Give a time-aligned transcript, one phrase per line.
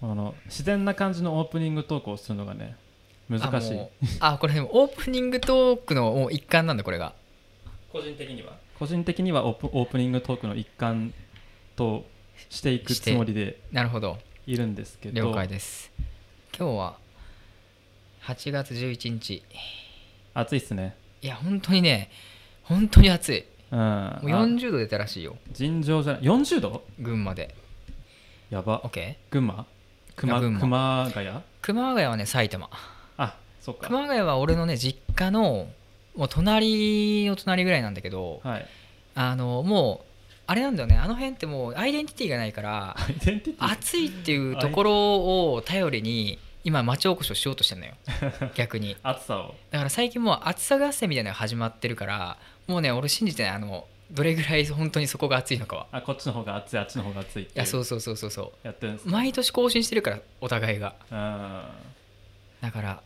[0.00, 2.76] この自然な感じのオープニングトークをするのがね
[3.28, 3.78] 難しい。
[4.20, 7.14] あこれでもオープニングトークのもう一環なんだこれが。
[7.92, 8.52] 個人的には？
[8.78, 11.12] 個人的にはオープオープニングトークの一環
[11.74, 12.04] と
[12.48, 14.18] していくつもりでなるほど。
[14.46, 15.14] いるんですけど。
[15.20, 15.90] 了解です。
[16.56, 16.96] 今日は
[18.22, 19.42] 8月11日。
[20.32, 20.94] 暑いっすね。
[21.20, 22.10] いや本当にね
[22.62, 23.44] 本当に暑い。
[23.72, 23.78] うん。
[23.78, 25.36] もうあ40度出たらしいよ。
[25.50, 26.22] 尋常じゃない。
[26.22, 26.84] 40度？
[27.00, 27.54] 群馬で。
[28.48, 28.80] やば。
[28.82, 29.66] OK 群馬？
[30.18, 31.30] 熊熊谷？
[31.62, 32.68] 熊谷はね埼玉。
[33.16, 33.86] あそっか。
[33.86, 35.68] 熊谷は俺のね実家の
[36.16, 38.66] もう隣の隣ぐらいなんだけどはい。
[39.14, 40.08] あのもう
[40.46, 40.96] あれなんだよね。
[40.96, 42.96] あの辺ってもうアイデンティティがないから
[43.58, 47.94] 暑いっていうところを頼りに今町おこしをしようとしてるのよ。
[48.56, 48.96] 逆に。
[49.02, 49.54] 暑さを。
[49.70, 53.52] だから最近もう暑さ合戦みたいなのが始まってるからもうね俺信じてない。
[53.52, 55.86] あのどれぐらい本当にそこが暑いのかは。
[55.92, 60.94] あこっちの方が暑いあっちの方が暑いっていやそうそうそうそうそやってるんですう毎年更新してるからお互いが。
[61.10, 61.70] あ
[62.60, 63.02] だから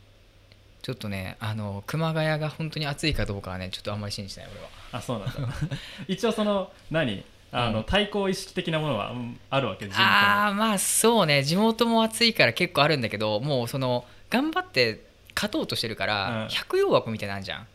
[0.83, 4.69] ちょっとねあの熊谷が本当に暑いかどうかはねちょっとあんまり信じてない俺は。
[4.92, 5.33] あそうなんだ。
[6.09, 7.25] 一応その何？
[7.50, 7.84] あの、うん。
[7.84, 11.42] 対抗意識的なものはうんあるわけああまあそうね。
[11.42, 16.48] 地元も暑いから結構あるんだけどもうその頑張って勝とうとしてるから、うん。
[16.48, 17.66] 百葉箱みたいなんじゃん、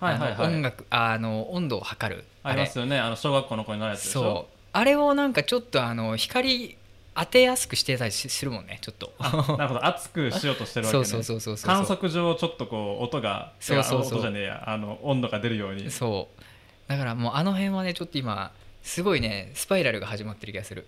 [0.00, 0.46] はいはいはい。
[0.46, 2.24] あの音楽あの温度を測る。
[2.42, 2.98] ありますよね。
[2.98, 4.20] あの小学校の子になるやつでしょ？
[4.22, 4.54] そう。
[4.72, 6.76] あれをなんかちょっとあの光
[7.14, 9.12] 当てやすくしてたりしするもんねちょっと。
[9.18, 9.86] あなるほど。
[9.86, 11.04] 熱くしようとしてるわけね。
[11.04, 14.18] そうそうそうそうそう観測上ちょっとこう音がそうそうそう。
[14.18, 14.64] 音じゃねえや。
[14.66, 15.90] あの温度が出るように。
[15.90, 16.90] そう。
[16.90, 18.50] だからもうあの辺はねちょっと今
[18.82, 20.86] すごいねスパイラルが始まってる気がする。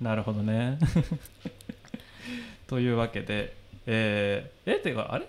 [0.00, 0.78] なるほどね。
[2.68, 3.54] というわけで
[3.86, 5.26] えー、えっていうかあれ？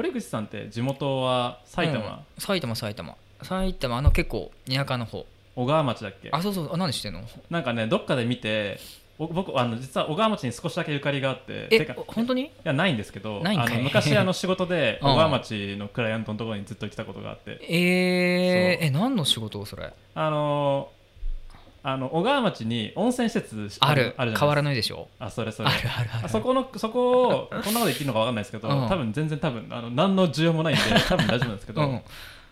[0.00, 2.18] 堀口さんって地元は埼玉、うん。
[2.38, 3.16] 埼玉埼玉。
[3.42, 5.26] 埼玉あの結構田舎の方。
[5.54, 6.30] 小川町だっけ？
[6.32, 6.70] あそうそう。
[6.72, 7.20] あ何してんの？
[7.50, 8.78] なんかねどっかで見て
[9.18, 12.44] お僕あの実は小川町に少しだけゆかりがあっててえか本当に？
[12.46, 13.74] いやないんですけどないんかい。
[13.74, 15.10] あの昔あの仕事で うん。
[15.10, 17.58] 小川町のクライアントのところにずっと来たことがあって。
[17.68, 19.92] えー、え何の仕事それ？
[20.14, 20.88] あの
[21.82, 24.14] あの小川町に温泉施設ある。
[24.16, 25.08] あるじゃないでしょ。
[25.18, 25.70] あそれそれ。
[26.22, 28.88] あそこのそこをこんなこと言っていいのか分かんないですけど、うん。
[28.88, 32.02] 多分全然多分あの何の需要もないんで 多分大丈夫なんですけど、うん。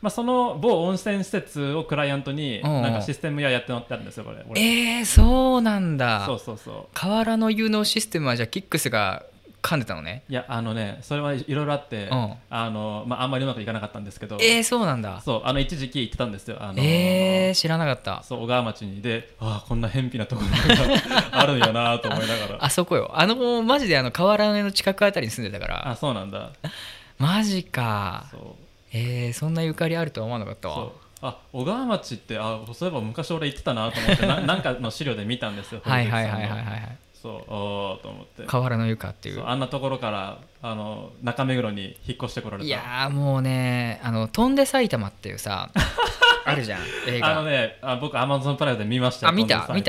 [0.00, 4.61] まあ、その某温泉施設をクライアントになんかシステムややってもらってあるんですよこれ俺。
[4.61, 6.25] えー、そうなんだ。
[6.25, 6.87] そうそうそう。
[6.94, 9.25] 河原の湯のシステムはじゃあキックスが
[9.62, 10.22] 噛んでたのね。
[10.28, 12.34] いやあのねそれはいろいろあって、うん。
[12.50, 15.20] あのまあ、あんまりうまくいかなかったんですけど、えー、そうなんだ。
[15.24, 16.56] そうあの一時期行ってたんですよ。
[16.60, 18.22] あの、えー、知らなかった。
[18.22, 22.64] そう小川町にでああこんな偏僻なところが あるんやなと思いながら。
[22.64, 23.10] あそこよ。
[23.14, 25.88] あのマジであの河原の近くあたりに住んでたから。
[25.88, 26.50] あそうなんだ。
[27.19, 28.26] マジか。
[28.30, 28.40] そう。
[28.92, 30.88] えー、そんなゆかりあるとは思わなかったわ。
[31.20, 38.45] あ小川町ってあそういえば昔俺行ってたなと思ってな なんかの資料で見たんですよはいはいはいはいはいそうおーと思って。
[38.45, 39.45] 河原の湯かっていう。
[39.45, 42.67] あんなところからあの中目黒に引っ越してこられた。
[42.67, 45.71] いやーもうねあの「飛んで埼玉」っていうさ
[46.45, 49.83] あるじゃん映あの画ねあ僕アマゾンプライムで見ましたよあ見た見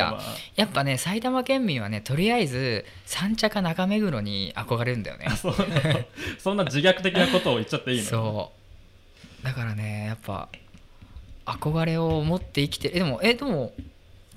[0.55, 5.25] やっぱね埼玉県民はねとりあえず三茶か中目黒に憧れるんだよね。
[5.29, 5.55] あそう。
[5.57, 5.99] な の
[6.39, 8.03] そんな自虐的なことを言っちゃっていいの？
[8.09, 8.51] そ
[9.41, 9.45] う。
[9.45, 10.49] だからねやっぱ
[11.45, 13.71] 憧れを持って生きてえでもえでも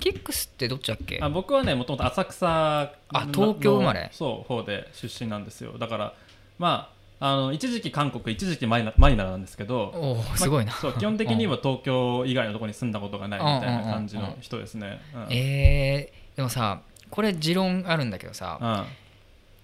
[0.03, 1.21] キックスってどっちだっけ？
[1.23, 2.91] あ僕はねもともと浅草あ
[3.33, 4.03] 東京生まれ？
[4.03, 5.79] のそう方で出身なんですよ。
[5.79, 6.15] だから
[6.59, 15.01] まああの一時期韓国一時期マイナマイナーなんですけどおおすごいな、基本的には 東京以外のところに住んだことがないみたいな感じの人ですね。
[15.15, 15.27] うん。
[15.31, 16.81] えー、でもさ
[17.11, 18.87] これ持論あるんだけどさ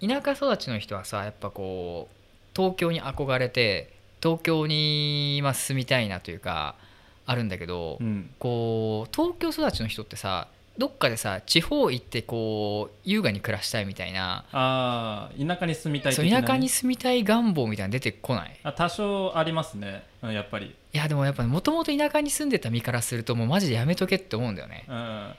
[0.01, 0.09] うん。
[0.09, 2.17] 田舎育ちの人はさやっぱこう
[2.55, 6.77] 東京に憧れて東京にまあ住みたいなというか
[7.31, 8.31] あるんだけど、うん。
[8.39, 18.57] こう東京育ちの人ってさどっかでさ地方行ってこう優雅に暮らしたいみたいなあー田舎に住みたい田舎に住みたい願望みたいなの出てこない？
[18.63, 24.85] あ多少ありますね、うん、やっぱり、いやでもやっぱもともと田舎に住んでた身からするともうマジでやめとけって思うんだよね。
[24.89, 24.95] うん。
[24.95, 25.35] ま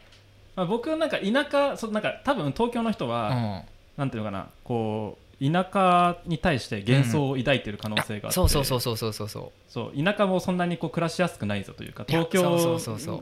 [0.57, 3.65] あ、僕なんか田舎そなんか多分東京の人うは、ん。
[3.97, 9.51] なんていうのかなこう田舎に対して幻想を抱いてる可能性があって、うん、そうそうそうそうそうそう。
[9.69, 12.79] そう田舎もそんなにこう暮らしやすくないぞというか東京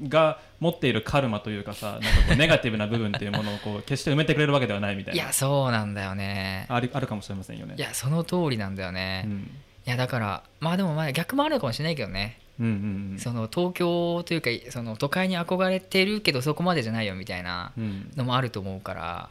[0.08, 5.22] が持っているカルマというかさなんかこうネガティブな部分っていうものをこう決して埋めてくれるわけではないみたいな。
[5.22, 6.66] いやそうなんだよね。
[6.70, 7.76] あるあるかもしれませんよね。
[7.78, 9.52] いやその通りなんだよね、うん、
[9.86, 12.40] いやだからまあでもまあ逆もあるのかもしれないけどね。
[12.60, 17.72] うんうんうん、その東京というかその都会に憧れてるけどそこまでじゃないよみたいな
[18.16, 19.30] のもあると思うから、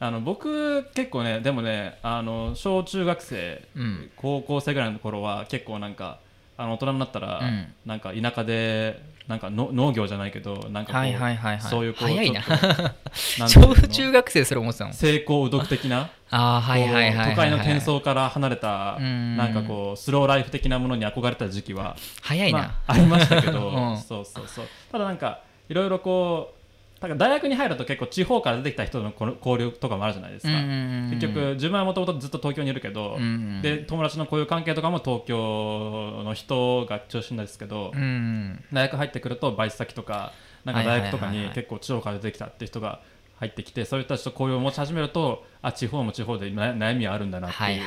[0.00, 4.10] あの僕結構ねでもねあの小中学生うん。
[4.16, 6.20] 高校生ぐらいの頃は結構なんか
[6.56, 7.66] あの大人になったら、うん。
[7.86, 11.70] なんか田舎でなんかの農業じゃないけどなんかこう、はいはいはいはい。
[11.70, 12.42] そういうこう早いな。
[13.48, 17.26] 小中学生それ思ってたの成功うどく的な ああはいはいはいはいはい。
[17.26, 19.36] こう都会の喧騒から離れたうん。
[19.36, 23.98] なんかこうスローライフ的なものに憧れた時期は早いな、まあ、ありましたけど、 うん。
[23.98, 24.68] そうそうそう。
[24.92, 26.57] ただなんかいろいろこう
[27.00, 33.26] なんか大学に入ると結構地方から出てきた人のこの交流とかもあるじゃないですか、結局自分はもともとずっと東京にいるけど、うんう
[33.58, 40.32] んで友達の交友関係とかも東京の人が中心なんですけど、うん大学入ってくるとバイト先とか
[40.64, 43.00] なんか大学とかに結構地方から出てきたっていう人が
[43.36, 47.82] 入ってきてそういう人たちと交流を持ち始めるとあ地方も地方でな悩みはあるんだなってはいいう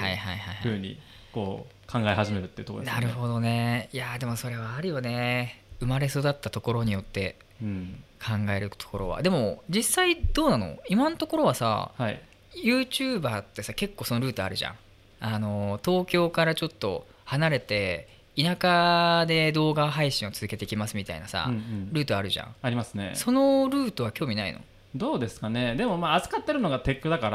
[0.61, 0.97] ふうに
[1.33, 3.07] こう考え始めるっていうところですよね。
[3.07, 3.89] なるほどね。
[3.91, 5.61] いやーでもそれはあるよね。
[5.79, 7.37] 生まれ育ったところによって。
[7.61, 9.21] うん考えるところは。
[9.21, 10.77] でも実際どうなの？
[10.87, 12.21] 今のところはさはい、
[12.63, 14.75] YouTuber ってさ結構そのルートあるじゃん。
[15.19, 18.07] あの東京からちょっと離れて
[18.37, 21.89] 田舎で動画配信を続けていきますみたいなさ、うんうん。
[21.93, 22.55] ルートあるじゃん。
[22.61, 23.11] ありますね。
[23.15, 24.59] そのルートは興味ないの？
[24.93, 25.75] どうですかね。
[25.75, 27.29] でもまあ扱ってるのがテックだか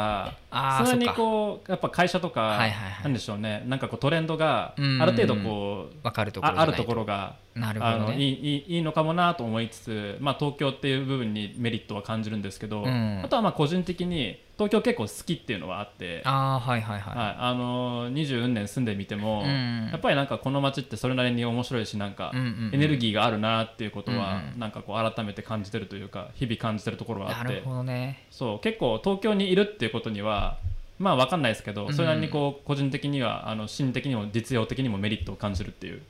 [0.51, 2.59] らそれにこうやっぱ会社とか、
[3.03, 3.65] なんでしょうね。
[3.67, 13.23] なんかこうトレンドがある程度こう、分かるところああるところがなるほどいいいいいいのかもなと思いつつ、まあ、東京っていう部分にメリットは感じるんですけど、うん。
[13.25, 24.59] あとはまあ個人的に東京結構好きっていうのはあってああはいはいはい、はい、あの20年住んでみても、うんやっぱりなんかこの街ってそれなりに面白いしなんかエネルギーがあるなっていうことはうんうん。
[24.59, 27.49] なんかこう改めて感じてるというか日々感じてるところはあって。
[27.49, 28.25] なるほどね。
[28.31, 30.59] そう結構東京にいるっていうことには
[30.99, 31.95] まあ分かんないですけどうん。
[31.95, 36.03] それなりにこう個人的にはあの心的にも実用的にもメリットを感じるっていう。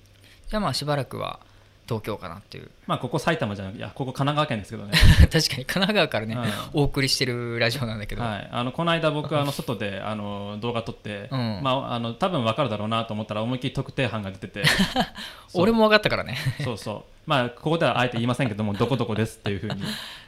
[0.49, 1.41] じゃあまあしばらくは
[1.89, 2.71] 東京かなっていう。
[2.87, 4.93] まあここ埼玉じゃなくていやここ神奈川県ですけどね。
[5.31, 11.61] 確かに神奈川からね、はいお送りしてるラジオなんだけど、はい、あのこの間僕あの外であの動画撮って、うん。
[11.63, 14.65] まあ、あの多分分かるだろうなと思ったら思いっきり特定班が出てて。
[15.55, 16.37] 俺も分かったからね。
[16.63, 17.17] そうそう。
[17.27, 19.83] まあここではあえて言いませんけども どこどこですっていうふうに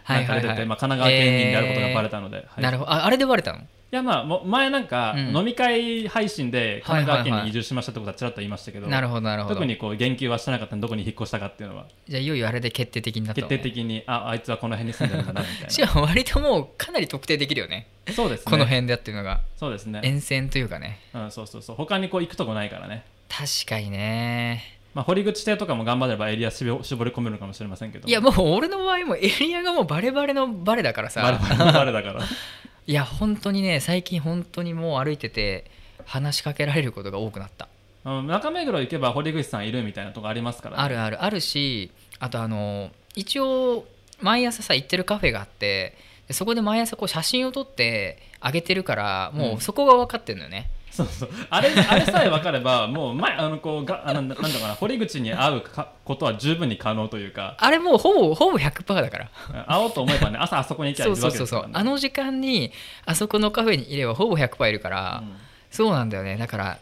[0.09, 2.63] なんか出てて、まあ、神奈川県民であることがバレたので、はい。
[2.63, 2.91] なるほど。
[2.93, 3.59] ああれでバレたの？
[3.59, 5.37] いやまあも前なんか、うん。
[5.37, 9.55] 飲み会配信で神奈川県に移住しましたってことはちらっと言いましたけど、なるほどなるほど。
[9.55, 11.87] 特にこう言及はしてなかったんでどこに引っ越したかっていうのは。
[12.07, 17.87] じゃあいよいよあれで決定的になった決定的にああいつはこの辺に住んでるんだなみたいしかも割ともうかなり特定できるよね。
[18.07, 18.45] なそうですね。
[18.51, 19.41] この辺でっていうのが。
[19.57, 21.01] そうですね、沿線というかね。
[21.15, 21.77] うん、そうそうそう。
[21.77, 23.05] 他にこう行くとこないからね。
[23.31, 28.09] 確かにねまあ、堀口邸とかも頑張ればエリア絞絞り込めるのかもしれませんけど。
[28.09, 31.23] いやもう俺の場合もエリアがもうバレバレのバレだからさ。
[31.23, 32.25] バレバレのバレだから。
[32.85, 35.71] いや本当にね最近本当にもう歩いてて
[36.05, 37.69] 話しかけられることが多くなった。
[38.07, 41.23] うん中目黒行けば堀口さんいるみたいなとこありますから、ね、あるある。
[41.23, 43.87] あるしあとあの一応
[44.21, 45.97] 毎朝さ行ってるカフェがあって
[46.27, 50.69] でそこで毎朝こう写真を撮ってあげてるからもうそこが分かってるのよね、
[50.99, 51.31] そうそう。
[51.51, 57.57] あれあれさえ分かればもう前あのこうがあのなんだかな堀口に会うかことは十分に可能というか。
[57.59, 59.31] あれもうほぼほぼ100%だから。
[59.67, 61.37] 会おうと思えばね朝あそこに行きゃいるわそうそう。
[61.39, 62.73] そうけですから、ね、そうあの時間に
[63.05, 65.37] あそこのカフェにいればほぼ100%いるから、うん。
[65.71, 66.37] そうなんだよね。
[66.37, 66.79] だから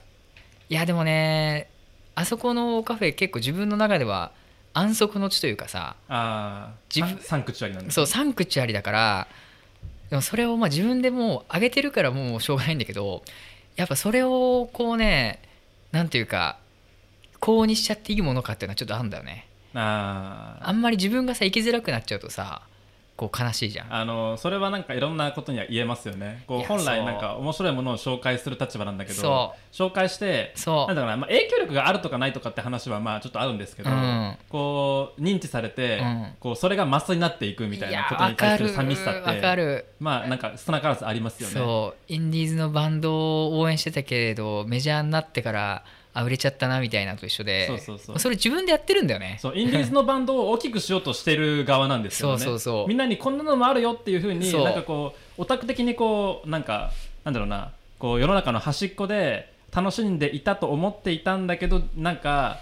[0.69, 1.69] いやでもね
[2.15, 4.33] あそこのカフェ結構自分の中では
[4.73, 9.27] 安息の地というかさああ自分サンクチュアリなんですそうサンクチュアリだから
[10.11, 13.23] でもそれをまあ自分でもう上げてるからもうしょうがないんだけど
[13.77, 15.41] やっぱそれをこうね
[15.93, 16.59] なんていうか
[17.41, 19.47] こうにしちゃっていいものかっていうのはちょっとあるんだよね。
[20.63, 22.63] あんまり自分がさ生きづらくなっちゃうとさ
[23.17, 23.95] こう悲しいじゃん。
[23.95, 26.45] あのそれはなんかいろんなことには言えますよね。
[26.47, 26.61] こいう。
[26.63, 30.87] や本来なんか面白いものを紹介する立場なんだけどそ紹介してそう。
[30.89, 34.37] なんだかな、まあ、影響力があるとかないとかって話はまあちょっとあるんですけど、うん。
[34.51, 36.27] こう認知されて、うん。
[36.41, 39.87] こうそれがマストになっていくみたいなことやに対する寂しさっるわかてる。
[39.99, 41.55] まあなんか少なからずありますよね。
[41.55, 42.13] そう。
[42.13, 43.15] インディーズのバンド
[43.47, 45.85] を応援してたけれどメジャーになってから
[46.19, 47.67] あ売れちゃったなみたいなのと一緒で。
[47.67, 48.31] そうそうそう。
[48.31, 49.37] れ自分でやってるんだよね。
[49.39, 52.39] そうインディーズのバンドを大きくしようとしてる側なんですよね。
[52.39, 52.89] そうそうそう。
[52.89, 56.91] みんなにこんなのもあるよっていうふうになんかこうオタク的にこうなんか
[57.25, 62.61] なんだろうなこう世の中の端っこで楽しんでいたと思っていたんだけどなんか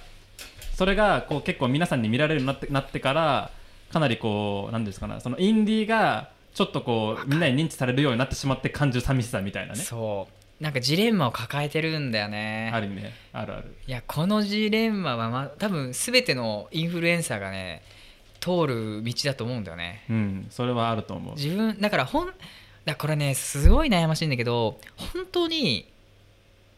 [0.75, 3.51] それがこう結構皆さんに見られるようになってなってから
[3.93, 9.81] かなりこうなんですかねそのインディーがちょっとこうみんなに認知されるようになってしまって感じる寂しさみたいなね。
[9.81, 12.71] そうなんかジレンマを抱えてるんだよね。
[12.73, 13.13] あるね。
[13.33, 13.75] あるある。
[13.87, 17.83] いやこのジレンマは、ま、多分全てのインフルエンサーがね
[18.41, 20.05] 通る道だと思うんだよね。
[20.09, 21.35] うんそれはあると思う。
[21.35, 22.31] 自分だからほん
[22.85, 25.89] だこれねすごい悩ましいんだけど本当に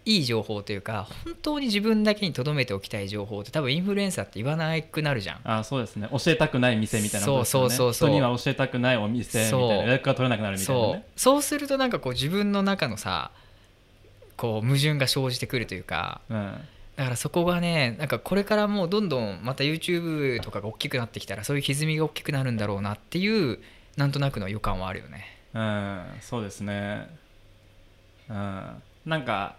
[0.07, 5.41] いい情報というか本当に自分だけに留めておきたい情報って多分インフルエンサーって言わなくなるじゃん。
[5.45, 6.09] あそうですね。
[6.13, 7.71] 教えたくない店みたいなことですよね。
[7.71, 8.09] そうそうそうそう。
[8.11, 10.95] 人には教えたくないお店みたいな予約が取れなくなるみたいなそう。
[10.95, 13.33] ねそうするとなんかこう自分の中のさ
[14.37, 16.21] こう矛盾が生じてくるというか。
[16.29, 16.61] うん
[16.97, 23.59] だからそこがねなんかこれからもうどんどんまた YouTube とかが大きくなってきたらそういう歪みが大きくなるんだろうなっていう
[23.99, 25.27] なんとなくの予感はあるよね。
[25.53, 27.07] うんそうですね。
[28.31, 29.57] うんなんか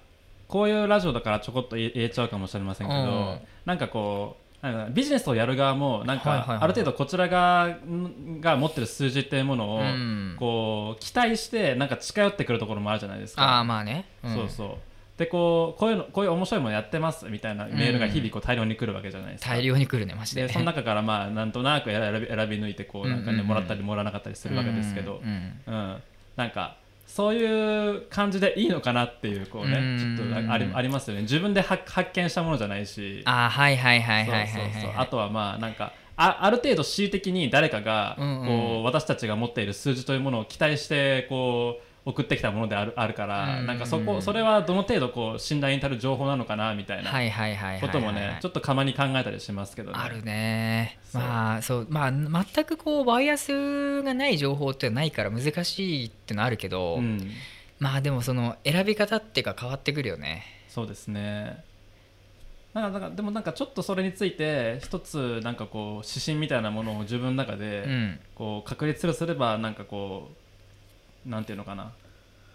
[0.47, 3.39] こういうラジオだからちょこっと言えちゃうかもしれませんけど、うん。
[3.65, 4.46] なんかこう
[4.91, 10.35] ビジネスをやる側もなんか、ある程度こちら側んが持ってる数字っていうものを、うん。
[10.37, 13.43] こう期待してなんか近寄ってくるところもあるじゃないですか。
[13.43, 14.33] ああまあね、ん。
[14.33, 14.69] そうそう。
[15.17, 19.49] でこうこういうのこういう面白いものやってますみたいなメールが日々こう大量に来るわけじゃないですか。
[19.51, 20.45] 大量に来るねマジで。
[20.45, 25.53] でその中からまあなんとなく選び選び抜いてこうなんかね、もらったりもらわなかったりするわけですけど、うん、
[26.35, 26.77] なんか
[27.17, 30.15] そういう感じでいいのかなっていうこうねうん。
[30.15, 31.23] ちょっとありありますよね。
[31.23, 33.23] 自分で発発見したものじゃないし。
[33.25, 34.89] ああはいはいはいはいはいそうそうそう。
[34.91, 38.45] はいあとはまあなんかあある程度恣意的に誰かがうんうん。
[38.45, 43.65] こう私たちが持っている数字というものを期待してこう送ってきたものであるあるから、うん。
[43.65, 47.11] なんかそこそれはどの程度こう信頼に足る情報なのかなみたいな
[47.81, 49.97] こともねちょっとかまに考えたりしますけどね。
[49.99, 50.99] あるね。
[51.13, 51.87] まあそう。
[51.89, 57.29] まあ全くこうバイアスがない情報ってないから難しいってのあるけど、うん。
[57.79, 60.45] まあでもその選び方っていうか変わってくるよね。
[60.69, 61.61] そうですね。
[62.73, 68.19] なんかなんかでもなんかちょっとそれについて一つなんかこう指針みたいなものを自分の中でうん。
[68.33, 70.46] こう確立すればなんかこう
[71.27, 71.91] なんていうのかな。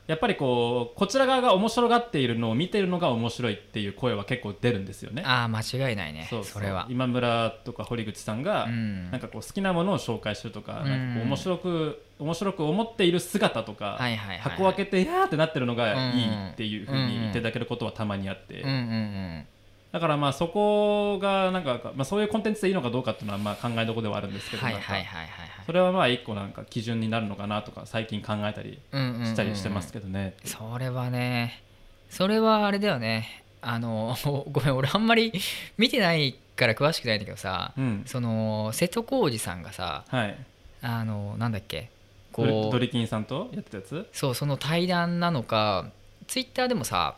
[0.08, 5.22] やっぱりこうこちら側が面白がっているのを見ているのが面白いっていう声は結構出るんですよね。
[5.24, 6.86] ああ間違いないねそうそれは。
[6.90, 9.10] 今村とか堀口さんが、うん。
[9.12, 10.90] なんかこう好きなものを紹介するとか,、うん。
[10.90, 19.46] なんかこう面白く面白く思っている姿とか、はいはいはい箱開けてやーってなってるのがいいうんっていうふうに言っていただけることはたまにあって、うんうんうん
[19.92, 25.28] だからまあそこがなんか、まあ、そういうコンテンツでいいのかどうかっていうのはまあ考えどころではあるんですけど、はいなんかはいはいはい
[25.66, 30.34] それはまあ一個なんか基準になるのかなとか最近考えたりはいしたりしてますけどね。
[30.44, 31.62] それはね
[32.08, 34.16] それはあれだよねあの
[34.50, 35.32] ごめん俺あんまり
[35.76, 40.36] 見てないから詳しくないんだけどさうん、その瀬戸康史さんがさはい。
[40.80, 41.90] あのなんだっけ
[42.32, 44.08] こうドリキンさんとやってたやつ？
[44.12, 45.90] そうその対談なのか
[46.26, 47.14] ツイッターでもさ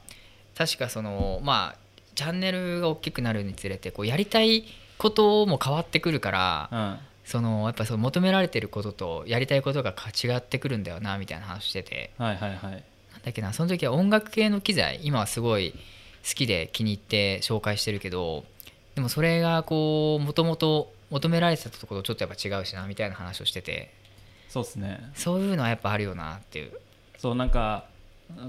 [0.56, 1.83] 確かそのまあ
[2.14, 4.64] チャンネルが大きくなるにつれてこうやりたい
[4.98, 6.98] ことも変わってくるからうん。
[7.24, 12.60] そのやっぱその求められてることとやりたいことが違ってくるんだよなみたいな話しててはいはいはい。
[12.60, 18.44] なんだっけなその時は音楽系の機材今はすごい好きで気に入って紹介してるけど
[18.94, 23.92] でもそれがこうもともと求められてたところとちょっとやっぱ違うしなみたいな話をしてて
[24.48, 25.10] そうですね。
[25.14, 26.72] そういうのはやっぱあるよなっていう
[27.18, 27.86] そうなんか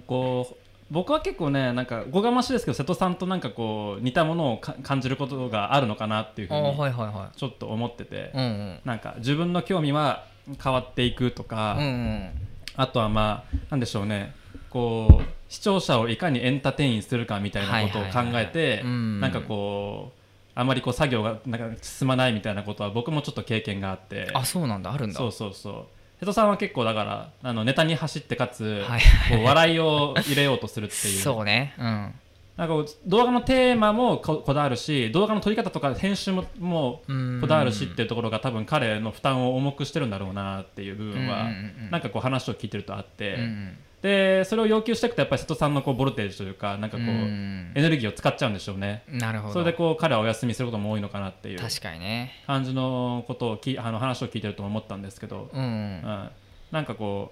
[0.06, 0.65] こう
[0.96, 8.80] 僕は結構ねなんかごがましいですけど瀬戸さんとなんかこう似たものをか感じることがあるのかなっていうふうにはいはいはちょっと思ってて、いうんうん。
[8.86, 10.24] なんか自分の興味は
[10.64, 12.30] 変わっていくとか、うんうん。
[12.78, 14.34] あとはまあなんでしょうね
[14.70, 19.20] こう視聴者をいかにエンターテインするかみたいなことを考えてうん。
[19.20, 20.20] なんかこう
[20.58, 24.32] あまりこう作業がなんか進まないみたいなことは僕もちょっと経験があって。
[24.34, 24.94] あそうなんだ。
[24.94, 25.18] あるんだ。
[25.18, 31.22] そうそうそう瀬戸さんは結構だからあのネタに走ってかつ、はいこう笑いを入れようとするっていう。
[31.22, 31.74] そうね。
[31.78, 32.14] うん。
[32.58, 41.52] なんか動画のテーマもここだわるし動画の撮り方とか編集ももうんこだわるしっていうところが多分彼の負担を重くしてるんだろうなっていう部分はうんう
[41.88, 47.72] んなんかこう話を聞いてるとあって、うんうんでそれを要求していくとやっぱり瀬戸さんのこうボルテージというかなんかこう、うん。
[47.74, 49.04] エネルギーを使っちゃうんでしょうね。
[49.08, 49.54] なるほど。
[49.54, 52.44] それでこう彼はお休みすることも多いのかなっていう確かにね。
[52.46, 55.60] 感じのことをきあの話を聞いてると思ったんですけど、うん。
[55.60, 55.68] うん。
[55.68, 56.30] うん、
[56.70, 57.32] なんかこ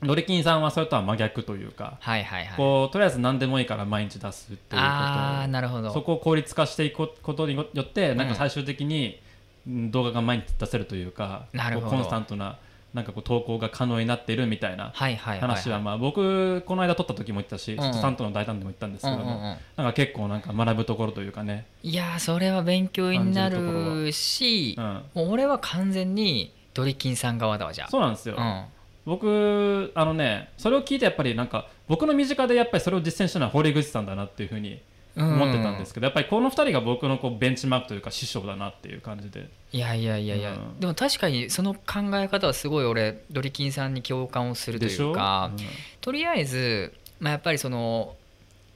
[0.00, 2.56] うドリキンさんはそれとは真逆というか、はいはいはい。
[2.56, 5.88] こうとりあえず何でもいいから毎日出すっていうああこなるほど。
[5.88, 9.20] とそこを効率化していくことによってなんか最終的に
[9.66, 11.90] うん動画が毎日出せるというかなるほど。
[11.90, 12.58] こうコンスタントな
[12.94, 27.88] なんかこう投稿が可能になっているみたいな話はまあ僕この間撮った時も言ったし、ん瀬戸さんとの大胆でも言ったんですけども、なんか結構なんか学ぶところというかね、いやーそれは勉強になるしうん、もう俺は完全にドリキンさん側だわじゃあ。
[27.88, 28.64] そうなんですよ、うん。
[29.06, 34.80] 僕あのねそれを聞いてやっぱりなんか僕の身近でやっぱりそれを実践したのは堀口さんだなっていうふうに
[35.16, 39.48] 思ってたんですけど、やっぱりこの2人が僕のこうベンチマークというか師匠だなっていう感じで。
[39.72, 40.80] いやいやいやいや、うん。
[40.80, 41.80] でも確かにその考
[42.14, 45.64] え方はすごい俺ドリキンさんに共感をするというかうん。
[46.00, 48.16] とりあえず、まあ、やっぱりその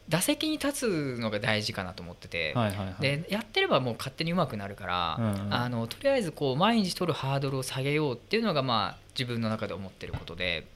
[0.09, 3.03] 打席に立つのが大事かなと思ってて、はいはいはい。
[3.03, 5.55] でやってればもう勝手に上手くなるから、うんうん。
[5.55, 10.67] あのとりあえずこう毎日取るハードルを下げようっていうのがまあ自分の中で思ってることで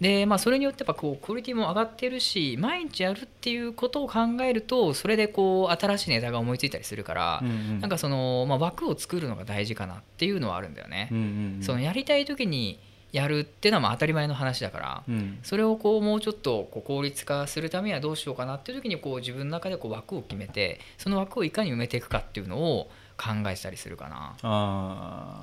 [0.00, 11.08] で、まあ、それによってやっぱこうクオリティも上がってるし毎日やるっていうことを考えるとそれでこう新しいネタが思いついたりするから、うんうんなんかその、まあ、枠を作るのが大事かなっていうのはあるんだよね。
[11.10, 11.24] うんうん
[11.56, 12.78] うんそのやりたい時に
[13.12, 25.42] やるっていうのはまあ当たり前の話だから、うんそれをこうもうちょっとこう効率化するためにはどうしようかなっていう時にこう自分の中でこう枠を決めてその枠をいかに埋めていくかっていうのを考えてたりするかな。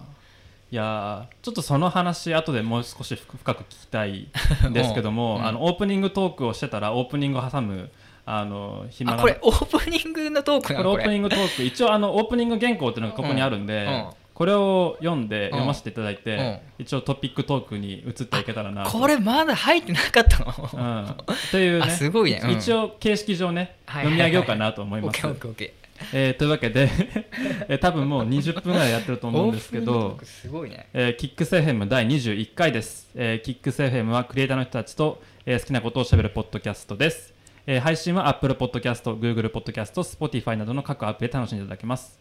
[0.72, 4.30] いやーちょっとその話後でもう少し深深く聞きたい
[4.70, 5.46] んですけども、 うん。
[5.46, 7.90] あのオープニングトークをしてたらオープニングを挟む
[8.26, 11.64] あの暇これオープニングのトークなこれオープニングトーク。
[11.64, 13.94] 一応あのオープニング原稿っていうのがここにあるんで、うん。
[13.94, 14.06] うん。
[14.34, 16.60] これを読んで読ませていただいて、うん。
[16.80, 18.98] 一応トピックトークに移っていけたらなと。
[18.98, 21.16] これまだ入ってなかったの、うん、っ
[21.52, 22.40] ていうねあすごいね。
[22.46, 22.52] うん。
[22.52, 25.18] 一応形式上ね、はい読み上げようかなと思います。
[25.18, 25.81] オッケーオッケーオッケ
[26.14, 26.90] えーというわけで、
[27.68, 30.88] えー多分もう20分ぐらいやってるとー思うんですけどすごいね。
[30.94, 37.34] えーキックス FM 第21回です、えーキックス FM はクリエイターの人たちと、えー好きなことをしゃべるポッドキャストです、
[37.66, 42.20] えー配信は Apple Podcast、Google Podcast、Spotify などの各アプリで楽しんでいただけます、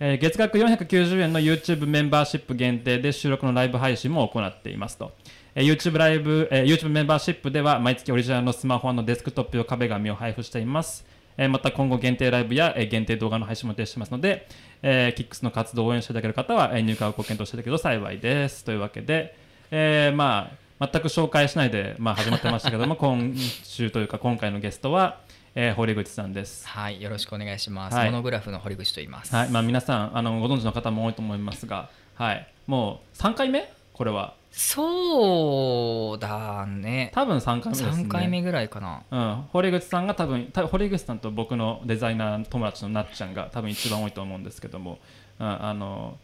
[0.00, 5.12] えー月額490円の YouTube メンバーシップ限定で収録のライブ配信も行っていますと、
[5.54, 11.04] えー YouTube ライブ、えー YouTube メンバーシップでは毎月オリジナルのスマホのデスクトップ用壁紙を配布しています
[11.38, 14.46] えーまた今後限定ライブや、えー限定動画の配信も予定してますので、
[14.82, 18.64] えー、キックスの活動を応援していただける方は、えー入会をご検討していただけると幸いです。
[18.64, 19.36] というわけで、
[19.70, 20.50] えーま
[20.80, 25.18] あ、全く紹介しないで、まあ、始まってましたけども、 今週というか今回のゲストは、
[25.54, 26.66] えー堀口さんです。
[26.68, 28.06] はいよろしくお願いします、はい。
[28.06, 29.48] モノグラフの堀口と言います、はい。
[29.50, 33.70] まあ、皆さんあのご存知の方も多いと思いますが、はい、もう3回目？
[33.92, 37.10] これはそうだね。
[37.12, 38.04] 多分3回目ですね。
[38.04, 39.02] 3回目ぐらいかな。
[39.10, 44.98] うん、堀口さんが多分た堀口さんと僕のデザイナー友達のなっちゃんが多分一番多いと思うんですけども、
[45.38, 46.16] うん、あの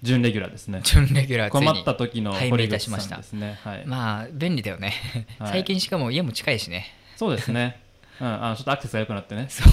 [0.00, 0.80] 準レギュラーですね。
[0.84, 3.10] 準レギュラー困った時の堀口いたしました。
[3.10, 3.58] さんですね。
[3.62, 4.94] はい、まあ便利だよね、
[5.38, 5.48] はい。
[5.50, 6.86] 最近しかも家も近いしね。
[7.16, 7.78] そうですね、
[8.22, 9.48] うん、あのちょっとアクセスが良くなってね。
[9.50, 9.64] そ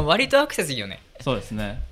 [0.00, 0.04] う。
[0.08, 1.02] 割とアクセスいいよね。
[1.20, 1.82] そうですね。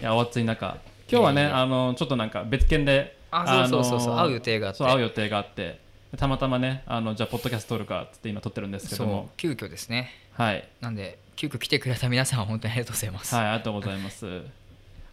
[0.00, 0.76] いやお暑い中。
[1.08, 4.78] 今日はねあのちょっとなんか別件であそうそうそう会う予定があって。
[4.78, 5.80] そう会う予定があって。
[6.16, 9.30] たまたまねあのじゃあポッドキャスト撮るかっつって今撮ってるんですけども。
[9.36, 10.10] 急遽ですね。
[10.34, 10.68] はい。
[10.80, 14.42] なんで急遽来てくれた皆さん本当にありがとうございます、はい、ありがとうございます。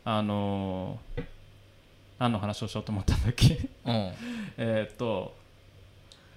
[0.04, 1.24] あのー、
[2.20, 3.70] 何の話をしようと思ったんだっけ？
[3.86, 4.14] うん。
[4.58, 5.36] えーっと、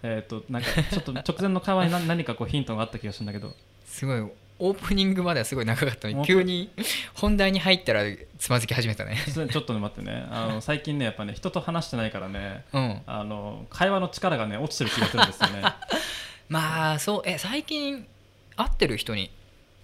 [0.05, 6.71] えーっと、なんかちょっと直前の会話に何何かこうヒントがあった気がするんだけど、すごいオープニングまではすごい長かったのに急に
[7.15, 8.03] 本題に入ったら
[8.39, 9.17] つまずき始めたね。
[9.27, 13.03] ちょっとね待ってね、あの最近ね、やっぱね、人と話してないからね、うん。
[13.07, 15.63] あの会話の力がね、落ちてる気がするんですよね。
[16.49, 18.07] まあそうえ最近
[18.57, 19.31] 会ってる人に？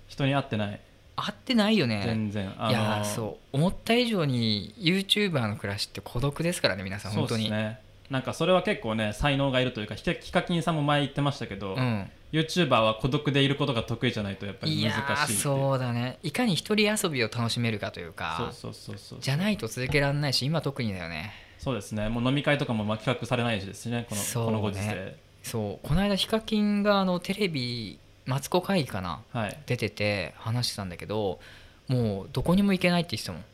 [0.07, 0.81] 人に会ってない、
[1.17, 2.03] 会ってないよね。
[2.05, 2.55] 全然。
[2.59, 3.57] あのいやーそう。
[3.57, 7.45] 思った以上に YouTuber の暮らしって孤独ですからね皆さん本当に。
[7.45, 7.81] ですね。
[8.11, 16.19] なんかそれは結構ね、才能がいるというか、ヒカヒカキンさんも前言ってましたけど、うん、YouTuber は孤独でいることが得意じゃないとやっぱり難しいそうだね。
[16.23, 19.19] いかに一人遊びを楽しめるかというかそうそうそうそう。
[19.21, 21.33] じゃないと続けられないし今特にだよね。
[21.59, 22.09] そうですね。
[22.09, 24.47] もう飲み会とかもまあ企画されないしですしねこのそうね。
[24.47, 25.17] このご時世。
[25.43, 25.87] そう。
[25.87, 29.59] この間ヒカキンがあのテレビマツコ会議かなはい。
[29.67, 31.41] 出てて話してたんだけど
[31.89, 33.45] もうどこにも行けないって言ってたもん。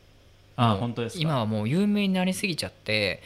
[0.57, 1.21] あもう本当ですか。
[1.21, 3.21] 今はもう有名になりすぎちゃって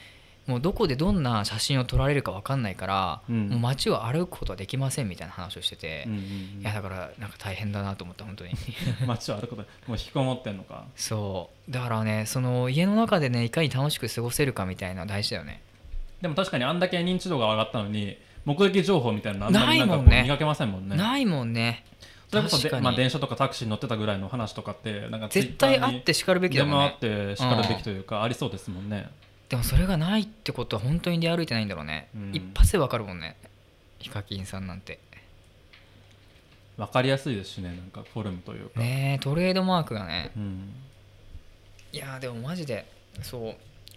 [0.50, 3.50] もうどこでどんな写真を撮られるか分かんないから、うん。
[3.50, 6.20] もう街を歩くことはできませんみたいな話をしてて、うんうん
[6.62, 8.54] いやだからなんか大変だなと思った本当に。
[9.02, 10.86] う ん街を歩くこともう引きこもってんのか。
[10.96, 11.72] そう。
[11.72, 15.62] だからねその家の中でねいかに楽しく過ごせるかみたいな大事だよね。
[16.20, 20.98] でも確かにあんだけ認知度が上がったのに目撃情報みたいなのあんまりなんか見かけませんもんね。
[20.98, 21.86] ないもんね。
[22.30, 26.94] それこそまあ、電車とかタクシーに乗ってたぐらいの話とかってなんか絶対あってしかるべきだでもんね。
[26.96, 29.10] ってしかるべきというか、ありそうですもんね
[29.50, 32.32] でもそれがないってことは本当に出歩いてないんだろうね、うん。
[32.34, 33.36] 一発でわかるもんね。
[33.98, 35.00] ヒカキンさんなんて。
[36.78, 40.32] 分かりやすいですしねなんかフォルムというか、ねえトレードマークがね。
[40.38, 40.74] うん、
[41.92, 42.86] いやーでもマジで
[43.22, 43.56] そう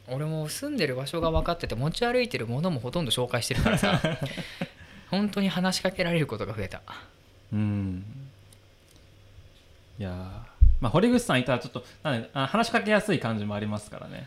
[0.09, 4.01] 俺も住んでる場所が分かってて持ち歩いてるものもほとんど紹介してるからさ。
[5.12, 6.81] 本当に話しかけられることが増えた。
[7.53, 8.03] うん。
[9.99, 10.12] いやー。
[10.81, 14.21] まあ堀口さんいたらちょっとなんであ話しかけやすい感じもありますからね。
[14.21, 14.23] い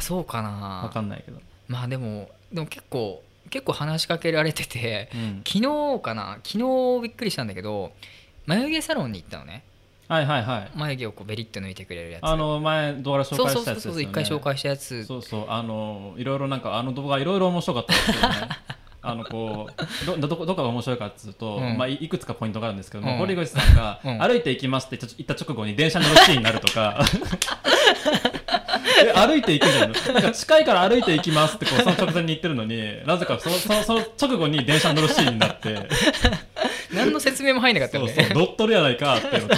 [0.00, 6.38] やそうかわなかんないけど、まあでもでも結構結構話しかけられててうん、昨日かな？
[6.44, 7.92] 昨日びっくりしたんだけど
[8.46, 9.64] 眉毛サロンに行ったのね。
[10.08, 10.70] はいはいはい。
[10.74, 12.26] 眉毛をこうベリッと抜いてくれるやつ。
[12.26, 14.02] あの前動画で紹そう介そうそうそうしたやつですよね。
[14.02, 15.04] 一回紹介したやつ。
[15.04, 15.44] そうそう。
[15.48, 18.48] あのいろいろなんかあの動画いろいろ面白かったですよね。
[19.02, 21.78] あのこうどどこどこが面白いかっていうと、うん。
[21.78, 23.18] まあ、いいくつかポイントがあるんですけども、うん。
[23.18, 24.18] 堀口さんが、うん。
[24.18, 27.02] 歩いて行きますって言った直後に電車に乗るシーンになるとか。
[28.24, 28.28] え
[29.14, 29.92] 歩いて行くじゃん。
[29.92, 35.88] なんか近いから歩いて行きますってこうその直前に言ってるのになぜかそのそのその直後に電車に乗るシーンになって。
[36.92, 38.24] 何の説明も入んなかったそうよね。
[38.24, 39.56] そうドットルやないかっていうのと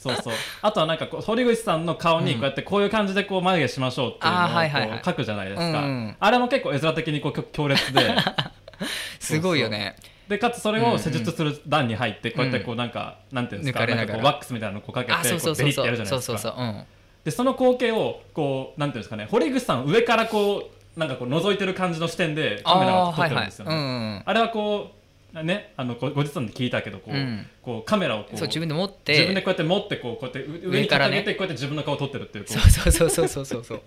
[0.00, 0.34] そうそう。
[0.62, 6.16] あとはなんかこう堀口さんの顔にこうやってこういう感じでこう眉毛しましょうっていうのをあーはいはい書くじゃないですか、うんうん。
[6.18, 8.00] あれも結構絵面的にこう強烈で。
[9.20, 9.96] すごいよね。
[10.28, 15.68] でかつそれを施術する段に入ってこうやってこうなんか、なんていうんですかワックスみたいなのをこうかけてこうベリそうそう。
[15.68, 16.38] ってやるじゃないそうですか。
[16.38, 16.64] そうそう。
[16.64, 16.84] うん
[17.24, 23.94] でその光景をこうなんていうんですかね堀口さん上からこうなんかこう覗いてる感じの視点でカメラを撮ってるんですよね、あーはいはい。
[23.94, 24.22] うんうん。
[24.26, 24.90] あれはこ
[25.32, 27.46] うねあのご後日談で聞いたけどこう,、うん。
[27.62, 29.12] こうカメラをこうそう自分で持って。
[29.12, 32.90] 自分でこうやって持ってこうこうやってう上に上からね掲げてこうやって自分の顔を撮ってるっていうそう。
[32.92, 33.64] そうそうそうそう。
[33.64, 33.82] そ う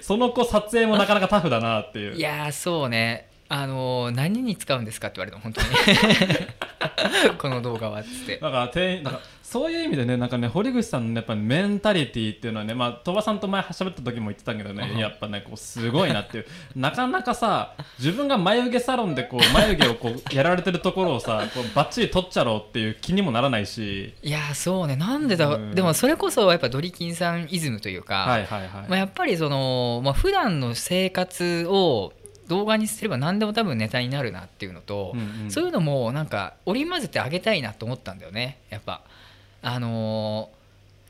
[0.00, 2.16] その子撮影もなかなかタフだなっていう。
[2.16, 3.28] いやーそうね。
[3.50, 5.68] あのー何に使うんですかって言われたの本当に。
[7.38, 8.36] この動画はっつって。
[8.36, 14.98] だから店員なんかそういう意味でねなんかね堀口さんのやっぱメンタリティっていうのはねまあ鳥羽さんと前喋った時も言ってたけどねうん。
[14.98, 16.46] やっぱねこうすごいなっていう。
[16.76, 24.12] なかなかさ自分が眉毛サロンでこう眉毛をこうやられてるところをさこうバッチリ取っちゃろうっていう気にもならないし。
[24.22, 24.96] いやーそうね。
[24.96, 25.74] なんでだうん。
[25.74, 32.12] でもそれこそやっぱドリキンさんイズムというか、はいはいはい、まあ、やっぱりその、まあ普段の生活を
[32.48, 35.50] 動画にすれば何でも多分ネタになるなっていうのと、うんうん。
[35.50, 39.00] そういうのもなんか織り交ぜてあげたいなと思ったんだよねやっぱ
[39.68, 40.58] あのー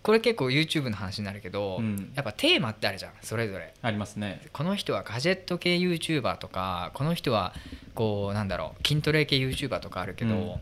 [0.01, 2.12] これ結構 YouTube の話になるけど、うん。
[2.14, 3.75] やっぱテーマってあるじゃんそれぞれ。
[3.83, 4.40] ありますね。
[4.53, 7.53] この人はガジェット系 YouTuber とかこの人は
[7.94, 10.47] こうなんだろう筋トレ系 YouTuber とかあるけど、うん。
[10.47, 10.55] ま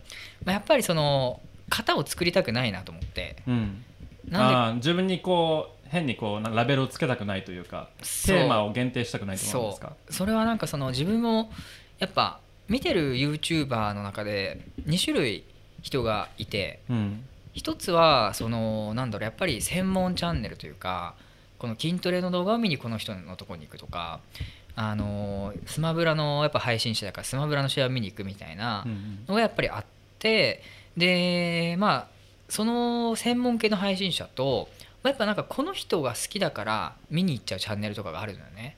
[0.49, 3.37] あ、やっぱりその型を作りたくないなと思って。
[3.47, 3.85] うん。
[4.29, 4.79] なんで？
[4.79, 9.89] 自分にこう変にこうなラベルをつけたくないというかテーマを限定したくないと思うんですか？
[9.89, 10.13] そう。
[10.15, 11.53] それはなんかその自分も
[12.01, 15.45] やっぱ見てる YouTuber の中で2種類
[15.83, 17.25] 人がいてうん
[17.57, 21.15] 一つはそのなんだろうやっぱり専門チャンネルというか
[21.59, 24.21] この筋トレの動画を見にこの人のところに行くとか
[24.77, 28.87] あのスマブラのやっぱ配信者だからスマブラの試合を見に行くみたいな
[29.27, 29.85] のがやっぱりあっ
[30.19, 30.63] て
[30.99, 32.07] でまあ
[32.51, 34.69] その専門系の配信者と
[35.03, 38.77] やっぱなんかこの人が好きだから見に行っちゃうチャンネルとかがあるのよね。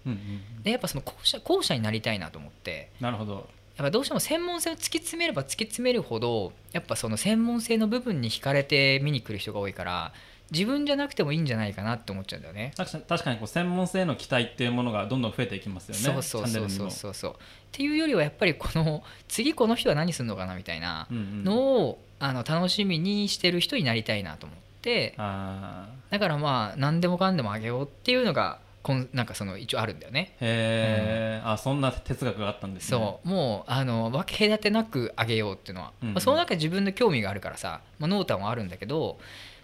[0.62, 2.90] でやっぱその後者後者になりたいなと思って。
[3.00, 10.12] なるほどやっぱどうしても専門性を突き詰めれば突き詰めるほどやっぱその専門性の部分に惹かれて見に来る人が多いから
[10.50, 12.72] 自分じゃなくてもいいんじゃないかなって思っちゃうんだよね。
[12.74, 16.00] 確かにこう専門性への期待っていうものがどんどん増えていきますよね。
[16.00, 16.90] そうそうそうそう。
[16.90, 17.34] そうそうっ
[17.70, 25.14] ていうよりはやっぱりこの次この人は何するのかなみたいなのをあの楽しみにしてる人になりたいなと思って。
[25.18, 28.58] あだからまあ何でもかんでもあげようっていうのが
[28.88, 30.33] こんなんかその一応あるんだよね。
[30.40, 30.44] ー。
[30.46, 32.88] へえ、あそんな哲学があったんですね。
[32.96, 33.29] そう。
[33.29, 36.14] もうあの分け隔てなくあげようっていうのは、うんうん。
[36.14, 39.18] まあ、その中で自分の興味があるからさ、まあ、濃淡はあるんだけど、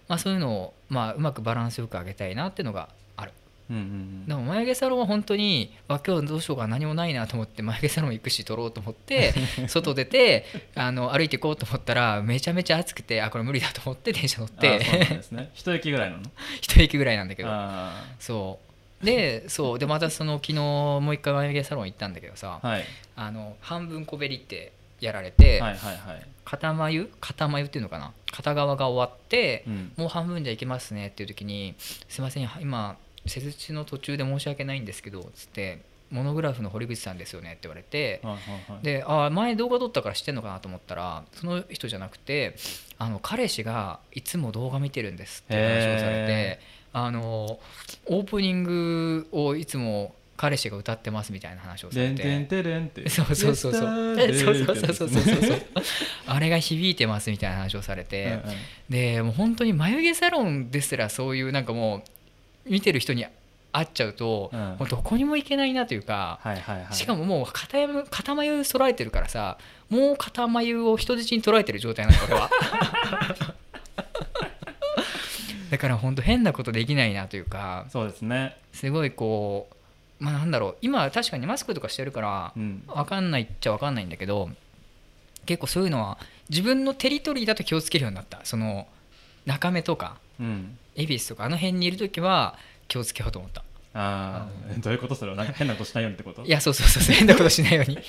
[0.08, 3.32] まあ、そういうのを、まあ、うまくバランスよくあげたいなっていうのがある。
[3.70, 4.26] うんうんうん。
[4.26, 9.32] でも眉毛サロンは本当にあ今日どうしようか何もないなと思って眉毛サロン行くし撮ろうと思って
[9.68, 14.78] 外出てあの歩いていこうと思ったらめちゃめちゃ暑くてあこれ無理だと思って電車乗っあそう
[15.16, 15.50] ですね。
[15.54, 16.22] 一駅ぐらいなの？
[16.60, 17.48] 一駅ぐらいなんだけど。
[17.50, 18.73] あそう
[19.04, 22.84] でそうでまたその昨日もう一回眉毛サロン行ったんだけどさ、ーはい。
[23.16, 26.26] あの半分こべりってやられて、はいはいはい。
[26.44, 27.10] 片眉？
[27.20, 28.12] 片眉っていうのかな？
[28.32, 29.92] 片側が終わって、うん。
[29.96, 31.74] もう半分じゃいけますねっていう時に
[32.08, 38.84] 「すいません今施術の途中で申し訳ないんですけど」つって「モノグラフの堀口さんですよね」って言われてはいはいはい。
[38.84, 42.56] であ前動画撮ったから知ってんのかなと思ったらその人じゃなくて
[42.98, 47.58] あの彼氏がいつも動画見てるんですって話をされへてあの
[48.06, 52.62] オープニングをいつも彼氏が歌ってますみたいな話をされでんてんて。
[52.62, 53.06] てれんって。
[53.10, 54.16] そうそうそうそう。
[54.16, 55.24] そうそうそうそうそう。
[55.42, 55.62] そう
[56.26, 58.40] あれが響いてますみたいな話をされて、うんうん。
[58.90, 62.04] でもう本当に眉毛サロンですらそういうなんかも
[62.66, 63.26] う見てる人に
[63.72, 64.60] 会っちゃうと、うん。
[64.60, 66.94] もうどこにも行けないなというか、はいはいはい。
[66.94, 72.50] しかももう片眉片眉揃えてるからさもう片眉を人質に捉えてる状態なのこれは
[75.74, 78.56] だから本当変なことできないなというかそうですね。
[78.72, 79.66] すごいこ
[80.20, 82.84] うまあなんだろう今は確かにマスクとかしてるからうん。
[82.86, 84.50] 分かんないっちゃ分かんないんだけど
[85.46, 86.16] 結構そういうのは
[86.48, 88.40] 自分のテリトリーだと気をつけるようになった。
[88.44, 88.86] その
[89.46, 90.78] 中目とかうん。
[90.94, 92.56] 恵比寿とかあの辺にいる時は
[92.86, 93.62] 気をつけようと思った。
[93.94, 95.36] ああどういうことそれは？
[95.36, 96.44] なんか変なことしないようにってこと？
[96.44, 97.16] いやそうそうそうそう。
[97.16, 97.94] 変なことしないように。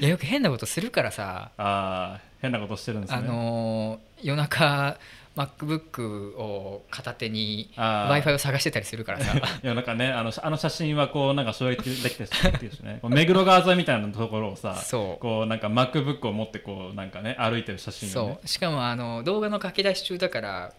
[0.00, 1.50] いやよく変なことするからさ。
[1.58, 3.16] ああ変なことしてるんですね。
[3.16, 4.96] あのー夜中
[5.36, 9.36] MacBook を片手に w i f i を探してたりするからさ。
[9.62, 13.00] いやなんかねあのあの写真はこうなんか衝撃できてるしね。
[13.04, 15.22] 目黒川沿いみたいなところをさそう。
[15.22, 18.28] こうなんか MacBook を持ってこうなんかね歩いてる写真がね。
[18.38, 18.48] そう。
[18.48, 20.72] しかもあの動画の書き出し中だから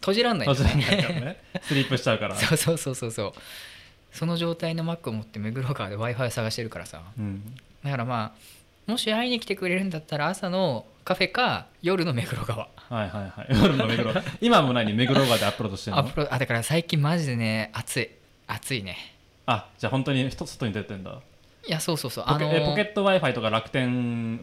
[0.00, 1.42] 閉じらんないんだよ閉じられないからね。
[1.62, 2.36] スリープしちゃうから。
[2.36, 3.32] そうそうそうそうそう。
[4.12, 7.02] その状態の Mac を持って目黒川で w i f i を探してるからさ。
[7.18, 7.56] うん。
[7.84, 12.58] だからまあもし会いに来てくれるんだったら朝のカフェか夜の目黒川。
[12.66, 13.46] はいはいはい。
[13.62, 14.12] 夜の目黒。
[14.40, 16.02] 今も何目黒川でアップロードしてるの？
[16.02, 18.10] アップロあだから最近マジでね暑い。
[18.48, 18.96] 暑いね。
[19.46, 21.20] あじゃあ本当に人外に出てんだ。
[21.64, 22.24] いやそうそうそう。
[22.26, 23.90] ポケ,、えポケット w i f i とか楽天う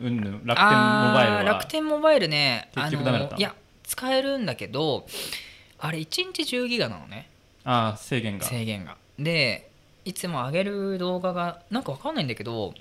[0.09, 1.43] んぬん楽天モバイルは？
[1.43, 3.35] 楽天モバイルね結局ダメだった？
[3.35, 5.05] あのいや使えるんだけど
[5.79, 7.27] あれ1日10ギガなのね。
[7.65, 8.45] あー制限が。
[8.45, 8.95] 制限が。
[9.19, 9.69] で
[10.05, 12.73] いつも上げる動画がなんかわかんないんだけど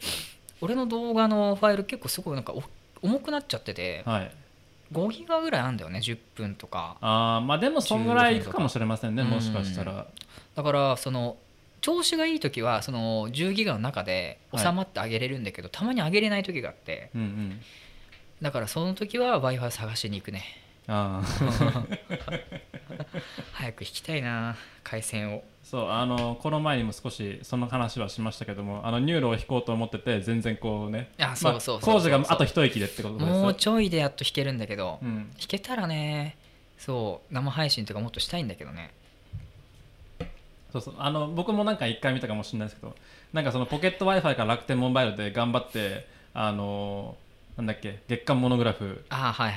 [0.61, 2.63] 俺の動画のファイル結構すごいなんかお
[3.03, 4.33] 重くなっちゃっててはい。
[4.93, 6.97] 5ギガぐらいあるんだよね10分とか。
[7.01, 10.07] あーまあでもそんぐらいいくかもしれませんね15もしかしたら。
[10.55, 11.37] だからその
[11.81, 17.11] 調子がいい時はその10ギガの中で収まってあげれるんだけど、たまに上げれない時があって。
[17.15, 17.61] うんうん。
[18.41, 20.45] だからその時は w i f i 探しに行くね。
[20.87, 21.85] ああ
[23.63, 25.45] 早く引きたいな回線を。
[25.63, 35.31] そうあのこの前にも少しその話はしましたけどもあの NURO を引こうと思ってて全然こうねあそうそう工事があと一息でってことですよもうちょいでやっと引けるんだけど、うん。
[35.39, 36.37] 引けたらね
[36.77, 38.93] そう生配信とかもっとしたいんだけどね。
[40.73, 40.95] そうそう。
[40.99, 42.95] あの僕もなんか一回見たかもしれないですけど
[43.33, 47.17] なんかそのポケット w i f i から楽天モバイルで頑張ってあの
[47.57, 49.05] なんだっけ月刊モノグラフ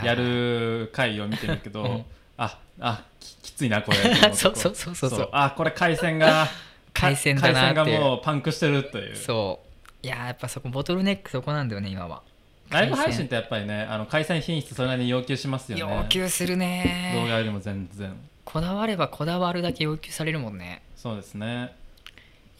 [0.03, 2.05] やる回を見てるけど、うん
[2.37, 3.97] ああききついなこれ。
[4.33, 5.09] そうそうそうそう。
[5.09, 5.29] そう。
[5.31, 6.47] あこれ回線が
[6.93, 7.69] 回線だなって。
[7.69, 9.15] いう回線がもうパンクしてるという。
[9.15, 9.61] そ
[10.03, 10.05] う。
[10.05, 12.21] いやーやっぱそこボトルネックそこなんだよね今は。
[12.69, 15.95] ライブ配信ってやっぱりねあの回線品質それなりに要求しますよね。
[15.97, 17.13] 要求するね。
[17.15, 18.13] 動画よりも全然。
[18.43, 20.81] こだわればこだわるだけ要求されるもんね。
[20.95, 21.73] そうですね。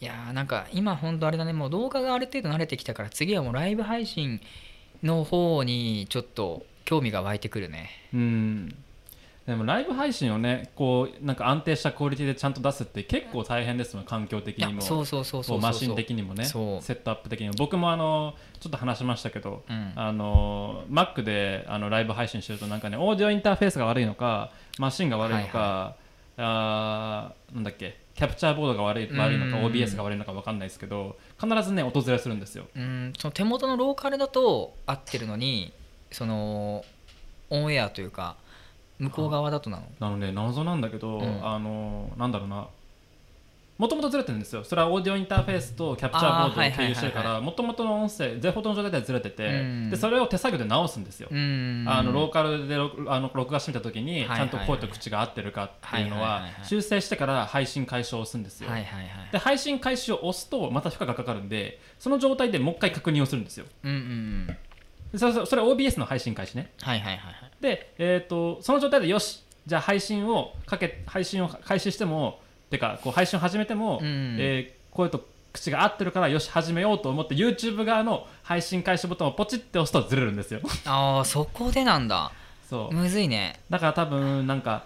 [0.00, 1.52] いやーなんか今ほんとあれだね。
[1.52, 4.40] もう動画がある程度慣れてきたから次はもうライブ配信
[5.02, 7.90] の方にちょっと興味が湧いてくるね。
[8.12, 8.74] うん
[9.46, 14.80] でもライブ配信をねこうなんか安定したクオリティでちゃんと出すって結構大変ですもん環境的にも。
[14.80, 17.54] そうそうそうそうそうこうマシン的にもねセットアップ的にも。
[17.56, 19.92] 僕もあのちょっと話しましたけど、うん。
[19.94, 25.94] あの Mac であのライブ配信してるとなんかねオーディオインターフェースが悪いのかマシンが悪いのか、
[26.38, 32.64] あーなんだっけキャプチャーボードが悪い悪いのかうん OBS が悪いのか分かんないですけど必ずね訪れするんですよ。
[32.74, 33.12] うん。
[33.16, 35.72] その手元のローカルだと合ってるのに
[36.10, 36.84] その
[37.50, 38.36] オンエアというか
[38.98, 39.84] 向こう側だとなの？
[40.00, 41.46] なので謎なんだけど、うん。
[41.46, 42.66] あのなんだろうな。
[43.78, 44.64] もともとずれてるんですよ。
[44.64, 49.90] それはオーディオインターフェースとキャプチャーボードを経由してるからもともとの音声デフォルトの状態ではずれてて、うん。
[49.90, 51.84] でそれを手作業で直すんですよ、うん。
[51.86, 59.08] あのローカルで録あの録画してみた時にちゃんと声と口が合ってるかっていうのは修正してから配信開始を押すんですよ、はいはいはい。
[59.30, 63.66] で配信開始を押すとまた負荷がかかるんでその状態でもう一回確認をするんですよ。
[63.84, 64.46] うんうんうん。
[65.12, 66.72] でそれそれは OBS の配信開始ね。
[66.80, 72.40] はいはいはいはいで、えー、とその状態でよしじゃあ配信をかけ配信を開始しても
[72.70, 74.36] てかこう配信を始めても、うん。
[74.38, 80.60] えー声と口が合ってるからよし始めようと思って YouTube 側の配信開始ボタンをポチって押すとずれるんですよ。
[80.84, 82.32] ああそこでなんだ。
[82.68, 82.94] そう。
[82.94, 83.60] むずいね。
[83.70, 84.84] だから多分なんか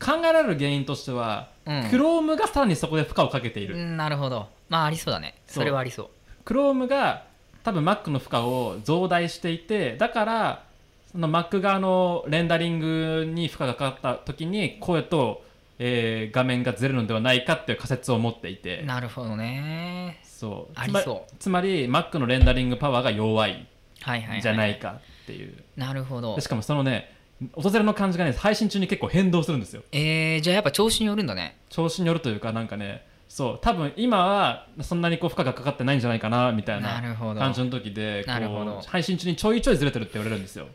[0.00, 1.74] 考えられる原因としては、うん。
[1.84, 4.48] Chrome がさらにそこで負荷をかけている、うんなるほど。
[4.68, 5.34] まあありそうだね。
[5.46, 6.08] それはありそう。
[6.44, 7.24] Chrome が
[7.62, 10.64] 多分 Mac の負荷を増大していてだから
[11.12, 15.42] その Mac 側のレンダリングに負荷がかかった時に声と、
[15.78, 18.82] えー画面がずれるのではないかっていう仮説を持っていて。
[18.82, 20.20] なるほどね。
[20.22, 20.72] そう。
[20.74, 21.34] ありそう。
[21.38, 23.66] つまり Mac のレンダリングパワーが弱い
[24.40, 26.34] じゃないかっていう、なるほど。
[26.34, 27.14] でしかもそのね
[27.54, 29.82] 訪れの感じがね配信中に結構変動するんですよ。
[29.92, 31.56] えー、じゃあやっぱ調子によるんだね。
[31.68, 33.58] 調子によるというかなんかねそう。
[33.60, 38.24] 多分今はそんなにこう負荷がかかってないんじゃないかなみたいな感じの時で
[38.86, 40.66] 配信中にちょいちょいずれてるって言われるんですよ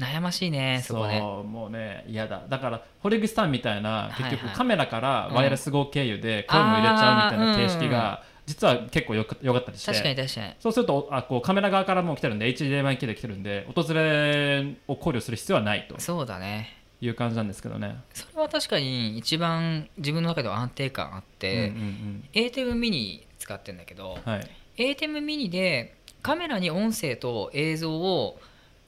[0.00, 1.20] 悩ましいねそこね。
[1.20, 2.42] もうね嫌だ。
[2.48, 5.34] だから堀口さんみたいな結局カメラからうん。
[5.34, 9.92] ワイヤレス号経由で声も入れちゃうみたいな形式が実は結構よくよかったりして。
[9.92, 10.54] 確かに確かに。
[10.58, 16.00] そうするとあこうカメラ側からも来てるんで HDMI 系で来てるんで訪れを考慮する必要はないと。
[16.00, 16.76] そうだね。
[17.02, 17.96] いう感じなんですけどね。
[18.12, 22.24] それは確かに一番自分の中では安定感あっうんて、うん。
[22.34, 28.38] ATEM ミニ使ってるんだけどうんはい ATEM ミニでカメラに音声と映像を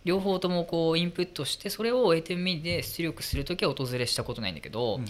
[0.05, 5.09] 両方ともこうインプットしてそれを ATEM ミニで出力するときは訪れしたことないんだけど、うんうん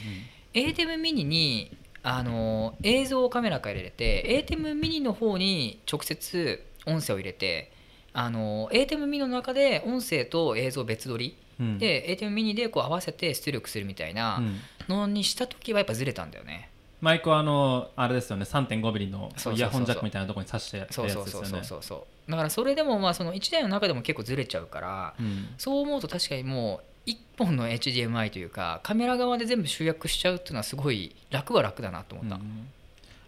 [0.54, 7.72] ATEM ミニにあの映像をカメラから入れて ATEM ミニの方に直接音声を入れて
[8.12, 16.68] あの ATEM ミニの中で音声と映像別撮りうんで ATEM ミニでこう合わせて出力するみたいなうんのにした時はやっぱずれたんだよね。
[17.02, 19.54] マイクはあのあれですよね3.5ミリのそうそうそうそう。
[19.56, 21.64] イヤホンジャックみたいなところに挿してやそうそうそうるやつですよね。
[21.64, 25.48] そうそうそうだからそれでもまあその1台の中でも結構ずれちゃうからうん。
[25.58, 32.68] そう思うと確かにもう1本の HDMI というかカメラ側で全部集約しちゃうっていうのはすごい楽は楽だなと思った、うん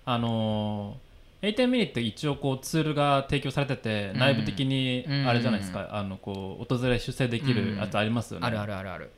[0.06, 1.04] あのー
[1.44, 4.18] A10 ミニって一応こうツールが提供されてて、うん。
[4.18, 9.10] 内部的にうんあれじゃないですか、あのこう訪れ出世できるやつありますよね、あるあるあるある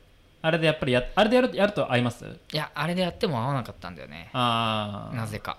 [0.46, 2.24] あれでやっぱりやあれでやるやると合います？
[2.24, 4.30] いやあれでやっても合わなかったんだよね。
[4.32, 5.58] ああなぜか。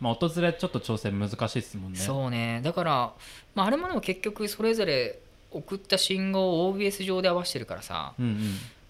[0.00, 1.98] まあ、訪れちょっと調整難しいですもんね。
[1.98, 2.60] そうね。
[2.64, 3.12] だから、
[3.54, 5.18] まあ、あれもでも結局それぞれ
[5.52, 8.12] 送った信号を OBS 上で合わせてるからさ。
[8.18, 8.38] うんうん。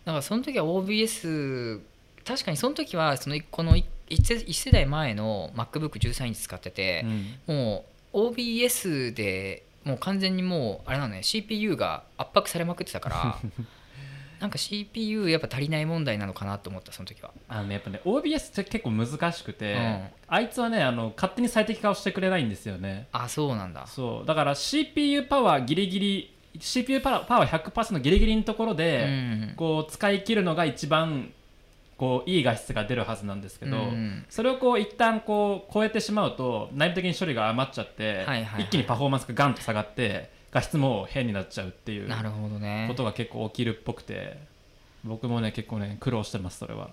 [0.05, 1.81] だからその時は OBS
[2.25, 3.77] 確かにその時はそのこの
[4.09, 7.05] 1, 世代前の MacBook13 インチ使ってて
[7.49, 7.57] う、ん。
[7.57, 13.39] もう OBS でもう完全にもうあれなのね CPU が圧迫されまくってたから
[14.43, 17.31] なんか CPU やっぱ足りない問題なのかなと思ったその時は。
[17.49, 20.09] あのねやっぱね OBS って結構難しくて、うん。
[20.27, 23.07] あいつはねあの勝手に最適化をしてくれないんですよね。
[23.13, 23.87] あそうなんだ。
[23.87, 24.27] そう。
[24.27, 29.55] だから CPU パワーギリギリ CPU パワーパワー100%ギリギリのところうで、ん。
[29.57, 31.31] こう使い切るのが一番
[31.97, 34.25] こういい画質が出るはずなんですけど、うん。
[34.29, 38.63] それをこう一旦こう超えてしまうと内部的に処理が余っちゃって、はいはいはい。
[38.65, 42.87] 一気にパフォーマンスがガンと下がって画質も変になっちゃうっていうなるほどね。
[42.89, 44.39] ことが結構起きるっぽくて
[45.05, 46.91] 僕もね結構ね苦労してますそれは。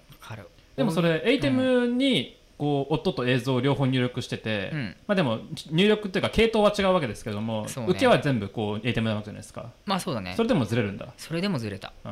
[0.76, 4.95] でもそれ ATEM にこう音と映像を両方入力してて、うん。
[5.08, 5.39] まあでも
[5.72, 7.86] 入力っていうか系統は違うわけですけども、ね。
[7.88, 9.72] 受けは全部こう ATEM なわけじゃないですか。
[9.86, 10.34] まあそうだね。
[10.36, 11.08] それでもずれるんだ。
[11.17, 11.93] それでもずれた。
[12.04, 12.12] うん。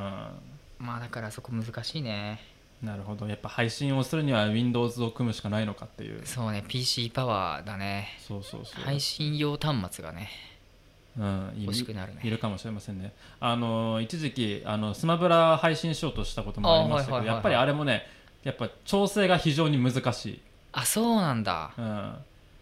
[0.79, 2.39] まあだからそこ難しいね。
[2.81, 3.27] なるほど。
[3.27, 6.21] やっぱ配信をするには Windows を組むしかないのかっていう。
[6.25, 8.09] そうね PC パワーだね。
[8.19, 10.29] そうそうそう、配信用端末がね
[11.17, 12.21] うん、欲しくなるね。
[12.23, 13.13] いるかもしれませんね。
[13.39, 18.05] あの一時期あのスマブラ配信しようとしたこともありましたけどやっぱりあれもね
[18.43, 21.71] やっぱ調整が非常に難しい、あそうなんだ。
[21.77, 22.13] うん、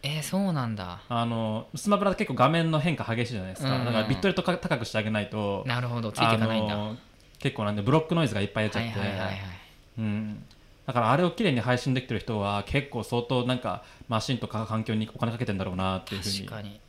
[0.04, 1.02] えー、そうなんだ。
[1.10, 6.92] あのスマブラって結構画面の変化激しいじゃないですか、うんだからビットレートか高くしてあげないとなるほどついていかないんだ、
[7.40, 9.38] 結構なんでブロックノイズがいっぱい出ちゃって、はいはいはいはい。
[9.98, 10.44] うん、
[10.86, 16.80] だからあれをきれいに配信できてる人は結構相当なんかマシンとか環境にお金かけてんだろうなっていうふうに確かに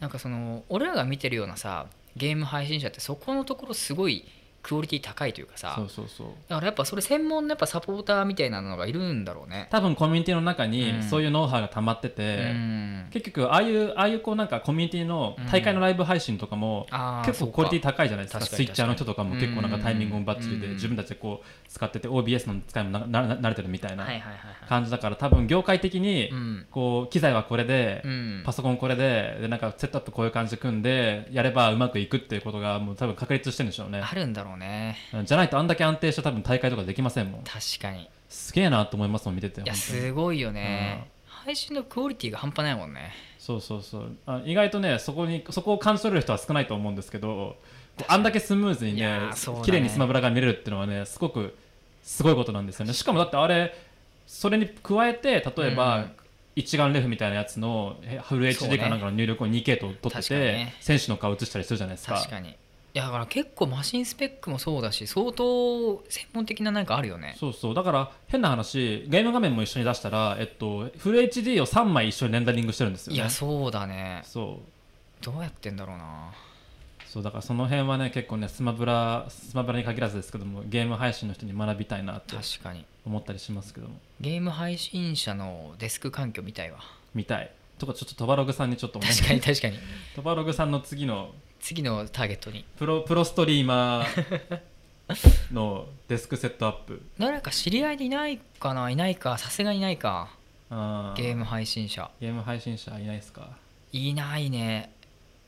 [0.00, 4.24] なんかその俺らが見てるようなさゲーム配信者ってそこのところすごい
[4.64, 5.74] クオリティ高いというかさ。
[5.76, 6.26] そうそうそう。
[6.48, 9.68] だからやっぱそれ専門のやっぱサポーターみたいなのがいるんだろうね。
[9.70, 10.70] 多分コミュニティの中うん。
[10.70, 13.06] にそういうノウハウが溜まってて、うん。
[13.10, 16.86] 結局ああいうああいうこうなんかコミュニティの大会のライブ配信とかも
[17.26, 18.44] 結構クオリティ高いじゃないですか。
[18.44, 20.72] スイッチャーの人とかも結構なんかタイミングもバッチリでうん。
[20.74, 24.06] 自分たちでこう使ってて OBS の使いもなな慣れてるみたいな
[24.68, 26.66] 感じだから多分業界的にうん。
[26.70, 28.42] こう機材はこれでうん。
[28.46, 34.00] パソコンこれででなんかセットアップこういう感じで組んでやればうまくいくっていうことがもう多分確立してるんでしょうね。
[34.00, 37.42] あるんだろうねうんじゃないとあんだけ安定した多分大会とかできませんもん。
[37.44, 38.08] 確かに。
[38.28, 43.12] すげえなと思いますもん見てていやすごいよね、配信のクオリティが半端ないもんね。
[43.38, 44.16] そうそうそう。
[44.26, 47.56] あ意外とねそこにそこを感じ取れる人は少ないと思うんですけど
[48.08, 49.20] あんだけスムーズにいね。
[49.62, 51.56] 綺麗にスマブラが見れるっていうのはねすごく
[52.02, 52.92] すごいことなんですよね。
[52.92, 53.76] しかもだってあれ
[54.26, 56.12] それに加えて例えば、うん。
[56.56, 60.76] 一眼レフみたいなやつのえフル HD かなんかの入力を 2K と撮ってて、ね。
[60.80, 62.14] 選手の顔映したりするじゃないですか。
[62.14, 62.56] 確かに
[62.94, 67.34] いやだから結構マシンスペックもそうだし相当専門的な何かあるよね。
[67.40, 67.74] そうそう。
[67.74, 73.16] だから変な話ゲーム画面も一緒に出したら、えっと、フル HD を3枚一緒にレンダリングしてるんですよね。
[73.16, 74.22] いやそうだね。
[74.24, 74.60] そ
[75.20, 75.24] う。
[75.24, 76.30] どうやってんだろうな。
[77.06, 82.84] そうだからその辺はね結構ねスマブラスマブラに限らずですけどもゲーム配信の人に学びたいなって確かに。
[83.06, 83.94] 思ったりしますけども。
[84.20, 86.78] ゲーム配信者のデスク環境みたいわ。
[87.14, 87.50] 見たい。
[87.78, 89.78] とかちょっとトバログさんにちょっとね確かに確かに。
[90.14, 91.32] トバログさんの次の
[91.64, 92.62] 次のターゲットに。
[92.78, 94.60] プロプロストリーマー
[95.50, 97.00] のデスクセットアップ。
[97.18, 98.90] 誰か知り合いでいないかな？
[98.90, 99.38] いないか？
[99.38, 100.28] さすがにいないか。
[100.68, 101.22] あー。
[101.22, 102.10] ゲーム配信者。
[102.20, 103.48] ゲーム配信者いないですか？
[103.92, 104.92] いないね。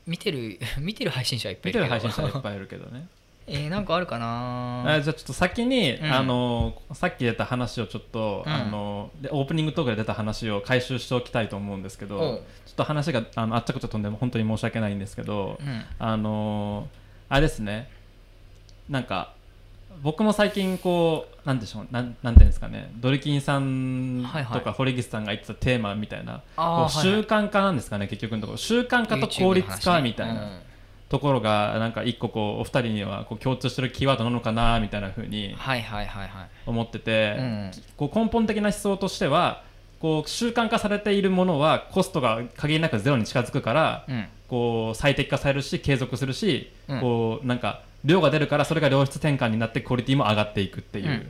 [0.07, 1.93] 見てる 見てる配信者はいっぱいいるけど。
[1.95, 3.07] 見てる配信者いっぱいいるけどね。
[3.45, 4.95] えー、なんかあるかな？
[4.95, 6.11] あじゃあちょっと先に、うん。
[6.11, 8.51] あのさっき出た話をちょっと、うん。
[8.51, 12.43] あのでオープニングトークで出た話を回収しておきたいと思うんですけど
[12.77, 15.83] と話があのあっちゃこっちゃ飛んで本当に申し訳ないんですけど、うん。
[15.99, 16.87] あの
[17.27, 17.89] あれですね。
[18.87, 19.33] なんか
[20.01, 22.91] 僕も最近こうなんでしょうなんなんていうんですかね。
[22.97, 24.59] ドリキンさんはいはい。
[24.59, 28.57] とか堀口さんが言ってたテーマみたいな、あーこう習慣化なんですかね結局のところ。
[28.57, 30.61] 習慣化と効率化みたいな。
[31.09, 36.49] ところがなんか一個こうお二人にはこう共通してるキーワードなのかなみたいな風にはいはいはいはい。
[36.65, 37.71] 思ってて、うん。
[37.95, 39.63] こう根本的な思想としては
[39.99, 44.25] こう習慣化されているものはコストが限りなくゼロに近づくから、うん。
[44.47, 47.01] こう最適化されるし継続するし、うん。
[47.01, 51.23] こうなんか量が出るからそれが良質転換になってクオリティも上がっていくっていう、うんうん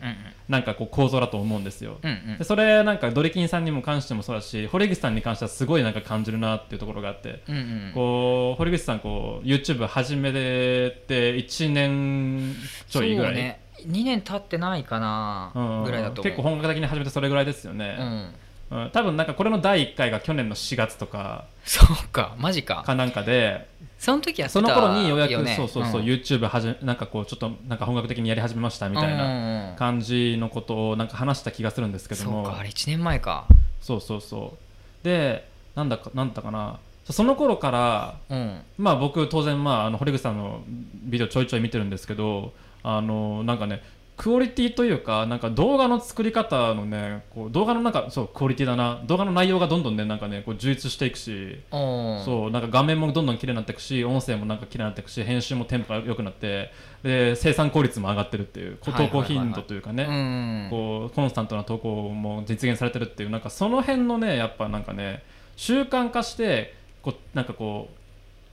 [0.47, 1.97] なんかこう構造だと思うんですよ。
[2.01, 2.37] うんうん。
[2.37, 12.55] でそれなんかドリキンさんにも関してもそうだし堀口さんに関してはすごいなんか感じるなっていうところがあって、うんうんこう堀口さんこう YouTube 始めて1年
[12.87, 13.59] ちょいぐらい、そうね。
[13.87, 16.23] 2年経ってないかなうんぐらいだと思う。
[16.23, 18.33] 結構本格的に始めてそれぐらいですよね、うん
[18.69, 22.35] うん、多分なんかこれの第1回が去年の4月とかそうか。
[22.37, 22.83] マジか。
[22.85, 32.45] かなんかでその時やってそたの頃にようやく、ねそうそうそう、ん YouTube はじめなんかこうちょっとなんか本格的にやり始めましたみたいなな感じのことをなんか話した気がするんですけども。
[32.45, 32.59] そうか。
[32.59, 33.47] あれ1年前か。
[33.81, 34.57] そうそうそ
[35.01, 35.05] う。
[35.05, 36.79] でなんだかなんだかな。
[37.09, 38.61] その頃からうん。
[38.77, 40.61] まあ僕当然まああの堀口さんの
[41.03, 42.53] ビデオちょいちょい見てるんですけど
[42.83, 43.81] あのなんかね
[44.17, 48.99] クオリティというかなんか動画の作り方のねこう動画のなんかそうクオリティだな。
[49.05, 56.71] 動画の内容がどんどんねなんかねこう充実していくしそうなんか画面もどんどん綺麗になっていくし音声もなんか綺麗になっていくし編集もテンポが良くなって
[57.03, 60.67] で生産効率も上がってるっていう投稿頻度というかね、うん。
[60.71, 65.21] こうコンスタントな投稿も実現されてるっていうなんかその辺のねやっぱなんかね
[65.55, 67.96] 習慣化してこうなんかこう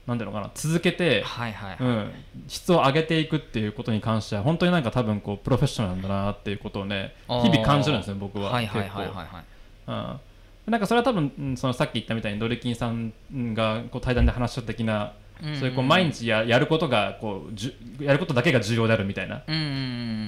[0.07, 2.11] なんていうのかな続けて、はいはいはい、うん、
[2.47, 8.51] 質を上げていくっていうことに関しては本当になんか多分こうプロフェッショナルなんだなっていうことをね日々感じるんですね僕は。
[8.51, 10.21] はいはいはいはいはい。
[10.67, 19.65] うん、なんかそれは多分うんそのさっき言ったみたいにドリキンさんがこう対談で話した的な、そういうこう毎日ややることがこうじゅやることだけが重要であるみたいなうんうんう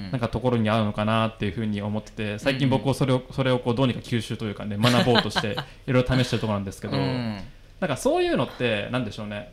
[0.08, 5.56] んなんかところに合うのかなっていうふうに思ってて最近僕はそれをそれをこうどうにか吸収というかね学ぼうとして
[5.86, 7.40] いろいろ試してるところなんですけど、うん。
[7.80, 9.52] なんかそういうのってなんでしょうね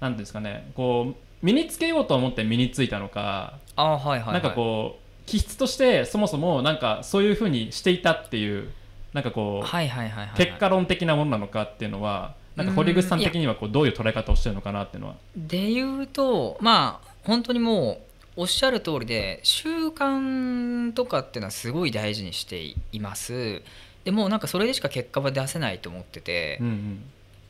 [0.00, 4.32] なんていうんですかねこう身につけようと思って身についたのか、あーはいはいはい。
[4.34, 8.70] なんかこう気質としてそもそもなんかそういうふうにしていたっていう
[9.12, 15.16] なんかこう、はいはいはいはい結果論的なものなのかっていうのはなんか堀口さん的にはこうどういう捉え方をしてるのかなっていうのは。
[15.36, 17.98] で言うとまあ本当にも
[18.36, 23.62] うおっしゃる通りで習慣とかっていうのはすごい大事にしています。
[24.04, 27.02] でもうなんかそれでしか結果は出せないと思ってて、うんうん。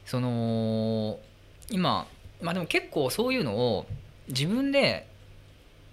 [0.06, 1.18] その
[1.70, 2.06] 今
[2.40, 3.86] まあでも結構そういうのを
[4.28, 5.06] 自分で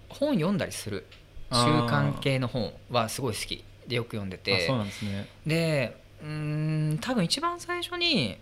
[0.08, 1.06] 本読んだりする
[1.50, 5.28] 習慣系の本はすごい好きでよく読んであてそうなんですね。
[5.46, 8.38] でうーん多分一番最初に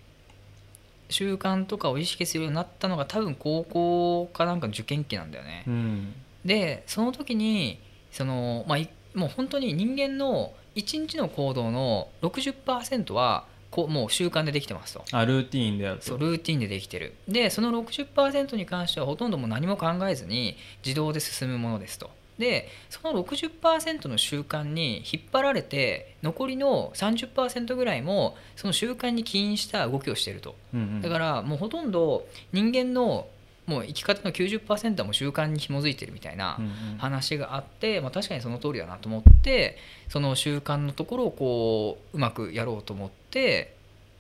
[1.09, 5.64] 習慣とかを意識するようになったのが多分高校かなんかの受験期なんだよね。
[5.66, 7.78] うんでその時に
[8.11, 15.04] その、まあ、いもう本当に人間の1日の行動の60%はこうもう習慣でできてますと。
[15.10, 15.98] あルーティーンである。
[15.98, 17.14] とそうルーティンでできてる。
[17.26, 22.10] でその60%に関してはほとんどもう何も考えずに自動で進むものですと。
[22.38, 30.54] でその60%の習慣に引っ張られて残りの30%ぐらいもその習慣に起因した動きをしていると。
[30.74, 31.00] うんうん。
[31.00, 33.26] だからもうほとんど人間の
[33.72, 36.98] もう生き方の90%はもう習慣に紐づいてるみたいなうんうん。
[36.98, 39.76] 話があって、まあ、確かにその通りだなと思って
[40.08, 43.74] その習慣のところをこううまくやろうと思って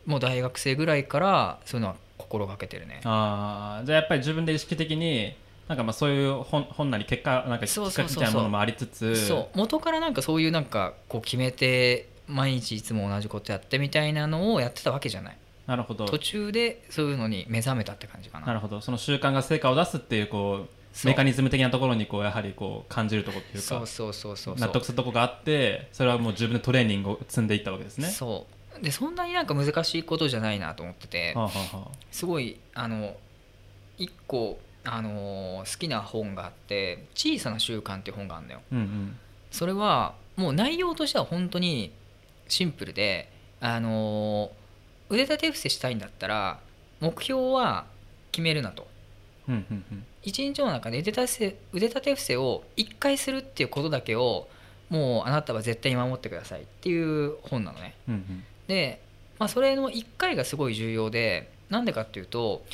[0.06, 3.00] もう大学生ぐらいからそういうのは心がけてるね。
[3.04, 5.34] あーじゃあやっぱり自分で意識的に
[5.68, 9.16] なんかまあそういう本本なり結果なんかきっみたいなものもありつつ。
[9.26, 9.58] そう。
[9.58, 15.36] 元からなんかそういうなんかこう決めて毎日いつも同じことやってみたいなのをやってたわけじゃない
[15.66, 16.06] なるほど。
[16.06, 18.46] 途中でそういうのに目覚めたって感じかな。
[18.46, 18.80] なるほど。
[18.80, 28.08] その習慣が成果を出すっていうこうメカニズム的なところにこうやはりこう感じるところっていうかそうそうそうそう納得するところがあってそれはもう自分でトレーニングを積んでいったわけですね。
[28.08, 28.46] そ
[28.80, 28.82] う。
[28.82, 31.96] でそんなになんか難しいことじゃないなと思っててはあはあはあ。
[32.10, 33.16] すごいあの
[33.98, 38.62] 一個あの好きな本があって「小さな習慣」っていう本があるんだよ。
[38.72, 39.18] うんうん。
[39.50, 41.92] それはもう内容としては本当に
[42.48, 44.50] シンプルであの
[45.12, 46.58] 腕立て伏せしたいんだったら
[47.00, 47.84] 目標は
[48.30, 48.86] 決めるなと。
[49.48, 50.04] うんうんうん。
[50.22, 54.48] 一日の中で腕立て伏せ腕立て伏せを1回するっていうことだけを
[54.88, 57.94] もうあなたは絶対に守ってくださいっていう本なのね。
[58.08, 58.44] うんうん。
[58.68, 59.00] で、
[59.38, 62.64] まあ、それの1回がすごい重要でなんでかっていうと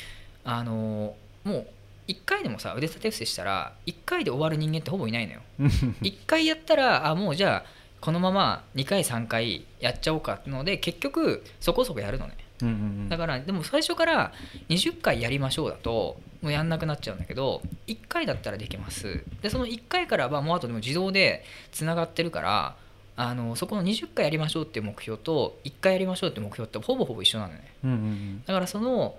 [0.43, 1.67] あのもう
[2.07, 5.41] 1回でもさ腕立て伏せしたら1回で終わる人間ってほぼいないのよ。
[5.59, 12.35] うん1回やったらあもうじゃあこのまま2回3回やっちゃおうかってので結局そこそこやるのね。
[12.61, 13.09] うんうんうん。
[13.09, 14.33] だからでも最初から
[14.69, 19.23] 20回やりましょうだともうやんなくなっちゃうんだけど1回だったらできます。
[19.41, 22.75] でその1回からはもうあとでも自動でつながってるから
[23.17, 27.73] あのそこの20回やりましょうっていう目標と1回やりましょうっていう目標ってほぼほぼ一緒なのね。
[27.83, 29.15] うんうんだからその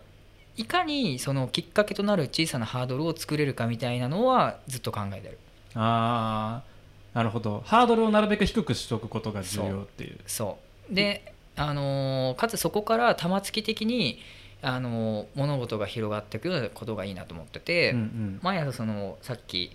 [0.57, 5.39] いかにそのきっかけとなる小さなハードルを作れるかみたいなのはずっと考えてる。
[5.74, 6.70] ああ
[7.14, 7.62] なるほど。
[7.66, 10.18] ハードルをなるべく低くしておくことが重要っていう。
[10.26, 10.58] そ
[10.90, 10.94] う。
[10.94, 14.20] で、あのーかつそこから玉突き的に、
[14.62, 18.38] あのー物事が広がっていくようなことがいいなと思ってて、うんうん。
[18.42, 19.70] 毎朝そのさっき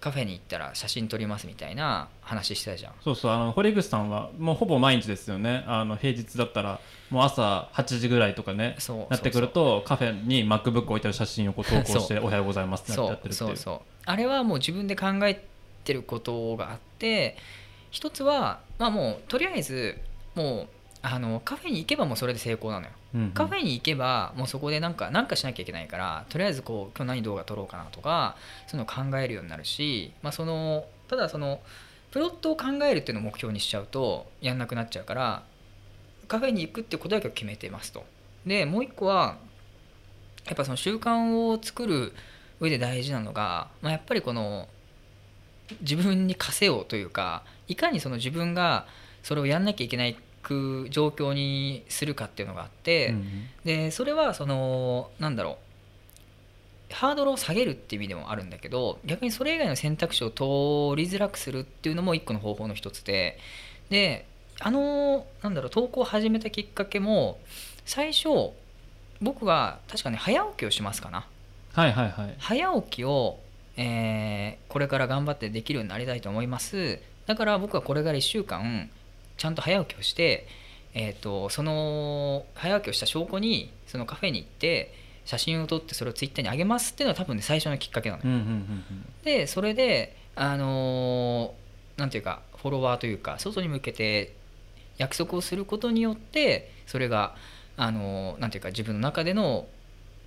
[0.00, 2.92] カフェに行ったら写真撮りますみたいな話してたじゃん。
[3.02, 3.32] そうそう。
[3.32, 5.64] あの堀口さんはもうほぼ毎日ですよね。
[5.66, 6.80] あの平日だったら
[7.10, 9.06] もう朝8時ぐらいとかねそう。
[9.10, 13.80] なってくるとカフェに MacBook 置いてある写真をこう投稿して そおはようございますってやってるっていうそうそう。
[14.06, 15.44] あれはもう自分で考え
[15.84, 17.36] てることがあって
[17.90, 19.98] 一つはまあもうとりあえず
[20.34, 20.68] もう
[21.02, 31.60] あのカフェに行けばもうそれで成功なのようんうんカフェに行けばもうそこでなんかなんかしなきゃいけないからとりあえずこう今日何動画撮ろうかなとかそういうのを考えるようになるし、まあ、そのただその
[32.10, 35.42] プロットを考えるっていうのを目標にしちゃうとやんなくなっちゃうから
[36.28, 38.04] カフェに行くってことだけを決めてますと。
[38.46, 39.36] でもう一個は
[40.46, 42.12] やっぱその習慣を作る
[42.60, 44.68] 上で大事なのが、まあ、やっぱりこの
[45.80, 48.86] 自分に課せようというかいかにその自分が
[49.22, 50.16] それをやんなきゃいけない
[50.90, 53.24] 状況にするかっていうのがあって、うんうん。
[53.64, 55.58] でそれはそのなんだろ
[56.90, 63.38] うハードルを下げるっていう意味でもあるんだけど逆にそれ以外の選択肢を取りづらくするっていうのも一個の方法の一つで
[63.90, 64.26] で
[64.58, 67.38] あのなんだろう投稿を始めたきっかけも
[67.84, 68.28] 最初
[69.20, 71.26] 僕は確かに早起きをしますかな。
[71.72, 72.34] はいはいはい。
[72.38, 73.38] 早起きを、
[73.82, 77.00] えーこれから頑張ってできるようになりたいと思います。
[77.26, 78.88] だから僕はこれから1週間
[79.36, 80.46] ちゃんと早起きをして、
[80.94, 88.28] えー、とその早起きをした証拠にそのカフェに行って写真を撮ってそれをツイッターに上げますっていうのは多分ね最初のきっかけなのよ。
[88.28, 89.04] うんうんうん。
[89.24, 94.34] でそれであのーなんていうかフォロワーというか外に向けて
[94.98, 97.34] 約束をすることによってそれが
[97.76, 99.66] あのーなんていうか自分の中での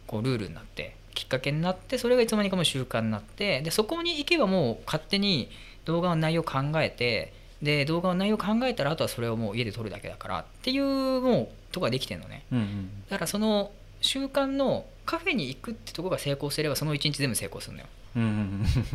[0.07, 5.49] こうルールになってきっかけになってそれがいつの間にかもう習慣になってでそこに行けばもう勝手に
[5.85, 12.43] 動画の内容を考えてで動画の内容を考えたらあとはそれをもう家で撮るだけだからっていうもうとこができてるのね。
[12.51, 12.89] うんうん。
[13.09, 17.87] だからその習慣のカフェに行くってとこが成功すればその一日全部成功するのよ。
[18.17, 18.31] うんうんう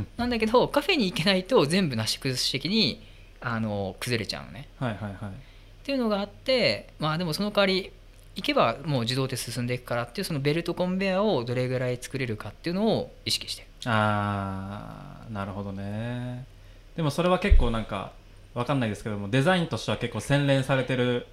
[0.03, 0.07] ん。
[0.16, 3.03] なんだけどカフェに行けないと全部なし崩し的に
[3.41, 4.69] あの崩れちゃうのね。
[4.79, 5.14] はいはいはい。
[5.31, 5.33] っ
[5.85, 7.91] ていうのがあってまあでもその代わり
[8.39, 13.68] 行けばもう自動で進んでいくからっていうそのベルトコンベヤーをどれぐらい作れるかっていうのを意識してる。
[13.86, 16.47] ああなるほどね。
[16.95, 18.12] でもそれは結構なんか
[18.55, 21.26] わかんないですけどもデザインとしては結構洗練されてる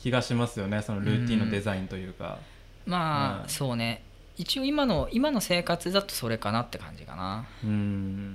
[0.00, 0.82] 気がしますよね。
[0.82, 2.38] そのルーティンのデザインというか。
[2.86, 3.48] まあ、うん。
[3.48, 4.04] そうね。
[4.36, 7.44] 一応今の今の生活だとそれかなって感じかな。
[7.64, 8.34] うーん。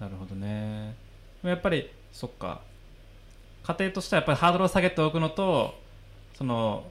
[0.00, 0.94] なるほどね。
[1.42, 2.62] やっぱりそっか。
[3.64, 5.85] 家庭としてはやっぱりハードルを下げておくのと
[6.36, 6.84] その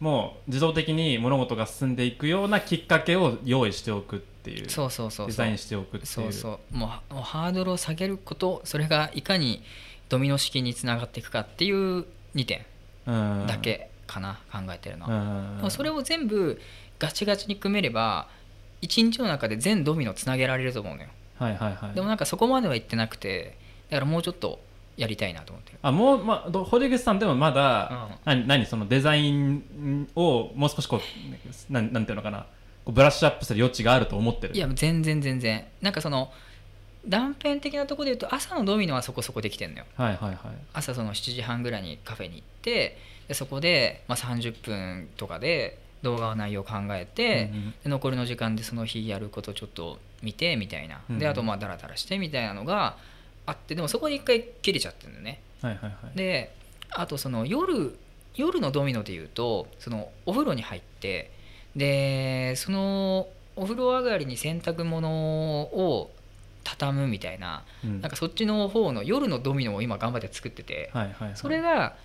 [0.00, 6.06] もう自動的に物事が進んでいくようなきっかけを用意しておくっていうそうそうそうデザインしておくっていう。
[6.06, 6.76] そうそう。
[6.76, 9.62] もうもうハードルを下げることそれがいかに
[10.08, 12.04] ドミノ式につながっていくかっていう
[12.34, 12.66] 2点
[13.06, 13.46] うん。
[13.46, 16.60] だけかな、考えてるのうは、それを全部
[16.98, 18.28] ガチガチに組めれば
[18.82, 21.08] 1日の中で全ドミノつなげられると思うのよ。
[21.38, 21.94] はいはいはい。
[21.94, 23.56] でもなんかそこまではいってなくて
[23.88, 24.60] だからもうちょっと
[24.96, 25.78] やりたいなと思ってる。
[25.82, 28.44] あもう、まあ、ど堀口さんでもまだ、うん。
[28.44, 32.46] 何何そのデザインをもう少しこうなんなんていうのかな。
[32.84, 34.54] こうブラッシュアップする余地があると思ってる。
[34.54, 35.64] いや全然全然。
[35.80, 36.32] なんかその
[37.06, 39.86] 断片的なところで言うと朝のドミノはそこそこできてんのよ。
[39.96, 40.36] はいはいはい。
[40.72, 47.70] 朝その7時半ぐらいにカフェに行ってでそこで、まあ、30分とかで動画の内容を考えて、うんうん。
[47.70, 51.18] で残りの時間でその日やることちょっと見てみたいな、うん。
[51.18, 52.96] であとまあダラダラしてみたいなのが
[53.46, 55.40] あってでもそこで一回切れちゃってるんだよね。
[55.60, 56.16] はいはいはい。
[56.16, 56.54] で
[56.90, 57.96] あとその夜
[58.36, 61.30] 夜のドミノで言うとそのお風呂に入って
[61.76, 66.10] でそのお風呂上がりに洗濯物を
[66.64, 68.00] 畳むみたいなうん。
[68.00, 71.36] なんかそっちの方の夜のドミノを今頑張って作っててはいはいはい。
[71.36, 71.96] それが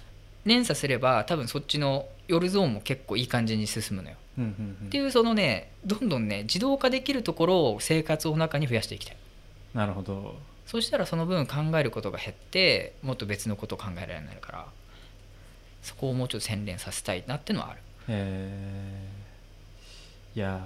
[0.46, 4.16] 連鎖すれば多分そっちの夜ゾーンも結構いい感じに進むのよ。
[4.38, 4.88] うんうんうん。
[4.88, 9.18] っていうそのねどんどんね自動化できるところを生活の中に増やしていきたい。
[9.74, 10.36] なるほど
[10.70, 14.66] そしたらその分考えることが減ってもっと別のことを考えられるようになるから
[15.82, 17.80] そこをもうちょっと洗練させたいなっていうのはある。
[18.08, 20.38] えー。
[20.38, 20.62] いや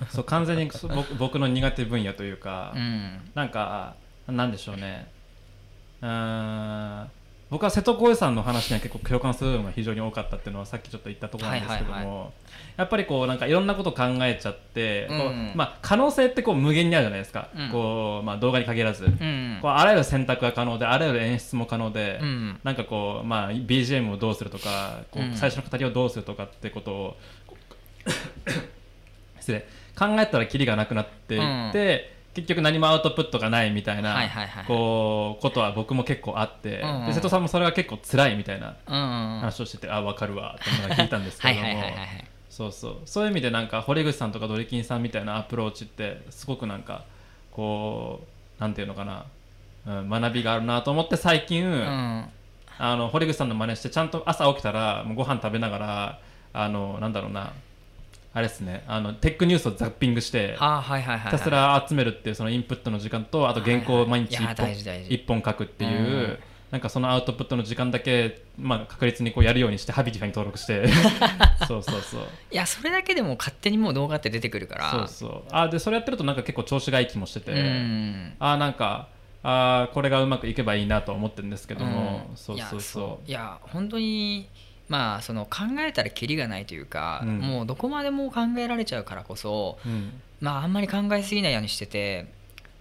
[0.00, 0.06] ー。
[0.14, 3.30] そう完全に 僕僕の苦手分野というか、うん。
[3.34, 3.96] なんか
[4.26, 5.08] なんでしょうね。
[6.00, 7.10] うーん
[7.52, 12.26] 僕は瀬戸康史さんの話には結構共感する部分が非常に多かったっていうのはさっきちょっと言ったところなんですけども、はいはい
[12.78, 15.52] やっぱりこうなんかいろんなことを考えちゃって、こううん。
[15.54, 17.68] まあ、可能性ってこう無限にあるじゃないですか、うん。
[17.68, 22.60] こうまあ、動画に限らず、うんこうあらゆる選択が可能であらゆる演出も可能で、うん。
[22.64, 25.36] なんかこう、まあ、BGM をどうするとかこううん。
[25.36, 27.56] 最初の語りをどうするとかってことを、こ
[28.48, 29.66] う失礼。
[29.98, 34.16] 考えたらキリがなくなっていって、結局何もアウトプットがないみたいな、
[34.66, 37.06] こうことは僕も結構あって、うんうん。
[37.06, 41.82] で瀬戸さんもそれが結構辛いみたいなうんうん話をしてて、あ分かるわっていうのが聞いたんですけども。
[42.48, 42.96] そうそう。
[43.06, 47.04] そういう意味でなんか堀口さんとかドリキンさんみたいなアプローチってすごくなんか
[47.50, 48.26] こ
[48.58, 49.26] うなんていうのかな、
[49.86, 52.24] うん、学びがあるなと思って最近、うん。
[52.78, 56.18] あの堀口さんの真似してちゃんと朝起きたらもうご飯食べながら
[56.52, 57.52] あのなんだろうな
[58.34, 58.82] あれですね。
[58.86, 61.32] あのテックニュースをザッピングしてはあはいはいはいはい。
[61.32, 65.14] ひたすら集めるっていうそのインプットの時間とあと原稿を毎日いや1本大事大事。
[65.14, 66.38] 一本書くっていう
[66.72, 70.88] なんかそのアウトプットの時間だけ、まあ、確実にこうやるようにしてハビティファに登録して。
[71.68, 72.22] そうそうそう。
[72.50, 74.90] いやそれだけでも勝手にもう動画って出てくるから。
[74.90, 75.42] そうそう。
[75.50, 78.34] あでそれやってるとなんか結構調子がいい気もしてて、うん。
[78.38, 79.08] あなんか
[79.42, 82.36] あこれがうまくいけばいいなと思ってるんですけども、うん。
[82.38, 82.56] そうそう。
[82.56, 83.28] いやそう。
[83.28, 84.48] いや本当に
[84.92, 87.38] まあその考えたらキリがないというか、うん。
[87.38, 90.20] もうどこまでも考えられちゃうからこそうん。
[90.42, 92.26] まああんまり考えすぎないようにしてて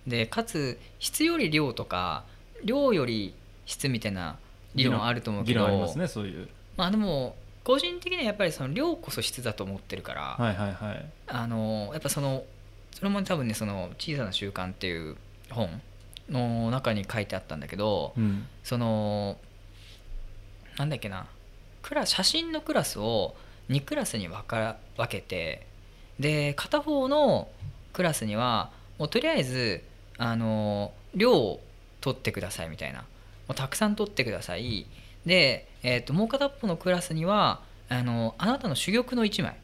[0.05, 2.25] でかつ質より量とか
[2.65, 3.33] 量より
[3.65, 4.37] 質みたいな
[4.75, 6.49] 理論あると思うけどありますねそういう。
[6.75, 11.05] まあでも個人的にはやっぱりその量こそ質だと思ってるから、はいはいはい。
[11.27, 12.43] あのやっぱその
[12.93, 15.15] それも多分ねその「小さな習慣」っていう
[15.49, 15.81] 本
[16.29, 18.47] の中に書いてあったんだけどうん。
[18.65, 19.37] その
[20.77, 21.27] なんだっけな
[21.91, 23.35] クラ写真のクラスを
[23.69, 25.67] 2クラスに分か分けて
[26.21, 27.49] で片方の
[27.91, 29.83] クラスにはもうとりあえず
[30.17, 31.59] あの量を
[31.99, 32.99] 取ってくださいみたいな。
[32.99, 33.05] も
[33.49, 34.85] うたくさん取ってください。
[35.25, 39.57] で、えー、ともう片っぽのクラスにはあのあなたの珠玉の1枚。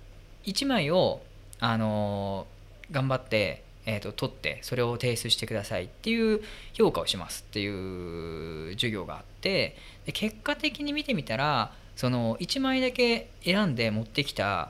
[0.43, 1.21] 1枚を
[1.61, 2.45] あの
[2.91, 6.41] 頑張って、えー、と取ってそれを提出してくださいっていう
[6.73, 14.69] 評価をしますっていう授業があってで結果的に見てみたらその1枚だけ選んで持ってきた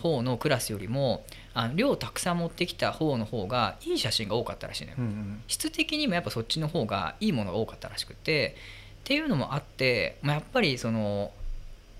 [0.00, 4.96] 方のクラスよりもあの量たくさん持ってきた方の方がいい写真が多かったらしいのよ。
[4.98, 8.54] うんうん質的にもやっぱそっちの方がいいものが多かったらしくて
[9.00, 11.32] っていうのもあって、まあ、やっぱりその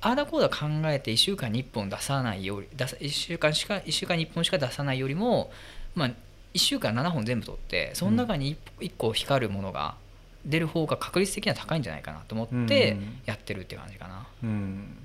[0.03, 5.51] ああだこうだ考えて1週間に1本出さないより出さ1週間しか1週間に1本しか出さないよりも、
[5.95, 6.09] まあ、
[6.55, 9.97] 1週間7本全部取ってその中に 1, 個光るものが
[10.45, 13.21] 出る方が確率的には高いんじゃないかなと思ってうん。
[13.27, 14.27] やってるって感じかな。
[14.43, 14.97] うん。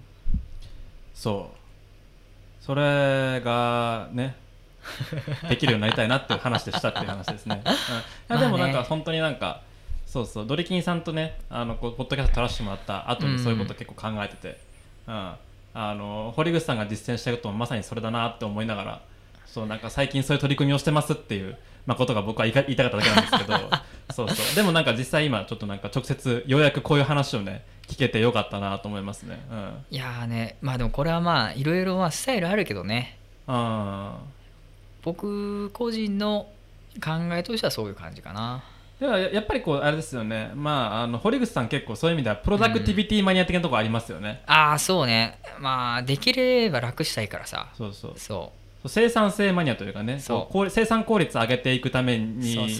[1.14, 2.64] そう。
[2.66, 4.36] それがね
[5.50, 7.62] できるようになりたいなっていう話でしたっていう話ですね、
[8.30, 9.62] うん、いやでもなんか本当になんか
[10.06, 14.60] そうそうドリキンさんとねあのこうポッドキャスト撮らせてもらった後にそういうこと結構考えてて、
[15.08, 15.34] うん。
[15.78, 19.02] あの堀口さんが実践したいこともまさにそれだなって思いながら
[19.46, 23.70] そうなんか最近そういう取り組みをしてますっていう、まあ、ことが僕は言いか言いたかっただけなんですけど
[24.14, 24.56] そうそう。
[24.56, 29.40] でもなんか実際今ちょっとなんか直接ようやくこういう話をね聞けてよかったなと思いますね。
[29.52, 29.86] うん。
[29.92, 33.18] いやーねまあでもこれはまあいろいろまあスタイルあるけどね。
[33.48, 34.18] あ
[35.04, 36.48] 僕個人の
[37.04, 38.64] 考えとしてはそういう感じかな。
[38.72, 40.52] ーではややっぱりこうあれですよね。
[40.56, 45.38] まああの堀口さん結構そういう意味ではプロダクティビティマニア的なところありますよね、ああそうね。
[45.60, 47.68] まあできれば楽したいからさ。
[47.78, 48.14] そうそう。
[48.16, 50.54] そそう生産性マニアというかねそう。
[50.54, 52.78] こう効生産効率上げていくために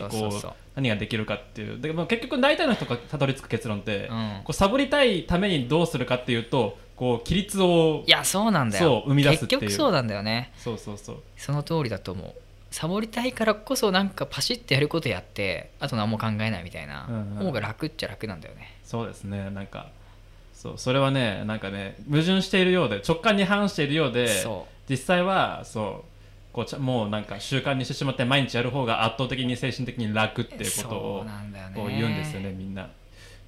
[0.76, 1.80] 何ができるかっていう。
[1.80, 4.42] で、まあ、結局大体の人がたどり着く結論って、うん。
[4.44, 9.04] こうサボりたいためにどうするかっていうとこう規律をういやそうなんだよ。
[9.04, 9.62] そう生み出すっていう。
[9.62, 10.52] 結局そうなんだよね。
[10.58, 11.18] そうそうそう。
[11.38, 12.34] その通りだと思う。
[12.72, 17.08] サボりたいからこそなんかパシッてやることやってあと何も考えないみたいな。
[17.10, 17.46] うんうん。
[17.46, 18.78] 方が楽っちゃ楽なんだよね。
[18.84, 19.50] そうですね。
[19.50, 19.90] なんか
[20.54, 26.16] そうそれはねなんかね矛盾しているようで直感に反しているようでそ実際はそう
[26.54, 31.26] こうちゃもうなんか習慣にしてしまって毎日やる方が圧倒的に精神的に楽っていうことそを
[31.76, 32.90] こう言うんですよねみんな。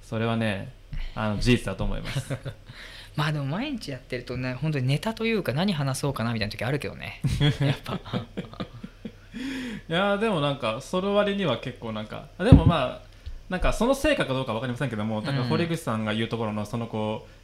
[0.02, 0.72] それはね
[1.14, 2.36] あの事実だと思います。
[3.16, 7.20] まあでも毎日やってるとね本当にネタというか何話そうかなみたいな時あるけどね。
[7.60, 7.94] やっぱ。
[7.94, 13.08] いやーでもなんかその割には結構なんかあでもまあ
[13.48, 17.37] なんかその成果かどうかわかりませんけどもなんかうん堀口さんが言うところのそのこう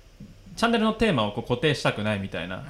[0.57, 2.65] チャンネルのテーマをこう固定したくないみたいな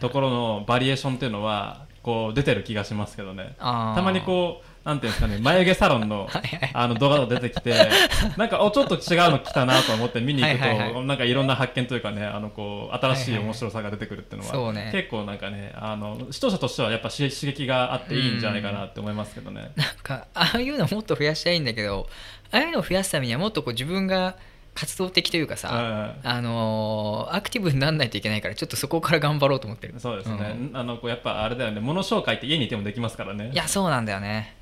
[0.00, 3.54] ところのバリエーションっていうのはこう出てる気がしますけどね。
[3.58, 6.26] たまにこうなんていうんですかね眉毛サロンの
[6.72, 7.74] あの動画が出てきて
[8.38, 19.70] なんかおちょっと違うの来たなと思って見に行くと、なんかいろんな発見というかねあのこう新しい面白さが出てくるっていうのは,、結構なんかねあの視聴者としてはやっぱし刺激があっていいんじゃないかなって思いますけどね。
[19.76, 22.08] なんかああいうのもっと増やしたいんだけど
[22.50, 24.36] ああいうのを増やすためにはもっとこう自分が
[24.74, 29.94] 活動的というかさ、あのーアクティブにならないといけないからちょっとそこから頑張ろうと思ってる。
[29.94, 30.70] うんそうですね、ん。
[30.74, 31.80] あのこうやっぱあれだよね。
[31.80, 33.50] 物紹介って家にいてもできますからね。
[33.52, 34.56] いやそうなんだよね。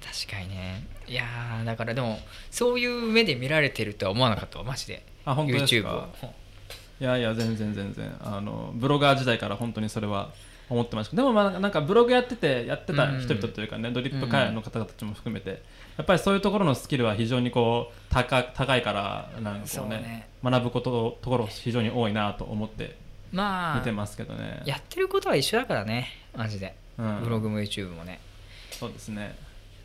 [0.00, 0.86] 確かにね。
[1.06, 2.18] いやーだからでも
[2.50, 5.04] そういう目で見られてるとは思わなかったわマジで。
[5.24, 6.06] あ本当です YouTube
[7.00, 8.16] いやいや全然全然。
[8.22, 10.32] あのブロガー時代から本当にそれは
[10.68, 11.16] 思ってました。
[11.16, 15.62] でもまあなんかブログやっててやってた人々というかね、ドリップ会の方々たちも含めて、
[15.96, 20.28] やっぱりそういうところのスキルは非常にこう高高いからなんかこうねね。
[20.42, 22.96] 学ぶことところ非常に多いなと思って
[23.30, 26.74] まあ見てますけどね、やってることは一緒だからねマジで。
[26.98, 28.20] うん、ブログも YouTube もね。
[28.70, 29.36] そうですね。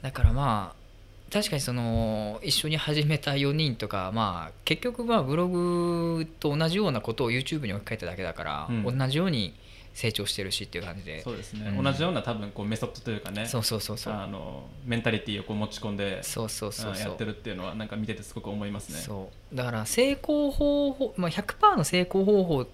[0.01, 8.97] だからまあ確かにその一緒に始めた4人とかまあ結局まあブログと同じようなことを YouTube に置き換えただけだから、うん。
[8.97, 9.53] 同じように
[9.98, 11.24] 成長してるしっていう感じで。
[11.24, 11.84] そうですね、うん。
[11.84, 13.48] 同じような多分こうメソッドというかね。
[13.48, 14.14] そうそうそうそう。
[14.14, 19.00] あのメンタリティーをこう持ち込んでそうそうそうやってるっていうのはなんか見ててすごく思いますね。
[19.00, 19.56] そう。
[19.56, 22.68] だから成功方法、まあ、100%の成功方法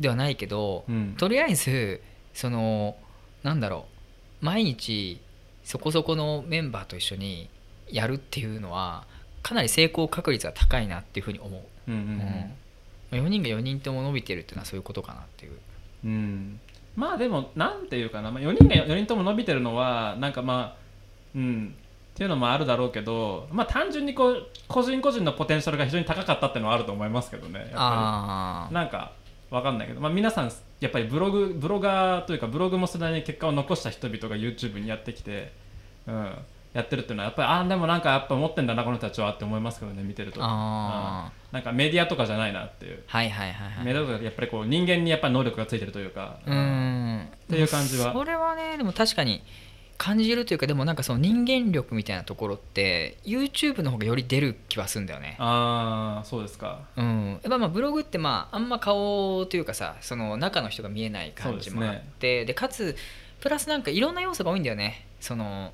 [0.00, 1.14] ではないけど、うん。
[1.16, 2.02] とりあえず
[2.34, 2.96] その
[3.44, 3.86] なんだろ
[4.42, 4.44] う。
[4.44, 5.20] 毎日
[5.62, 7.48] そこそこのメンバーと一緒に
[7.88, 9.06] やるっていうのは
[9.44, 11.62] かなり成功確率は高いなっていうふうに思う、
[11.92, 13.24] うんうんうん。
[13.24, 15.52] 4人が4人とも伸びてるっていうのはそういうことかなっていう
[16.06, 16.60] うん、うん
[16.96, 20.76] まあでもなんていうかな、まあ、4人が4人とも伸びてるのはなんかまあ
[21.34, 21.74] うん。
[22.14, 27.60] っていうのもあるだろうけどまあ単純にこう個人個人のポテンシャルが非常に高かったっていうのはあると思いますけどね。
[27.60, 29.12] やっぱありなんか
[29.50, 30.50] わかんないけど、まあ、皆さん
[30.80, 35.52] やっぱりブログブロガーというかブログもそれなりに結果を残した人々が YouTube にやってきて、
[36.06, 36.32] うん、
[36.76, 40.40] やってるっていうのはやっぱりああでもなんかやっぱ持ってんだなこの人たちはって思いますけどね見てると。
[40.42, 47.24] あうんなんかメディアとかじゃないなっていう、はいはいはいはいメディアとかやっぱりこう人間にやっぱり能力がついてるというか、うーん。
[47.24, 48.12] っていう感じは。
[48.12, 49.42] それはねでも確かに
[49.96, 55.36] 感じるというかでもなんかその人間力みたいなところって YouTube の方がより出る気はするんだよね。
[55.38, 56.80] ああそうですか。
[56.96, 62.96] うん、やっぱまあブログってまああんま顔というかさその中の人が見えない感じもあってで,、かつ
[63.40, 65.06] プラスなんかいろんな要素が多いんだよね。
[65.20, 65.72] その、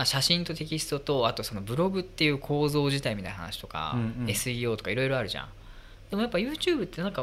[0.00, 4.26] まあ、写真とテキストとあとそのブログっていう構造自体みたいな話とか、うんうん。
[4.30, 5.48] SEO とかいろいろあるじゃん。
[6.08, 7.22] でもやっぱ YouTube ってなんか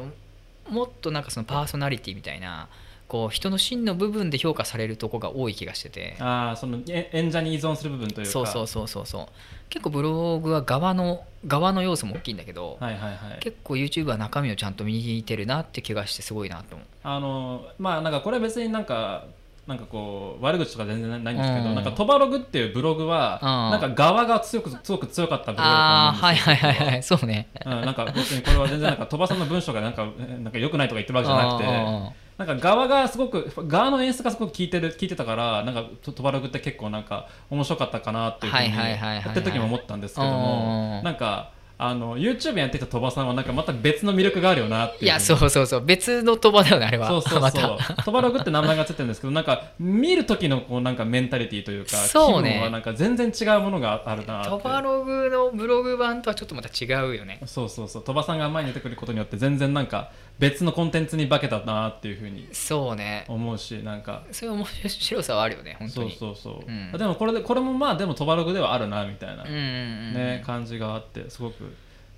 [0.69, 2.69] もっとなんかそのパーソナリティみたいな
[3.07, 6.17] こう人の真の部分で評価されるとこが多い気がしてて。
[6.19, 8.31] ああそのえ演者に依存する部分というか。
[8.31, 9.27] そうそうそうそうそう。
[9.69, 13.39] 結構ブログは側の側の要素も大きいんだけど、はいはいはい。
[13.39, 16.87] 結構 YouTube は中身をちゃんと見てるなって気がしてすごいなと思う。
[17.01, 19.25] あのまあなんかこれは別になんか
[19.67, 21.75] なんかこう悪口とか全然ないんですけど、うん。
[21.75, 26.55] なんかトバログっていうブログは、うんなんか側が強くすごく強かったブログだと思うんですよ。
[26.55, 27.49] はいはいはいそうね。
[27.65, 39.25] うん、なんか別にこれは全然なんか鳥羽さんの文章がなんかえなんか良くないとか言ってるわけじゃなくてあなんか側がすごく側の演出がすごく聞いてる聞いてたからなんかトトバログって結構なんか面白かったかなっていうふうにはいはいはいはいはい。
[39.25, 41.03] やってる時も思ったんですけどもうん。
[41.03, 45.85] なんかあの YouTube やってた鳥羽さんはなんかまた別の魅力があるよなっていういやそうそうそう。
[45.85, 47.07] 別の鳥羽だよねあれは。
[47.07, 47.77] そうそうまそう。
[47.77, 48.03] た。
[48.03, 52.61] トバログって名前がついてるんですけどなんか見る時のこうなんかメンタリティというかそうね。
[52.61, 57.41] はなんか全然違うものがあるなってトバログのブログ版とはちょっとまた違うよね。
[57.45, 58.03] そうそうそう。
[58.03, 62.47] 鳥羽さんが前に出てくることによって全然なんか別のコンテンツに化けたなっていうふうに。
[62.53, 63.25] そうね。
[63.27, 64.23] 思うしなんか。
[64.31, 66.91] そういう面白さはあるよね本当そうにそうそう、うん。
[66.91, 71.66] でもこれでこれもまあでもトバログではあるなみたいな、ね感じがあってすごく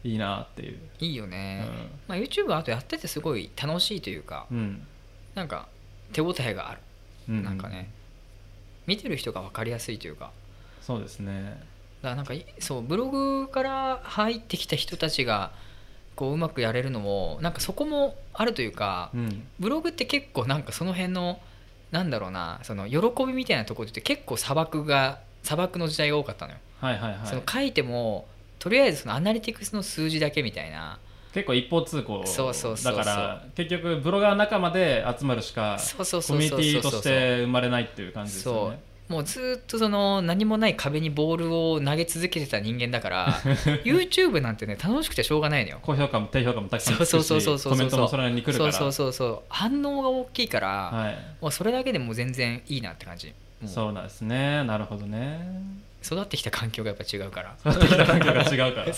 [0.03, 1.75] いいなっていう、いいよね、うん。
[2.07, 4.87] まあ、YouTube はあとやっててすごい楽しいというかうん。
[5.35, 5.67] なんか
[6.13, 6.81] 手応えがある。
[7.29, 7.91] うん、なんかね。
[8.87, 10.31] 見てる人が分かりやすいというか。
[10.81, 11.61] そうですね。
[12.01, 15.51] だからなんかいそうブログから入ってきた人たちが
[16.15, 19.47] こううまくやれるのもなんかそこもあるというかうん。
[19.59, 21.39] ブログって結構なんかその辺の
[21.91, 27.27] なんだろうなその喜びみたいなところって結構砂漠が砂漠の時代が多かったのよ、はいはいはい。
[27.27, 28.27] その書いても
[28.59, 30.99] とりあえずそのアナリティクスの数字だけみたいな。
[31.33, 32.95] 結構一方通行そうそうそうそう。
[32.97, 38.79] だから結局ブロガー仲間で集まるしかコミュニティとして生まれないっていう感じですよね。
[39.07, 43.33] もうずっとその何もない壁にボールを投げ続けてた人間だから
[43.83, 45.79] YouTube なんてね楽しくてしょうがないのよ。
[45.81, 47.73] 高評価も低評価もたくさんつくしそうそうそうそうそう。
[47.73, 48.71] コメントもそれなりに来るから。
[48.71, 49.41] そうそうそうそう。
[49.49, 51.17] 反応が大きいから、はい。
[51.41, 53.33] もうそれだけでもう全然いいなって感じ。
[53.65, 54.63] そうなんですね。
[54.63, 55.39] なるほどね
[56.03, 57.55] 育ってきた環境がやっぱ違うから。
[57.71, 58.87] 育ってきた環境が違うから。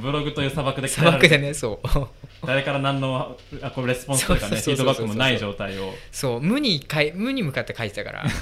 [0.00, 1.88] ブログという砂漠で砂漠でねそう。
[2.46, 5.94] 誰から何のあこれレスポンスとかねフィードバックもない状態を。
[6.10, 6.40] そう。
[6.40, 8.24] 無にかい無に向かって書いてたから。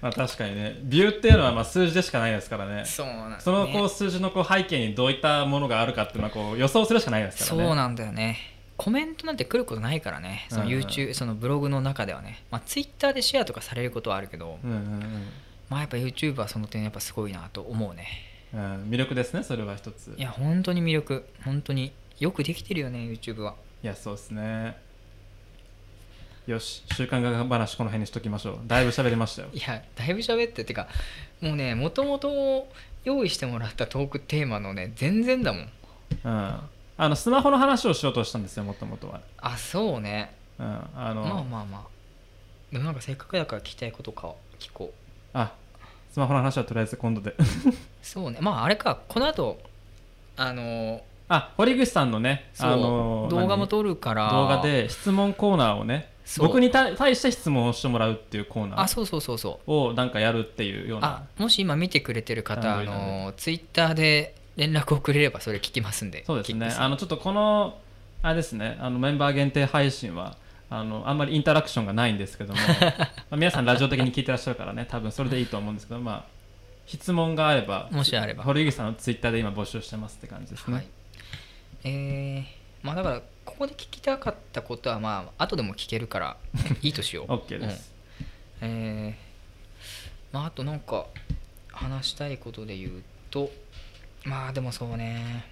[0.00, 0.76] まあ確かにね。
[0.82, 2.84] ビューっていうのはまあ数字でしかないですからね。
[2.84, 3.36] そうなんね。
[3.40, 7.66] そのこう数字のこう背景にどういったものがあるかっていうのはこう予想するしかないですからね。
[7.68, 10.46] そうなんだよねコメントなんて来ることないからね。
[10.50, 15.28] そのうんうん YouTube、そのブログの中ではね、まあ、Twitter でシェアとかされることはあるけど、うんうん
[15.70, 18.06] まあやっぱ YouTube はその点やっぱすごいなと思うね。
[18.52, 18.60] うん。
[18.60, 20.14] うん魅力ですねそれは一つ。
[20.16, 21.24] いや本当に魅力。
[21.44, 23.54] 本当によくできてるよね YouTube は。
[23.82, 24.76] いやそうですね。
[26.46, 28.58] よし週刊画話この辺にしときましょう。
[28.66, 29.48] だいぶ喋りましたよ。
[29.52, 30.88] いやだいぶ喋っててか
[31.40, 32.68] もうねもともと
[33.04, 35.68] 用意してもらったトークテーマのね全然だもん。
[36.24, 36.60] うん
[36.96, 40.34] あのスマホの話をしようとしたんですよもともとは、あそうね。
[40.58, 41.82] うん、あの、まあまあまあ。
[42.72, 45.38] でもなんかせっかくだから聞きたいことか聞こう。
[45.38, 45.52] あ
[46.12, 47.34] スマホの話はとりあえず今度で。
[48.02, 48.38] そうね。
[48.40, 49.58] まああれかこの後
[50.36, 54.30] あのあ堀口さんのねあの動画も何撮るから。
[54.30, 59.72] 動画で質問コーナーをね僕に対対して質問をしてもらうっていうコーナーあそうそうそうそう。
[59.72, 66.24] をなんかやるっていうようあなもし今見てくれてる方ああのツイッターで連絡をくれればそれ聞きますんで。
[66.24, 66.74] そうですね。
[66.78, 67.78] あのちょっとこの
[68.22, 68.76] あれですね。
[68.80, 70.36] あのメンバー限定配信は
[70.70, 72.60] あのあんまりインタラクションがないんですけども
[73.30, 74.86] まあ皆さんラジオ的に聞いてらっしゃるからね。
[74.88, 76.24] 多分それでいいと思うんですけどまあ
[76.86, 78.44] 質問があればもしあれば。
[78.44, 80.86] 堀口さんのツイッターで今募集してますって感じですね、はい。
[81.84, 86.36] えーまあだからここで聞きたかったことはまあ後でも聞けるから
[86.82, 87.32] いいとしよう。
[87.32, 87.92] OK です、
[88.62, 88.68] うん。
[88.68, 91.06] えーまああとなんか
[91.70, 93.50] 話したいことで言うと
[94.24, 95.44] まあでもそうね。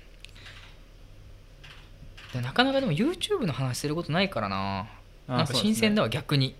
[2.32, 4.88] でなかなかでも YouTube の話することないからな。
[5.28, 6.54] あなんか新鮮だわ逆に。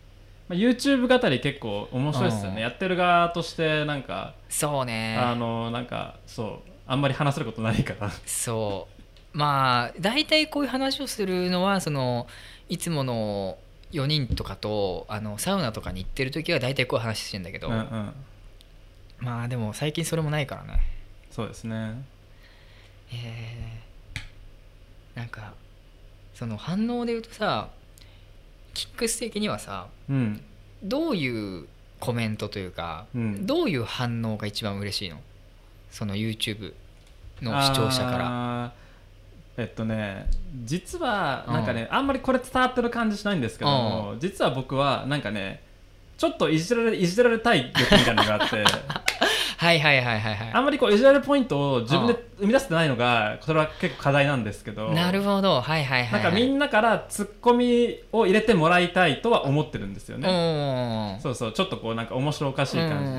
[0.48, 2.56] まあ、YouTube 語り結構面白いですようん。
[2.56, 5.16] ねやってる側としてなんかそうね。
[5.16, 8.10] あのなんかそうあんまり話せることないから。
[8.26, 8.88] そ
[9.34, 9.38] う。
[9.38, 12.26] まあ大体こういう話をするのはその
[12.68, 13.56] いつもの
[13.92, 18.12] 4人とかとあのサウナとかに行ってる時は大体こういう話してんだけど、うんうん。
[19.20, 20.91] まあでも最近それもないからね
[21.32, 22.04] そうですね。
[23.10, 25.52] えーなんか
[26.34, 27.68] その反応で言うとさ
[28.72, 30.40] キックス的にはさうん。
[30.82, 31.66] どういう
[32.00, 33.46] コメントというか、うん。
[33.46, 35.20] どういう反応が一番嬉しいの？
[35.90, 36.72] その YouTube
[37.42, 38.18] の視聴者から。
[38.18, 38.72] ら
[39.58, 40.30] えっとね
[40.64, 45.62] 実はなんかね、あんまりこれ伝わってる感じしないんですけども、実は僕はなんかね
[46.22, 48.62] ちょっといじられいじられたい欲みたいなのがあって。
[49.58, 50.50] はいはいはいはいはい。
[50.52, 54.92] あんまりこういじられるポイントを自分で生み出せてないのがこれは結構課題なんですけど。
[54.92, 63.12] なるほどはいはいはい、はい、なんかみんなからツッコミを入れてもらいたいとは思ってるんですよね、ねそうそうちょっとこうなんか面白おかしい感じ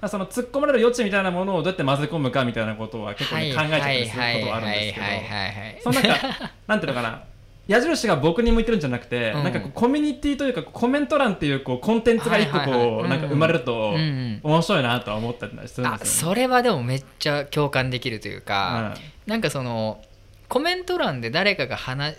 [0.00, 5.92] で、その突っ込まれる余地みたいなものをどうやって混ぜ込むかみたいなことは結構、ね考えちゃったりすることはあるんですけど。
[5.92, 7.24] そのなんかなんていうのかな
[7.68, 9.44] 矢印が僕に向いてるんじゃなくて、うん。
[9.44, 14.40] なんかコミュニティというかコメント欄っていうこうコンテンツが一個なんか生まれると、うんうん。
[14.42, 16.34] 面白いなとは思ったりするんあですよ、ね。
[16.34, 18.96] それはでもめっちゃ共感できるというか、
[19.26, 20.02] なんかその
[20.48, 22.16] コメント欄で誰かが話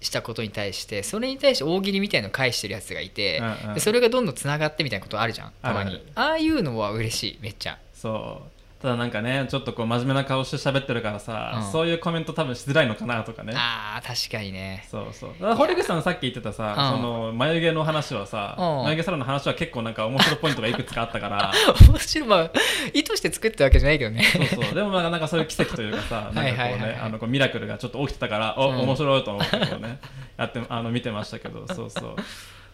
[0.00, 3.74] したことに対してそれに対して大喜利みたいのを返してるやつがいて、うんうん。
[3.74, 6.02] でそれがどんどんつながってみたいなことあるじゃんたまに。
[6.14, 7.78] ああいうのは嬉しいめっちゃ。
[7.92, 8.55] そう
[8.86, 11.72] ただなんかねちょっとこう真面目な顔して喋ってるからさ、うん。
[11.72, 13.52] そういうコメント多分しづらいのかなとかね。
[13.56, 14.86] あー確かにね。
[14.88, 15.30] そうそう。
[15.30, 17.02] だから堀口さんさっき言ってたさ、うん。
[17.02, 18.84] その眉毛の話はさ、うん。
[18.84, 21.52] 眉毛サロンの話は結構なんか面白いポイントがいくつかあったから。
[21.90, 22.28] 面白い。
[22.28, 22.50] まあ
[22.94, 24.22] 意図して作ったわけじゃないけどね。
[24.22, 24.74] そうそう。
[24.74, 26.90] でもなんかなんかそういう奇跡というかさ なんかこうはいはいはいはい。
[26.92, 28.78] ねあのこうミラクルがちょっと起きてたからお、うん。
[28.82, 29.98] 面白いと思ってこうね
[30.36, 32.16] やってあの見てましたけどそうそう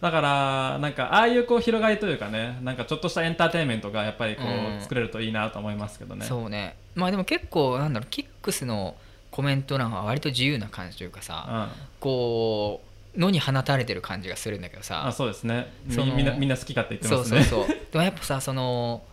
[0.03, 4.81] だからなんかああいうこう広がりというかねなんかちょっとしたエンターテインメントがやっぱりこう、うん。
[4.81, 6.25] 作れるといいなと思いますけどね。
[6.25, 6.75] そうね。
[6.93, 8.95] まあでも結構なんだろうキックスの
[9.31, 11.85] コメント欄は割と自由な感じというかさ、うん。
[12.01, 12.81] こ
[13.15, 15.07] う野に放たれてる感じがするんだけどさ。
[15.07, 15.71] あそうですね。
[15.85, 17.43] みそのみんなみんな好き勝手言ってそうますね。
[17.45, 17.77] そうそう。
[17.89, 19.03] でもやっぱさその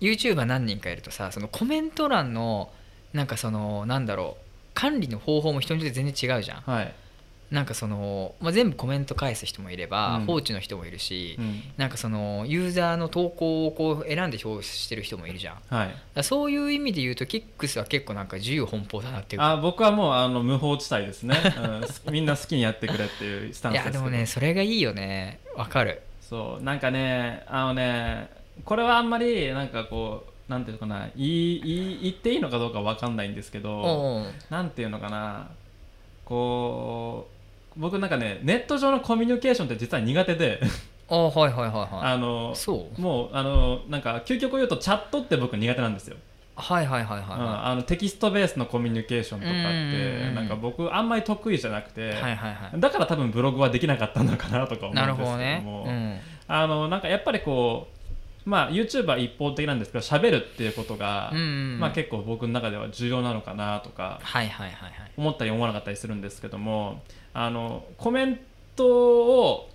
[0.00, 2.72] YouTuber 何人かいるとさそのコメント欄の
[3.12, 6.62] なんかそのなんだろう管理の方法も人によって全然違うじゃん。
[6.62, 6.94] はい、
[7.52, 10.26] なんかその、まあ、全部コメント返す人もいれば、うん。
[10.26, 11.62] 放置の人もいるし、うん。
[11.76, 15.56] なんかそのユーザーの投稿をこう選んで表示してる人もいるじゃん。
[15.56, 19.50] だかはい、らそういう意味で言うとキックスは結構なんか自由奔放だなっていうか。
[19.50, 21.36] あ僕はもうあの無法地帯ですね、
[22.06, 24.04] うん、 みんな好きにやってくれっていうスタンいやスですけど。
[24.06, 25.38] でもねそれがいいよね。
[25.54, 26.00] わかる。
[26.22, 26.64] そう。
[26.64, 28.30] なんかねあのね
[28.64, 31.10] これはあんまりなんかこうなんていうのかな。
[31.14, 35.50] 言い言い言っていいのかどうかわかんないんですけどおうなんていうのかな。
[36.24, 37.41] こう
[37.76, 40.60] 僕なんかねネット上のコミュニケーションって実は苦手で。
[41.08, 42.12] おうはいはいはいはい。
[42.12, 43.00] あのそう。
[43.00, 46.16] もうあのなんか究極を言うとチャットって僕苦手なんですよ、
[46.54, 52.80] はいはいはいはいうんはあのテキストベースのコミュニケーションとかってなんか僕あんまり得意じゃなくて、いはいはいはい。
[52.80, 55.18] だから多分ブログはできなかったのかなとか思うんですけなども。
[55.18, 57.88] るほどね、うん、あのなんかやっぱりこ
[58.46, 61.42] うまあ YouTuber 一方的なんですけど喋るっていうことが、うんう
[61.76, 61.80] ん。
[61.80, 65.10] まあ、結構僕の中では重要なのかなとかはいはいはいはい。
[65.16, 67.02] 思ったり思わなかったりするんですけども
[67.34, 68.40] あのコメン
[68.76, 69.68] トを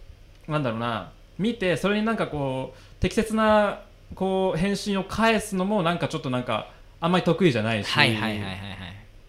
[0.47, 3.81] なんだろうな見てそれになんかこう適切な
[4.15, 8.77] こう返信を返すのもなんかちょっとなんかあんまり得意じゃないし、はいはいはいはいはい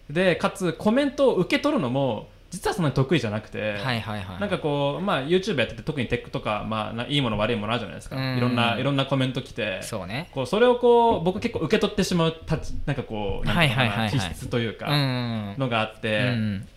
[0.09, 8.15] でかつコメントを受け取るのも実はそんなに得意じゃなくて、はいはいはいなんかこう、まあ、YouTube やってて特にテックとか、まあな、いいもの悪いものあるじゃないですか。
[8.15, 8.37] うん。
[8.37, 9.83] いろんないろんなコメント来て。
[9.83, 10.29] そうね。
[10.33, 14.09] こうそれをこう僕結構受け取ってしまうたちなんかこうなんかなはいはいはいはい。
[14.09, 16.67] 気質というかんのがあっうて、ん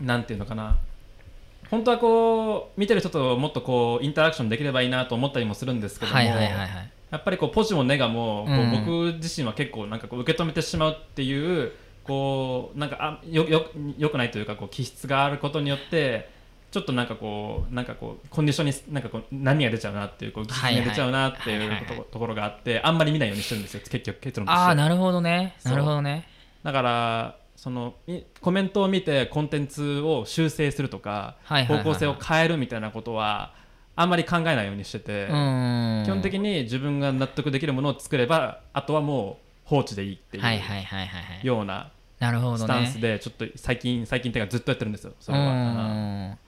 [0.00, 0.78] なんていうのかな。
[1.70, 6.90] 本当はこう見てる人ともっとこうインタラクションできればいいなと思ったりもするんですけども、はいはいはいはい。
[7.10, 8.70] やっぱりこうポジもネガもこううん。
[8.70, 11.72] 僕自身は結構なんかこう受け止めてしまうっていう
[12.04, 13.66] こうなんかあよよ
[13.96, 16.28] よくないというかこう気質があることによって
[16.70, 24.60] ちょっとなんかこうなんかこうコンディションになんかこう何が出ちゃうなっていうこう気質が出ちゃうなってはいうはいところがあってあんまり見ないようにしてるんですよ結局結論として。
[24.60, 25.56] ああなるほどね。
[25.64, 26.28] なるほどね。
[26.62, 33.54] だからそのみコメントを見てコンテンツを修正するとか、方向性を変えるみたいなことは
[33.96, 36.02] あんまり考えないようにしてて、うん。
[36.04, 41.90] 基本的に自分が納得できるものを作ればあとはもう放置でいいっていうような
[42.20, 46.34] スタンスでちょっと最近最近っていうかずっとやってるんですよそれは。
[46.34, 46.38] っ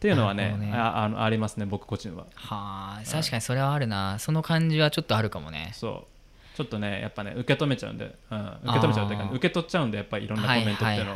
[0.00, 0.72] ていうのはねね。
[0.72, 2.24] ああのありますね僕個人は。
[2.34, 4.18] はあ確かにそれはあるな。
[4.18, 5.72] その感じはちょっとあるかもね。
[5.74, 6.11] そう
[6.54, 11.14] ちょっとねやっぱね受け止めちゃうんで、うん、受け止めちゃうというか、受け取っちゃうんでやっぱりいろんなコはいメントっていうの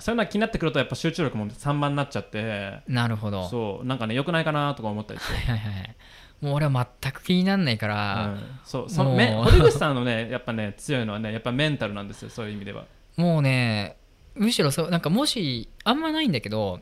[0.00, 2.80] そういうのが気になってくるとやっぱ集中力も散漫になっちゃって。
[2.86, 3.40] なるほど。
[3.40, 5.34] はいそうなんかね良くないかなとか思ったりして。
[5.50, 5.96] はいはい
[6.40, 12.84] もう俺は全く気にならないから、うん、そうそのめ堀口さんのねやっぱね強いのはねやっぱメンタルなんですよそういう意味では。
[13.16, 13.96] もうね
[14.36, 16.78] むしろそうなんかもしあんまないんだけど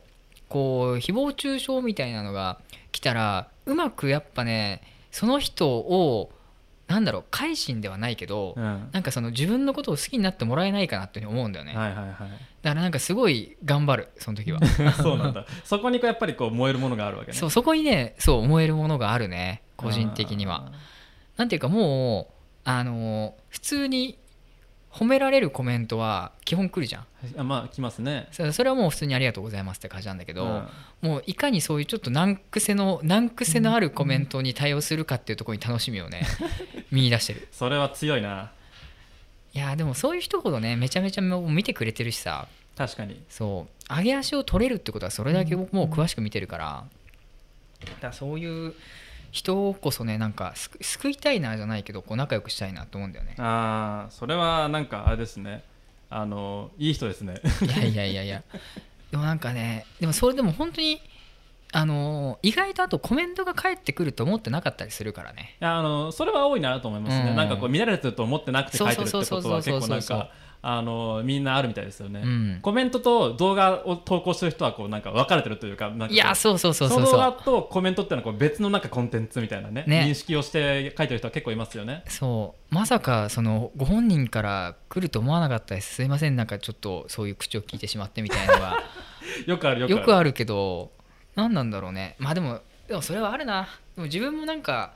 [0.49, 2.61] こう誹謗中傷みたいなのが
[2.93, 6.31] 来たらうまくやっぱねその人を
[6.87, 8.89] なんだろう改心ではないけど、うん。
[8.93, 12.09] なんかその自分のことを好きになってもらえないかなっていうふうに思うんだよね、はいはいはい。
[12.11, 12.28] だか
[12.62, 14.61] らなんかすごい頑張るその時は。
[15.03, 15.45] そうなんだ。
[15.64, 17.37] そこにこうやっぱりこう燃えるものがあるわけね。
[17.37, 20.72] そうそこにねそう思えるものがあるね個人的には。
[21.37, 22.34] なんていうかもう
[22.64, 24.18] あの普通に
[24.97, 27.07] 褒められるコメントは基本来るじゃん。
[27.37, 28.29] あまあ来ますね。
[28.33, 30.69] そそれはもう普通にありがとうございますって感じなんだけど、うん
[31.03, 36.23] もういかにそういうちょっと難癖の難癖のあるコメントに対応するかっていうところに楽しみをね
[36.91, 37.49] 見出してる。
[37.53, 38.51] それは強いな。
[39.53, 42.49] いやーでもそういう人ほどねめちゃめちゃもう見てくれてるしさ。
[42.77, 43.23] 確かに。
[43.29, 43.95] そう。
[43.95, 46.85] 上げ足を取れるってことはそれだけもう詳しく見てるから。
[47.85, 48.75] だからそういう
[49.37, 53.34] 人こそねなんか救救いたいなじゃないけどこう仲良くしたいなと思うんだよね。
[53.39, 55.62] ああそれはなんかあれですね。
[56.09, 57.43] あのいい人ですね。
[57.62, 58.43] いやいやいやいや。
[59.11, 61.03] でもなんかねでもそれでも本当に
[61.72, 65.57] あの意外とあとコメントが返ってくると思ってなかったりするからね。
[65.61, 67.37] いやあのそれは多いなと思いますね、うん。
[67.37, 70.30] なんかこう見られてると思ってなくて書いてるってことは結構なんか
[70.69, 72.59] あのみんなあるみたいですよね、うん。
[72.61, 76.14] コメントと動画を投稿してる人はこうなんか分かれてるというかなんかこう。
[76.14, 77.07] いやそうそうそうそそう。
[77.07, 80.07] その動画うとコメントっていうのはこう別のなんかコンテンツみたいなねね。
[80.11, 82.03] 認識をして書いてる人は結構いますよね。
[82.09, 82.75] そう。
[82.75, 85.95] まさかそのご本人から来ると思わなかったです。
[85.95, 86.35] すいません。
[86.35, 88.83] なんかちょっとそういう口を聞いてしまってみたいなのが。
[89.47, 90.01] よくあるよくある。
[90.01, 90.91] よくあるけど
[91.37, 92.17] 何なんだろうね。
[92.19, 93.69] まあでもでもそれはあるな。
[93.95, 94.95] でも自分もなんか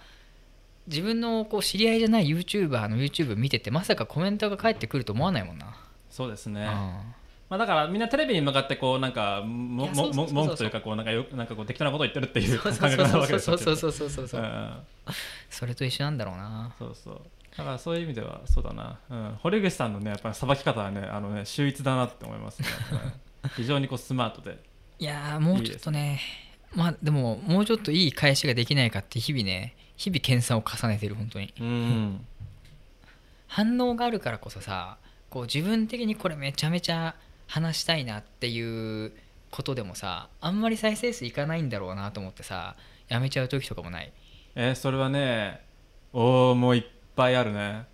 [0.87, 5.77] 自分のこう知り合いじゃない YouTuber の YouTube 見ててまさかコメントが返ってくると思わないもんな、
[6.11, 6.67] そうですね、うん。
[6.69, 7.15] ま
[7.51, 12.99] あ、だからみんなテレビに向かってこうなんかもも文句というかこうなんかよなんかこう適当なこと言ってるっていうそう感そうそう。
[12.99, 14.41] 覚なわけですよそうそうそうそうそうそう。
[14.41, 14.73] うん。
[15.49, 16.75] それと一緒なんだろうな。
[16.79, 17.21] そうそう。
[17.57, 22.69] だからそういう意味ではそうだな、うん、堀口さんのねやっぱりさばき方はねあのね秀逸だなって思いますね、
[23.43, 23.51] うん。
[23.51, 24.59] 非常にこうスマートで。
[24.99, 26.21] いやーもうちょっとね。
[26.75, 31.53] まあでももうちょっといい返しができないかって日々ね日々研鑽を重ねてる本当に。
[31.61, 32.27] うん。
[33.49, 34.97] 反応があるからこそさ
[35.29, 37.15] こう自分的にこれめちゃめちゃ
[37.47, 39.13] 話したいなっていう
[39.51, 42.77] ことでもさあんまり再生数いかないんだろうなと思ってさ
[43.09, 44.11] やめちゃう時とかもない。
[44.55, 45.61] えーそれはね
[46.15, 46.85] おおもういっ
[47.15, 47.85] ぱいあるね。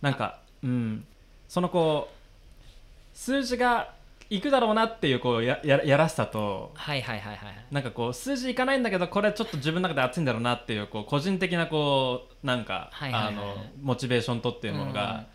[0.00, 1.04] なんかうん。
[1.48, 3.92] そのこう数字が
[4.28, 7.54] いくだろうなっていうこうやややらしさとはいはいはいはい。
[7.70, 13.34] なんかこう数字いかないんだけどこれちょっと自分の中で熱いんだろうなっていうこう個人的なこうなんかはいはいはい。
[13.34, 15.26] あのモチベーションとっていうものが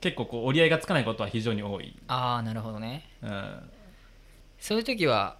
[0.00, 3.08] 結構こう折り合いがつかないことは非常に多い、ああなるほどね。
[3.22, 3.70] うん、
[4.58, 5.36] そういう時は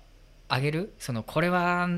[0.48, 0.94] あげる？
[0.98, 1.88] そのこれは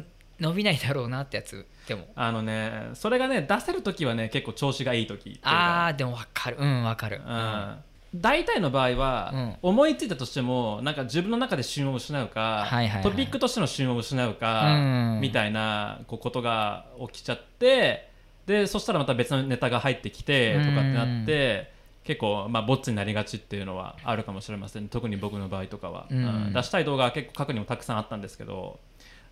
[0.41, 1.67] 伸びないだろうなってやつ？
[1.87, 2.07] でも。
[2.15, 5.51] あのねそれがね出せる時はね結構調子がいい時っていうか。
[5.51, 6.57] ああでも分かる。
[6.59, 7.21] うん分かる。
[7.27, 7.77] うん
[8.15, 9.57] 大体の場合は、うん。
[9.63, 12.69] 思いついたとしてもなんか自分の中で旬を失うか、
[13.03, 14.79] トピックとしての旬を失うか、う
[15.19, 15.21] ん。
[15.21, 18.11] みたいなこうことが起きちゃって
[18.47, 21.73] でそしたらまた別のネタが入ってきてとかってなって、
[22.05, 24.89] 結構、まあ、ボッチになりがちっていうのはあるかもしれません。
[24.89, 28.79] 特に僕の場合とかは、出したい動画は結構過去にもたくさんあったんですけど、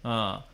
[0.05, 0.11] うん、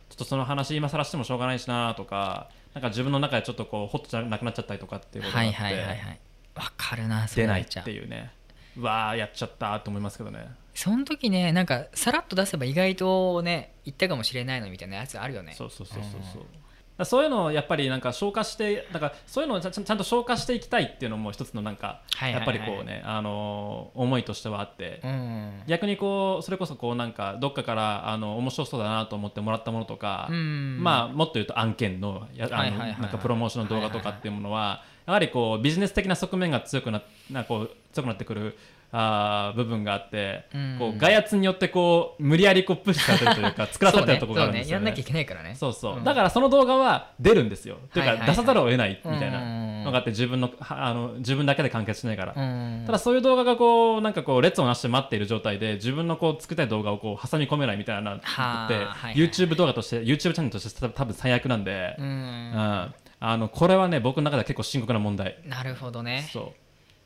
[0.09, 6.19] ちょっとその話今更してもしょうがないしなとかなんか自分の中でちょっとこうホッとなくなっちゃったりとかっていうことがあって、
[6.59, 8.31] はいはいはいはい分かるな出ないっていうね。
[8.77, 10.47] うわーやっちゃったと思いますけどね。
[10.73, 15.53] その時ねなんかさらっと出せば意外とね言ったかもしれないのみたいなやつあるよね。
[15.53, 16.41] そうそうそうそうそう。
[16.41, 22.55] だからそういうのをやっぱりなんか消化してだからそういうのをちゃんちゃんと消化していきたいっていうのも一つのなんかはいはいはい。
[22.55, 25.01] やっぱりこうねあのー思いとしてはあって。
[25.03, 25.63] うん。
[25.67, 30.81] 逆にこうそれこそこうなんかどっかからあの面白そうだなと思ってもらったものとかうん。
[30.81, 33.01] まあもっと言うと案件のやあのはいはいはいはい。
[33.01, 37.01] なんかプロモーションの動画とかっていうものはやはりこうビジネス的な側面が強くな
[37.31, 38.55] なこう強くなってくる
[38.91, 40.75] あー部分があってうん。
[40.77, 44.85] こう外圧によってこう無理やりこうプッシュされてるというか 作らされてるところがあるんですよね。
[44.85, 44.91] ね。
[44.91, 44.91] ね。
[44.91, 45.55] やんなきゃいけないからね。
[45.55, 52.83] そうそう、うんだからその動画は出るんですよ、というはいはいはいか出さざるを得ないみたいな、うんのがあって自分のはあの自分だけで完結しないから、うん。
[52.85, 59.15] ただそういう動画がこうなんかこう列をなして待っている状態で自分のこう作りたい動画をこう挟み込めないみたいなのって、はいはい。
[59.15, 62.09] YouTube 動画として YouTube チャンネルとして多分最悪なんで、ううん。
[62.09, 66.29] んあのこれはね僕の中では結構深刻な問題、なるほどね。
[66.31, 66.53] そ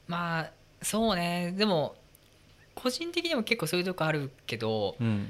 [0.07, 0.51] まあ
[0.82, 1.53] そうね。
[1.57, 1.95] でも
[2.76, 5.30] 個人的にも結構そういうとこあるけどう、うん、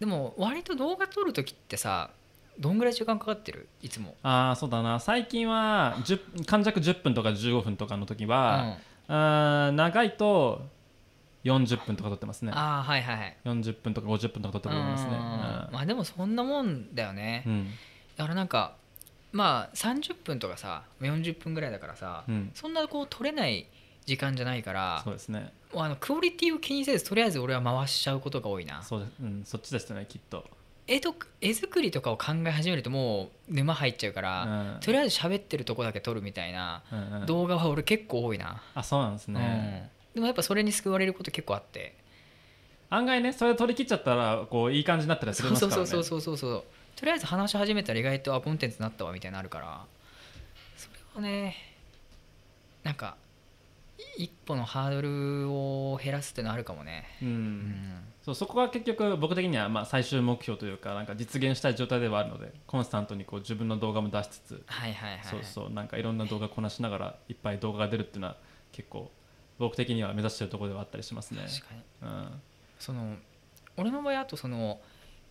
[0.00, 2.10] でも割と動画撮る時ってさ
[2.58, 3.68] どんぐらい時間かかってる？
[3.82, 4.14] いつも。
[4.22, 5.00] ああそうだな。
[5.00, 8.78] 最近は10短尺10分とか15分とかの時は、
[9.08, 10.62] あー長いと
[11.44, 12.52] 40分とか撮ってますね。
[12.54, 13.36] ああはいはいはい。
[13.44, 15.10] 40分とか50分とか撮ってますね。
[15.10, 15.18] うん。
[15.18, 17.70] まあでもそんなもんだよね、うん。
[18.16, 18.76] だからなんか
[19.32, 22.50] まあ30分とかさ40分ぐらいだからさ、うん。
[22.54, 23.66] そんなこう撮れない
[24.06, 25.52] 時間じゃないからそうですね。
[25.72, 28.80] もうあのクオリティを気にせずとりあえず俺は回しちゃうことが多いな。
[28.82, 30.44] そうです、うん、そっちですねきっと、
[30.86, 34.44] 絵と絵作りとかを考え始めるともう沼入っちゃうかうら、
[34.76, 34.80] ん。
[34.80, 37.26] とりあえず喋ってるとこだけ撮るみたいなうんうん。
[37.26, 41.96] 動画は俺結構多いな、あそうなんですね、うん、でもやっぱそれに救われること結構あって。
[42.90, 45.60] 案外ねそれで取り切っちゃったらこういい感じになったりするからね。
[45.60, 46.64] そうそうそうそうそうそう
[46.96, 49.84] とりあえず話し始めたら意外とあコンテンツになったわみたいになるから。
[50.76, 51.56] それはね
[52.84, 53.16] なんか
[54.16, 57.28] 一歩のハードルを減らすってのあるかもね、うん。
[57.28, 57.74] うん。
[58.24, 68.36] そうそこが結局僕的にはまあ最終目標というかなんか実現したい状態ではあるのでコンスタントにこう自分の動画も出しつつ、はいはいはいそうそうなんかいろんな動画こなしながらいっぱい動画が出るっていうのは
[68.72, 69.10] 結構
[69.58, 71.42] 僕的には目指してるところではあったりしますね。
[71.46, 71.82] 確かに。
[72.02, 72.40] うん。
[72.78, 73.16] その
[73.76, 74.80] 俺の場合あとその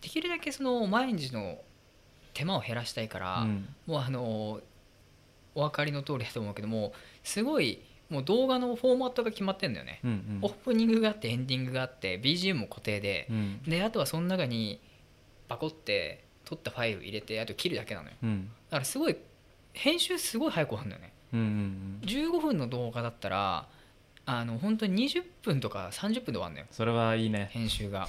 [0.00, 1.58] できるだけその毎日の
[2.32, 3.68] 手間を減らしたいから、うん。
[3.86, 4.60] もうあの
[5.54, 7.80] お分かりの通りだと思うけどもすごい
[8.10, 10.38] もう動画のフォーマットが決まってんだよね、うんうん。
[10.42, 13.26] オープニングがあってエンディングがあって BGM も固定で。
[13.30, 13.62] う、ん。
[13.62, 14.80] であとはその中に
[15.48, 18.14] パコって撮ったファイル入れてあと切るだけなのよ。
[18.22, 18.50] うん。
[18.70, 19.16] だからすごい
[19.72, 21.12] 編集すごい早く終わるんだよね。
[21.32, 23.66] うんうん15分の動画だったら
[24.26, 26.66] あの本当に20分とか30分で終わるんだよ。
[26.70, 27.48] それはいいね。
[27.52, 28.08] 編集が。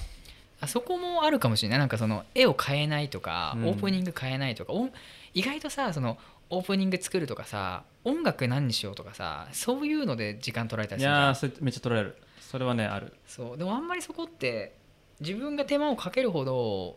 [0.58, 1.78] あそこもあるかもしれない。
[1.78, 3.68] なんかその絵を変えないとか、うん。
[3.68, 4.72] オープニング変えないとか。
[4.72, 4.88] お
[5.34, 6.16] 意外とさその
[6.50, 12.16] オープニング作るとかさ音楽何にしようとかさそういうので時間取られたいりするじゃんやーそれめっちゃ取られる。
[12.40, 13.12] それはねある。
[13.26, 14.76] そうでもあんまりそこって
[15.20, 16.96] 自分が手間をかけるほど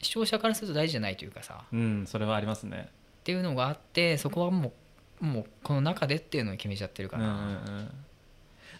[0.00, 2.88] 視聴者からすると大事じゃないというかさっうんそれはありますね。
[3.24, 4.72] ていうのがあってそこはも
[5.20, 7.36] うもうこの中でっていうのを決めちゃってるかうんうんら、う
[7.82, 7.90] ん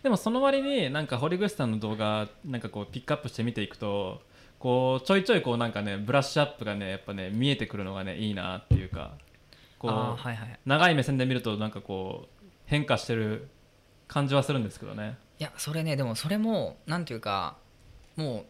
[0.03, 4.23] でもその割になんか堀口さんの動画なんかこうピックアップして見ていくと
[4.59, 9.15] こうちょいちょいこうなんかねブラッシュアップがねやっぱね見えてくるのがねいいなっていうか
[9.87, 10.61] こう、はいはい。
[10.65, 13.49] 長い目線で見るとなんかこう変化してる
[14.09, 15.19] 感じはするんですけどね。
[15.39, 17.57] いやそれねでもそれもなんていうか
[18.17, 18.45] もう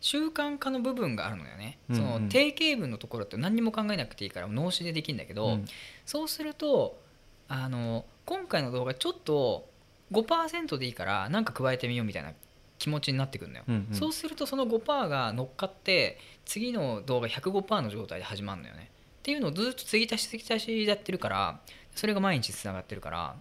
[0.00, 2.02] 習慣化の部分があるのよね、うんうん。
[2.02, 5.64] その定型文のところって何にも考えなくていいから脳死でできるんだけど、うん。
[6.04, 7.00] そうすると
[7.48, 9.68] あの今回の動画ちょっと
[10.12, 12.32] 5%でいいから何か加えてみようみたいな
[12.78, 13.94] 気持ちになってくるのよ、うんうん。
[13.94, 18.90] そうするとその5%が乗っかって次の動画105%の状態で始まるのよね
[19.22, 21.60] っていうのをずっと継ぎ足し継ぎ足しでやってるから
[21.94, 23.36] それが毎日つながってるから。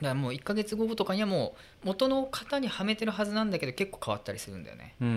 [0.00, 4.94] だからもう1ヶ月後とかにはもう元の型にはめてるはずなんだけど結構変わったりするんだよね。
[5.00, 5.08] うん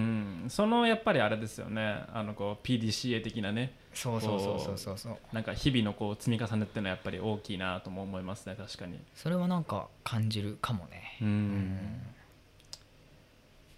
[0.43, 2.03] うん、そのやっぱりあれですよね。
[2.11, 3.73] あのこう PDCA 的なね。
[3.93, 5.17] そうそうそうそうそうそう。
[5.33, 8.55] なんか日々のこう積み重ねっていうのはやっぱり大きいなとも思いますね。
[8.57, 8.99] 確かに。
[9.15, 11.17] それはなんか感じるかもね。
[11.21, 11.27] うん。
[11.27, 12.01] うん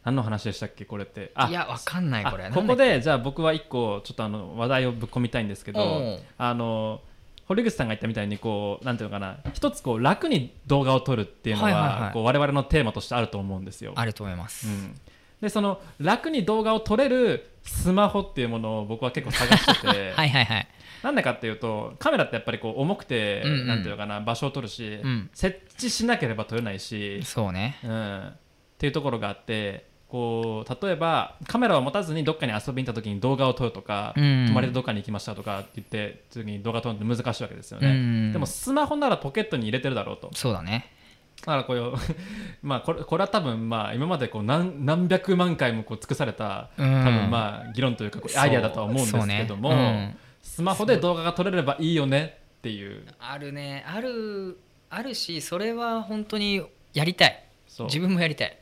[0.03, 1.31] 何の話でしたっけこれって。
[1.35, 2.49] あいやわかんないあこれ。
[2.49, 7.01] ここでじゃあ僕は一個ちょっとあの話題をぶっ込みたいんですけどあの
[7.45, 12.13] 堀口さんが言ったみたいにこうなんていうのかな一つこう楽に動画を撮るっていうのは,、はいはいはい。
[12.13, 13.93] こう我々のテーマとしてあると思うんですよ。
[13.95, 14.99] あると思います、うん、
[15.41, 20.67] でその楽に動画を撮れるスマホっていうものを僕は結構探してて、 はいはいはい。
[21.01, 23.67] なんでかっていうとカメラってやっぱりこう重くて、うんうん。
[23.67, 25.29] なんていうのかな場所を撮るし、うん。
[25.33, 27.77] 設置しなければ撮れないし、そうね。
[27.83, 28.33] うん、っ
[28.77, 34.45] ていうところがあってこう例えばカメラを持たずにどっかに遊びに行った時に動画を撮るとか、うん。
[34.45, 38.31] 泊まりでどっかに行きましたとかって言って時に動画撮るのって難しいわけですよね、うん。
[38.31, 40.29] でもスマホならポケットに入れてるだろうと。
[40.35, 40.91] そうだね。
[41.39, 41.97] だからこう
[42.61, 47.03] まあこれこれは多分まあ今までこう何何百万回もこう尽くされた多うん。
[47.03, 50.15] 分まあ議論というかアイデアだとは思うんですけども、ね。
[50.43, 52.97] スマホで動画が撮れればいいよねっていう。
[52.97, 53.83] うんあるね。
[53.87, 54.59] ある
[54.91, 56.61] あるしそれは本当に
[56.93, 57.43] やりたい。
[57.85, 58.55] 自分もやりたい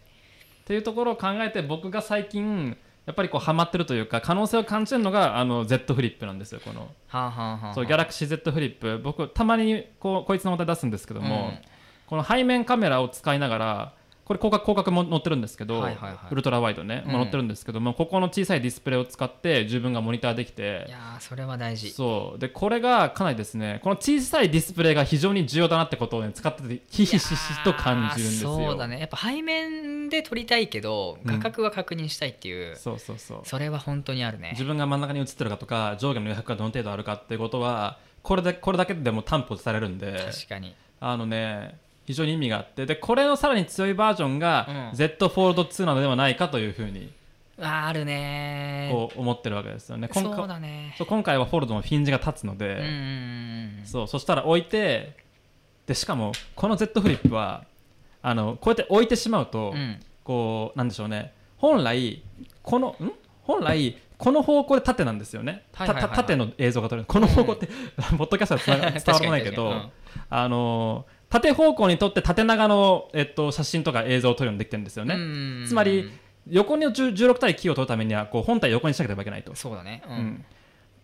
[0.72, 6.88] っていうところを考えて僕が最近やっぱりこうハマってるというか可能性を感じるのがあの Z フリップなんですよこの。
[7.08, 11.60] はあ、はあはあ、そうギャラクシー Z フリップ僕たまにこうこいつのまた出すんですけども、うん。
[12.08, 13.94] この背面カメラを使いながら
[14.38, 16.18] ここれ広角広角も載ってるんですけど、はいはいはい。
[16.32, 17.12] ウルトラワイドね、うん。
[17.14, 21.92] も載ってるんですけどもここの小さいディスプレイを使って自分がモニターできていやーそれは大事。
[21.92, 22.40] そう。
[22.40, 28.56] でこれがかなりですねこの小さいディスプレイが非常に重要だなってことを、ね、使っててひひしひと感じるんですよ。
[28.56, 29.00] そうだね。
[29.00, 31.40] やっぱ背面で撮りたいけどうん。
[31.40, 33.40] 画角は確認したいっていう、そうそうそう。
[33.44, 34.52] それは本当にあるね。
[34.52, 40.76] 自分が真ん中に映ってるかとか上下の余白がどの程度あるかっていうことはこれでこれだけでも担保されるんで確かに。
[41.00, 42.86] あのね非常に意味があって。
[42.86, 44.98] でこれのさらに強いバージョンが、うん。
[44.98, 47.12] Z フォールド2なのではないかというふうに
[47.60, 48.90] あるね。
[48.92, 50.10] こう思ってるわけですよね。
[50.12, 50.96] 今そう回だね。
[50.98, 52.84] そう今回はフォールドのフィンジが立つのうんで、うん
[53.80, 53.86] うん。
[53.86, 55.16] そうそしたら置いて
[55.86, 57.66] でしかもこの Z フリップは
[58.22, 60.00] あのこうやって置いてしまうと、うん。
[60.24, 61.34] こうなんでしょうね。
[61.58, 62.24] 本来
[62.64, 63.12] このん？
[63.44, 66.16] 本来この方向で縦なんですよね、たはいはいはいはい。
[66.16, 67.08] た縦の映像が撮れる。
[67.08, 67.68] この方向って、
[68.20, 75.66] ポッドキャストは 伝わらないけど、確かに確かにあの縦方向に撮って縦長の、えっと、写真とか映像を撮るようにできてるんですよね、うん。
[75.66, 76.12] つまり
[76.50, 80.04] 横に10 16対9を撮るためにはこう本体横にしなければいけないと、そうだね。
[80.08, 80.46] ううん。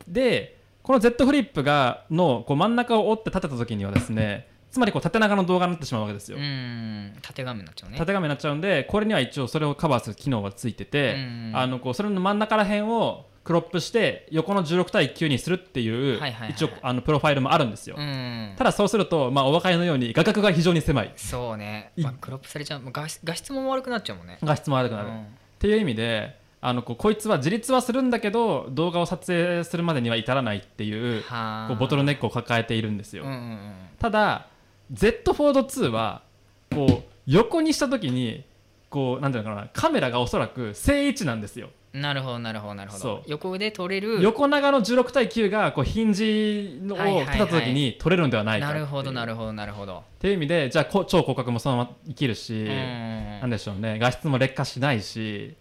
[0.07, 7.13] でこの Z フリップがのこう真ん中を折って立てた時にはですね つまりこう縦長の動画になってしまうわけですよ、うん。
[7.21, 7.97] 縦画面になっちゃうね。
[7.97, 11.51] 縦画面になっちゃうんでこれには一応それをカバーする機能がついてて、うん。
[11.55, 18.55] あのこうそれの真ん中ら辺をクロップして横の16対9にするっていう、はいはいはい一応あのプロファイルもあるんですよ、うん。
[18.57, 21.13] ただそうすると、まあ、お分かりのように画角が非常に狭い。
[21.15, 22.81] そうね、いまあ、クロップされちゃう。
[22.81, 24.37] もう画質画質も悪くなっちゃうもんね。
[24.43, 25.25] 画質も悪くなる、っうん。
[25.59, 31.67] ていう意味であのこうこいつは自立はするんだけど動画を撮影するまでには至らないっていうはあ。
[31.69, 34.47] こうボトルネックを抱えているんですよ、うんうんただ
[34.91, 36.21] Z フォード2は
[36.73, 38.43] こう横にした時に
[38.89, 41.67] こうなんていうのかなカメラがおそらく正位置なんですよ。
[41.67, 41.71] うん
[42.01, 43.23] なるほどなるほどなるほど。
[43.27, 44.21] 横で撮れる。
[44.21, 48.67] 横長の16対9がこうヒンジを立てた時に撮れるんではないか。
[48.67, 49.97] なるほどなるるほどなるほど。
[49.99, 53.39] っていう意味でじゃあこ超広角もそのまま生きるし、うん。
[53.41, 53.99] なんでしょうね。
[53.99, 55.55] 画質も劣化しないし。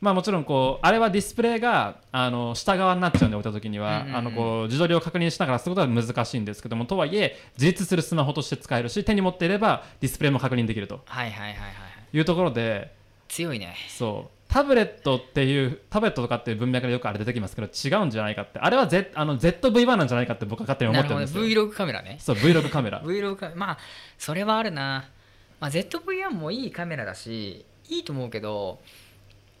[0.00, 4.16] まあもちろんこうあれはディスプレイがあの下側になっちゃうんで置いた時には、うんうんうん。
[4.16, 11.00] あのこう自撮りを確認しながらすることは難しいんですけどもとはいえ自立するスマホとして使えるし手に持っていればディスプレイも確認できると。
[11.06, 12.16] はいはいはいはい。
[12.16, 12.94] いうところで
[13.28, 13.74] 強いね。
[13.88, 18.60] そうタブレットっていうタブレットとかっていう文脈でよくあれ出てきますけど違うんじゃないかって。
[18.60, 21.42] あれは、Z、あの ZV-1 なんじゃないかって僕は勝手に思ってるんですよ。
[21.42, 22.18] Vlog カメラね。
[22.20, 23.02] そう Vlog カメラ。
[23.02, 23.58] Vlog カメラ。
[23.58, 23.78] まあ
[24.16, 25.10] それはあるな、
[25.58, 28.78] まあ、ZV-1 もいいカメラだしいいと思うけど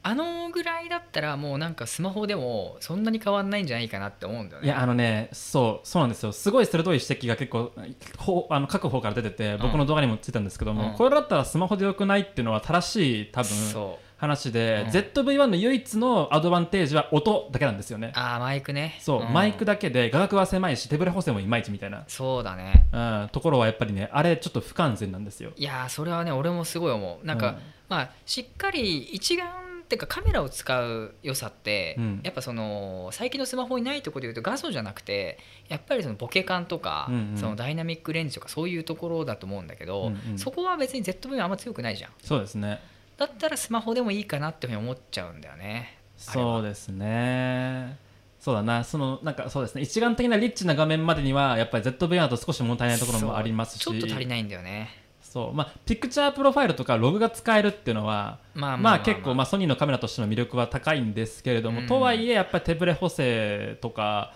[0.04, 4.68] あのぐらいだったらもうなんかスマホでもそんなに変わんないんじゃないかなって思うんだよね。
[4.68, 6.30] いやあのねそうそうなんですよ。
[6.30, 7.72] すごい鋭い指摘が結構
[8.18, 10.94] ほあの各方から出てて僕の動画にもついたんですけども、うん。
[10.94, 13.50] これだったらスマホでよくないっていうのは正しい多分。
[13.50, 14.90] そう話で、うん。
[14.90, 18.12] ZV-1 の唯一のアドバンテージは音だけなんですよね。
[18.14, 18.98] ああマイクね。
[19.00, 19.32] そう、ん。
[19.32, 22.86] マイクだけで画角は狭いし手ぶれ補正もいまいちみたいな、そうだね。
[22.92, 25.52] うん、ところはやっぱりねあれちょっと不完全なんですよ。
[25.56, 27.26] いやーそれはね俺もすごい思う。
[27.26, 27.58] なんか、うん。
[27.88, 29.46] まあしっかり一眼
[29.84, 32.20] っていうかカメラを使う良さって、うん。
[32.22, 35.38] やっぱその最近のスマホにないところで言うと画素じゃなくて
[35.68, 37.36] やっぱりそのボケ感とか、うんうん。
[37.36, 40.38] そのダイナミックレンジとかそういうところだと思うんだけど、うんうん。
[40.38, 42.10] そこは別に ZV はあんま強くないじゃん。
[42.22, 42.80] そうですね
[43.16, 45.98] だったらスマホでもいいかなって思っちゃうんだよね。
[46.16, 47.96] そうですね。
[48.40, 48.84] そうだな。
[48.84, 49.82] そのなんかそうですね。
[49.82, 53.80] 一眼的なリッチな画面までにはやっぱり ZV-1 だと少し物足りないところもありますし。
[53.80, 54.90] ちょっと足りないんだよね。
[55.22, 55.54] そう。
[55.54, 58.76] まあ、ピクチャープロファイルとかログが使えるっていうのはまあ。
[58.76, 61.86] まあ結構まあソニーのカメラとしての魅力は高いんですけれども、うん。
[61.86, 64.34] とはいえやっぱり手ぶれ補正とか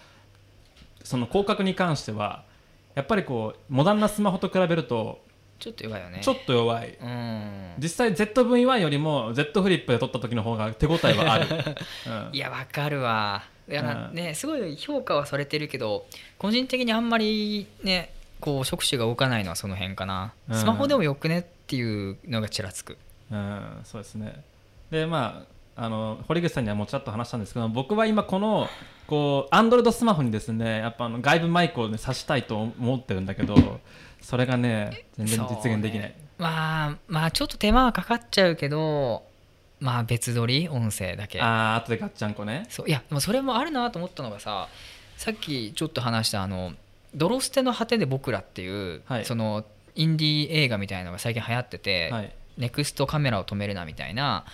[1.04, 2.44] その広角に関しては
[2.94, 5.20] やっぱりこうモダンなスマホと比べると
[5.58, 6.20] ちょっと弱いよね。
[6.22, 7.74] ちょっと弱い、うん。
[7.78, 11.46] 実際 ZV-1 よりも Z フリップで撮った時の方が手応えはある、
[12.06, 12.36] うん。
[12.36, 13.42] いやわかるわ。
[13.68, 14.14] いやうん。
[14.14, 16.06] ねすごい評価はされてるけど
[16.38, 20.56] 個人的にあんまりねこう触手が動かないのはその辺かな、うん。
[20.56, 22.96] スマホでもよくねっていうのがちらつく。
[23.30, 24.42] うん、そうですね。
[24.90, 25.44] で、ま
[25.76, 28.68] あ、あの堀口さんにはもうちらっと話したんですけど、僕は今この
[29.06, 33.80] こうアンドロイドスマホにですね、やっぱあの外部マイクをね挿したいと思ってるんだけど、
[34.28, 36.14] それがね全然実現できない。
[36.36, 39.24] まあまあちょっと手間はかかっちゃうけど
[39.80, 42.66] まあ別撮り音声だけああ、後でガッチャンコね。
[42.68, 44.68] そういやでもそれもあるなと思ったのがさ
[45.16, 46.74] さっきちょっと話したあの
[47.16, 49.64] 「ドロステの果てで僕ら」っていう、はいその
[49.94, 52.32] インディー映画みたいなのが最近流行ってて、はい。
[52.58, 54.44] ネクストカメラを止めるなみたいな、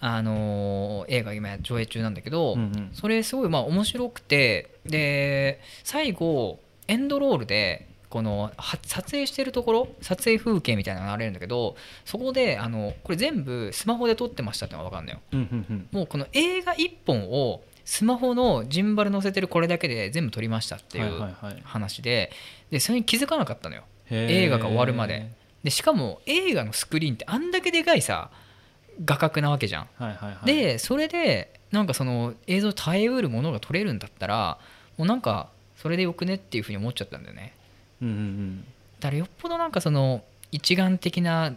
[0.00, 15.20] あのー映画今上映中なんだけど、うんうんそれすごいまあ面白くてで最後エンドロールでこのは撮影してるところ撮影風景みたいなのが流れるんだけどそこであのこれ全部スマホで撮ってましたってのが分かるのよ。
[15.32, 15.88] うんうんうん。
[15.92, 21.62] もうこの映画1本をスマホのジンバル載せてるこれだけで全部撮りましたっていはいうはいはい。
[21.64, 22.30] 話で
[22.70, 23.84] でそれに気づかなかったのよ。
[24.10, 25.30] 映画が終わるまで。
[25.62, 28.30] でしかも映画のスクリーンってあんだけでかいさ
[29.04, 30.46] 画角なわけじゃん、はいはいはい。
[30.46, 34.58] でそれでなんかその映像耐えうるものが撮れるんだったら
[34.96, 37.52] もうなんかそれでよくねっていうふうに思っちゃったんだよね
[38.02, 38.64] うんうんうん。
[39.00, 41.54] だからよっぽどなんかその一眼的な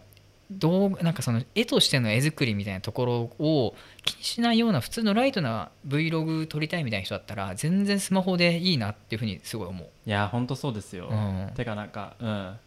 [0.51, 12.57] 動画なんかその絵としての絵作りみたいなところを気にしないような普通のライトな Vlog 撮りたいみたいな人だったら全然スマホでいいなっていうふうにすごい思う、いやほんとそうですよ、うんてかなんかうん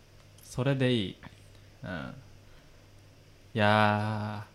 [0.43, 1.17] それでいい。
[1.83, 2.15] うん。
[3.55, 4.47] いや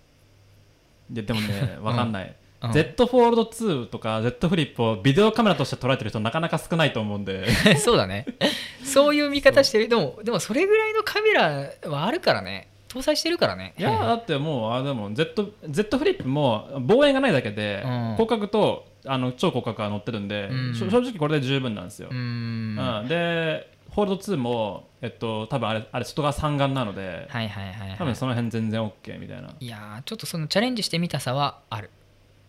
[1.10, 2.72] でもねわかんない、 うん。
[2.72, 7.48] Z フォールド2とか Z フリップをビデオカメラとして捉えてる人なかなか少ないと思うんで。
[7.77, 8.26] そうだね。
[8.84, 12.69] そういう見方してるでもでもそれぐらいのカメラはあるからね。
[12.88, 13.76] 搭載してるからね。
[13.77, 17.91] いやだってもうあでも Z, Z フリップも望遠がないだけで、うん。
[18.15, 20.76] 広角とあの超広角が載ってるんで、うん。
[20.76, 22.19] 正直これで十分なんですよ、うーん。
[22.19, 23.07] うん。
[23.07, 29.49] でホールド2もえっと多分あれあれ外側三眼なので、はいはいはい、はい、多分その辺全然 OK みたいな。
[29.60, 31.90] いやーちょっとそのチャレンジしてみたさはある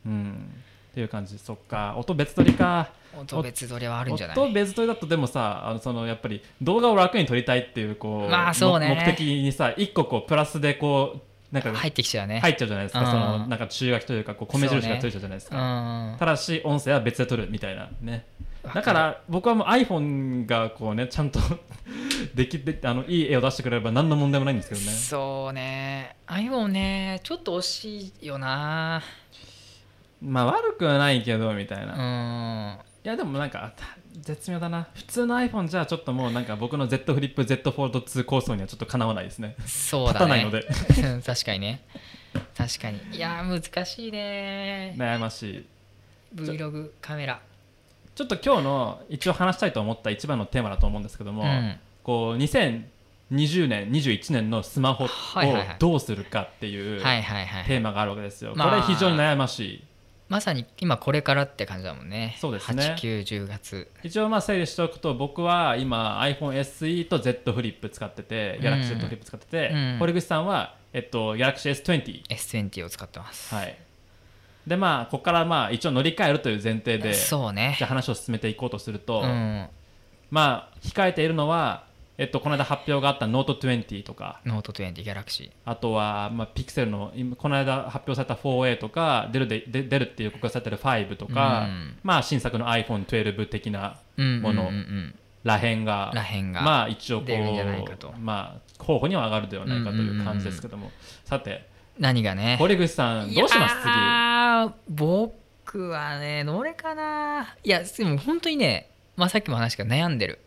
[0.06, 0.54] うん。
[0.90, 1.38] っていう感じ。
[1.38, 1.94] そっか。
[1.96, 2.90] 音別撮りか。
[3.18, 4.38] 音別撮りはあるんじゃない？
[4.38, 8.88] 音別撮りだとでもさあのそのやっぱり動画を楽に撮りたいっていうこう,、まあそうね。
[8.88, 12.38] も目的にさ一個こうプラスでこうなんか入ってきちゃうね。
[12.40, 13.06] 入っちゃうじゃないですか、うん。
[13.06, 18.24] そのなんか注書きというかこう米印がついちゃうじゃないですうか、んただし音声は別で撮るみたいなね。
[18.62, 21.40] わだから僕はもう iPhone がこうねちゃんと
[22.34, 24.86] できであのいい絵を出してくれれば何の問題もないんですけどね。
[24.92, 26.16] そうね。
[26.26, 29.02] iPhone ねちょっと惜しいよな
[30.22, 33.84] まあ悪くはないけどみたいな、ういんやでもなんかた
[34.20, 34.88] 絶妙だな。
[34.94, 39.56] 普通の iPhone じゃちょっともうなんか僕の Z フリップ Z フォールド2構想にはちょっとかなわないですね。
[39.66, 40.26] そうだね。
[40.26, 40.60] ないので。
[40.60, 41.80] う ん確かにね。
[42.56, 43.00] 確かに。
[43.12, 44.94] いやー難しいね。
[44.96, 45.66] 悩ましい。
[46.34, 47.40] Vlog カメラ。
[48.14, 51.78] ちょっと今日の一応話したいと思った一番のテーマだと思うんですけども、うん。
[52.02, 55.08] こう2020年21年のスマホを
[55.78, 58.70] どうするかっていうテーマがあるわけですよ、まあ。
[58.70, 59.84] これ非常に悩ましい
[60.30, 62.36] まさに今これからって感じだもんね。
[62.40, 62.94] そうですね。
[62.96, 63.90] 8910月。
[64.04, 68.64] 一応まあ整理しておくと僕は今 iPhone SE と Z フリップ使ってて、うん。
[68.64, 69.96] Galaxy Z フリップ使ってて、うん。
[69.98, 73.76] 堀口さんは、えっと、Galaxy S20 S20 を使ってます、はい。
[74.68, 77.74] でまあここからまあ一応乗り換えるという前提でそうね。
[77.76, 79.66] じゃあ話を進めていこうとすると、うん。
[80.30, 81.86] まあ控えているのは、
[82.20, 84.40] えっと、この間発表があった Note20 とか。
[84.44, 91.98] Note20 Galaxy あとは、まあ、ピクセルの今この間発表された 4A とか出るでで出るっていう告知されてる5とか、うん。
[92.02, 94.74] まあ新作の iPhone12 的なうんものうんうん。
[94.74, 96.12] うんらへんが
[96.62, 98.12] まあ一応候補。
[98.18, 100.90] まあ候補には上がるではないかという感じですけども、
[101.24, 101.66] さて
[101.98, 102.56] 何がね？
[102.58, 103.76] 堀口さんどうします？
[103.80, 104.94] 次。
[104.94, 110.40] 僕はねどれかないやでも本当にね、まあ、さっきも話したけど悩んでる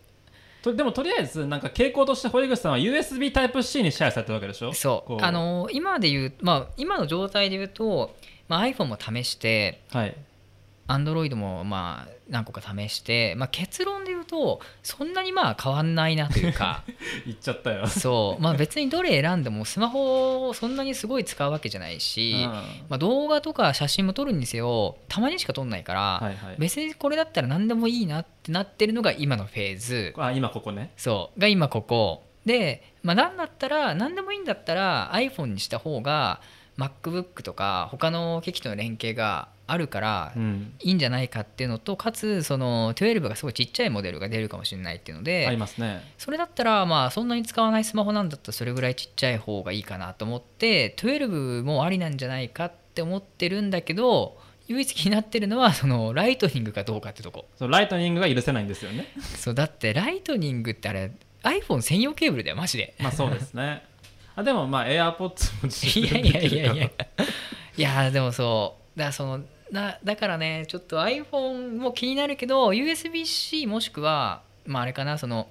[0.63, 4.69] とでもとりあえずなんか傾向として堀口さんは USB Type-C に支配されてるわけでしょ？
[4.69, 5.17] こそう。
[5.21, 8.15] あの今で言う、まあ、今の状態で言うと、
[8.47, 10.15] まあ、iPhone も試してはい
[10.87, 16.83] Android もまあ何個か試して、まあ、結論で言うとそんなにまあ変わんないなというか。
[17.25, 22.51] 言っちゃったよ、そう、まあ、別にどれ選んでもスマホをそんなにすごい使うわけじゃないし、うん。
[22.89, 26.55] まあ、動画とか写真も撮るんですよたまにしか撮んないから、はいはい。
[26.57, 30.13] 別にこれだったら何でもいいなってなってるのが今のフェーズ。
[30.17, 30.91] あ今ここね。
[30.97, 31.39] そう。
[31.39, 32.23] が今ここ。
[32.45, 36.41] で、まあ、何だったら何でもいいんだったら iPhone にした方が
[36.77, 40.73] MacBook とか他の機器との連携があるからうん。
[40.81, 46.13] いいんじゃないかっていうのとかつその12がすごいちっちゃいモデルが出るかもしれないっていうので、ありますね。
[46.17, 54.37] それだったらまあそんなに使わないスマホなんだったらそれぐらいちっちゃい方がいいかなと思って12もありなんじゃないかって思ってるんだけど
[54.67, 57.45] 唯一気になってるのはその Lightning かどうかってとこ。
[57.57, 59.07] そう Lightning が許せないんですよね。
[59.37, 61.11] そうだって Lightning ってあれ
[61.43, 62.95] iPhone 専用ケーブルだよマジで。
[62.99, 63.83] まあそうですね。
[64.35, 66.89] あでもまあ AirPods も実いや践いやいやいや。
[67.75, 69.41] いやでもそうだからその
[69.71, 75.47] なだからねちょっと iPhone も気になるけど USB-C もしくはまああれかなその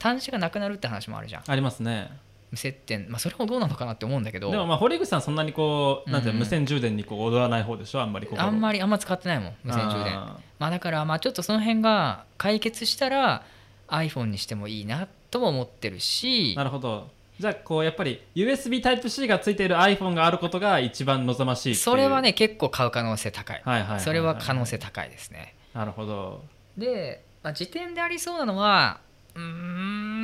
[0.00, 1.42] 端子がなくなるって話もあるじゃん。
[1.42, 2.10] らありますね。
[2.50, 3.10] 無接点。
[3.10, 4.50] まあそれもどうなのかなって思うんだけど。
[4.50, 8.00] でもまあ堀口さんそんなにこうなんていう無線充電にこう踊らない方でしょ？
[8.00, 10.16] あんまりこあんまりあんま使ってないもん無線充電。
[10.16, 13.44] あまあだからまあちょっとその辺が解決したら
[13.88, 16.52] iPhone にしてもいいなとも思ってるし。
[16.52, 23.62] ーなるほどじゃあこうやっぱり USB Type-C がついている iPhone があることが一番望ましいそれはね結構買う可能性高い。
[23.64, 25.54] はいはいはいはいそれは可能性高いですね。
[25.74, 26.42] なるほど。
[26.78, 29.00] で、まあ、次点でありそうなのは
[29.34, 29.42] うー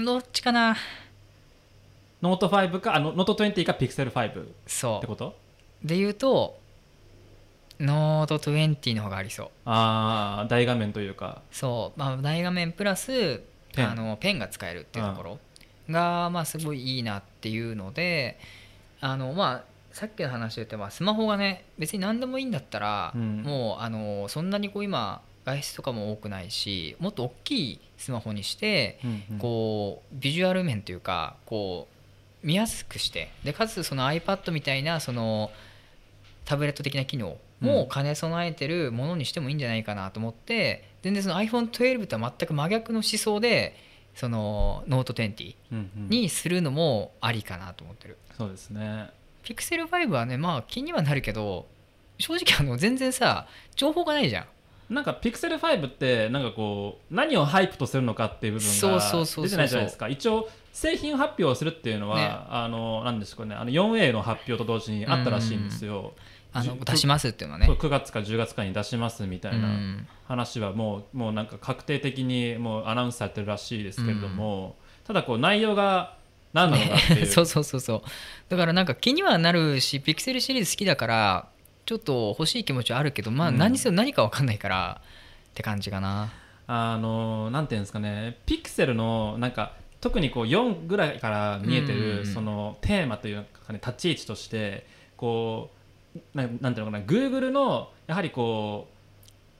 [0.00, 0.76] んどっちかな。
[2.22, 5.34] ノート5かあのノート20か Pixel 5ってこと？
[5.84, 6.56] うで言うと
[7.80, 9.48] ノート20の方がありそう。
[9.66, 11.42] ああ大画面というか。
[11.50, 13.42] そう、まあ、大画面プラス
[13.76, 15.38] あのペンが使えるっていうところ
[15.90, 18.38] がまあすごいいいなっていうので
[19.00, 23.42] あのまあさっきの話で言ってまあスマホがね別に何でもいいんだったら、うん。
[23.42, 29.38] もうあのそんなにこう今外出とかも多くないしもっと大きいスマホにしてうんうん。
[29.38, 31.88] こうビジュアル面というかこ
[32.42, 35.50] う見やすくしてでかつその iPad みたいなその
[36.44, 43.76] タブレット的な機能も兼ね備えてるものにしてもいいんじゃないかなと思って全然その iPhone12 とは全く真逆の思想で
[44.14, 46.08] そのノート20うんうん。
[46.08, 48.18] にするのもありかなと思ってる。
[48.36, 49.10] そうですね。
[49.44, 51.66] Pixel 5はねまあ気にはなるけど
[52.18, 54.46] 正直あの全然さ情報がないじゃん。
[54.94, 60.08] なんか Pixel 5ってなんかこう何をハイプとするのかっていう部分がそうそうそう出てないじゃないですか。
[60.08, 62.28] 一応製品発表をするっていうのは、ね。
[62.48, 63.54] あのなんですかね。
[63.54, 66.14] あの 4A の発表と同時にあったらしいんですよ、
[66.54, 67.66] あのじ出しますっていうのはね。
[67.66, 67.76] そう。
[67.76, 70.06] 9月か10月かに出しますみたいな、うん。
[70.28, 74.76] 話はもうもうなんか確定的にもうアナウンスされてるらしいですけれども、
[75.06, 76.16] ただこう内容が
[76.52, 77.26] 何なのかっていう。
[77.26, 78.02] そうそうそうそう。
[78.48, 81.48] だからなんか気にはなるしピクセルシリーズ好きだから
[81.86, 83.58] ちょっと欲しい気持ちはあるけどまあうん。
[83.58, 85.00] 何せよ何か分かんないから
[85.50, 86.32] って感じかな。
[86.66, 88.38] あのなんていうんですかね。
[88.46, 92.26] ピクセルのなんか特にこう4ぐらいから見えてうんうんうるん。
[92.26, 95.78] そのテーマというかね立ち位置としてこう
[96.34, 98.88] ななんていうのかな Google のやはりこ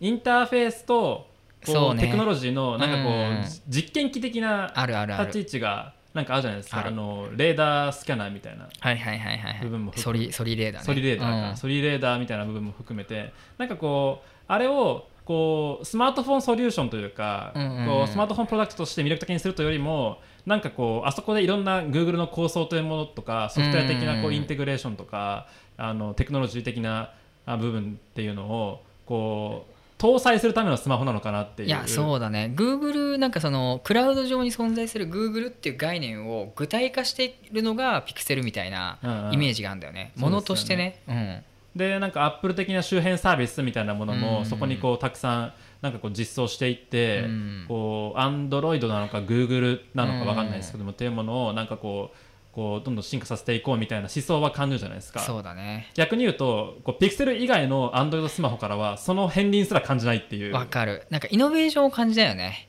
[0.00, 1.26] うインターフェースと
[1.64, 2.02] こそうね。
[2.02, 3.40] うテクノロジーのなんかこうん。
[3.40, 6.86] う実験機的なあるあるあ立ちる位置がなんかあるじゃないですか。
[6.86, 8.68] あのレーダースキャナーみたいな。
[8.80, 10.86] はいはいはいはい部分もソリソリレーダーね。
[10.86, 11.56] ソリレーダーか、うん。
[11.56, 13.32] ソリレーダーみたいな部分も含めて。
[13.58, 25.46] なんかこうあれをこうスマートフォンソリューションというか、こうスマートフォンプロダクトとして魅力的にするというよりもなんかこうあそこでいろんな Google の構想というものとかソフトウェア的なこうインテグレーションとか
[25.76, 27.12] あのテクノロジー的な
[27.46, 29.72] あ部分っていうのをこう
[30.02, 31.68] 搭載するためのスマホなのかなっていう。
[31.68, 32.52] いやそうだね。
[32.56, 39.34] Google なんかそのクラウド上に存在する Google っていう概念を具体化しているのが Pixel みたいなうんうん。
[39.34, 40.30] イメージがあるんだよね、そうですよね。
[40.30, 41.02] ものとしてね。
[41.06, 41.42] うん。
[41.76, 44.20] でなんかアップル的な周辺サービスみたいなものうん。
[44.20, 47.64] もそこにこうたくさんなんかこう実装していって、うん。
[47.68, 52.16] こうアンドロイドなのかグーグルなのかわかんないですけども、っていうものをなんかこう
[52.52, 55.20] こうどんどん進化させていこうみたいな思想は感じるじゃないですか。
[55.20, 55.90] そうだね。
[55.94, 60.52] 逆に言うとこうピクセル以外のアンドロイドスマホからはその片鱗すら感じないっていう。
[60.52, 61.06] わかる。
[61.10, 62.68] なんかイノベーションを感じたよね。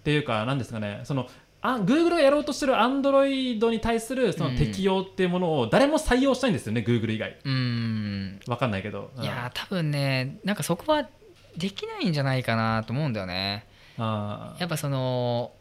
[0.00, 1.00] っていうかなんですかね。
[1.04, 1.28] その
[1.62, 7.38] あ Google がやろうとしてるアンドロイドに対するその適用っていうものを誰も採用したいんですよね、Google 以外。
[7.42, 8.40] うーん。
[8.46, 9.24] わかんないけど、うん。
[9.24, 11.08] いやー多分ねなんかそこは
[11.56, 13.66] できないんじゃないかなと思うんだよね。
[13.96, 14.60] あー。
[14.60, 15.52] やっぱその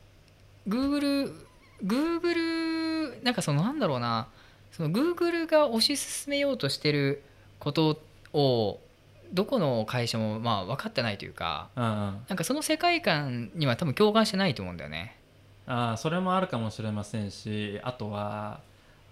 [0.68, 1.44] Google
[1.84, 4.27] Google なんかそのなんだろうな。
[4.72, 7.23] その Google が推し進めようとしてる
[7.60, 8.02] こと
[8.34, 8.80] を
[9.31, 11.89] どこの会社もまあ分かってないというかうんうん。
[12.27, 15.18] なんかその世界観には多分共感してないと思うんだよね。
[15.68, 18.60] あーそれもあるかもしれませんしあとは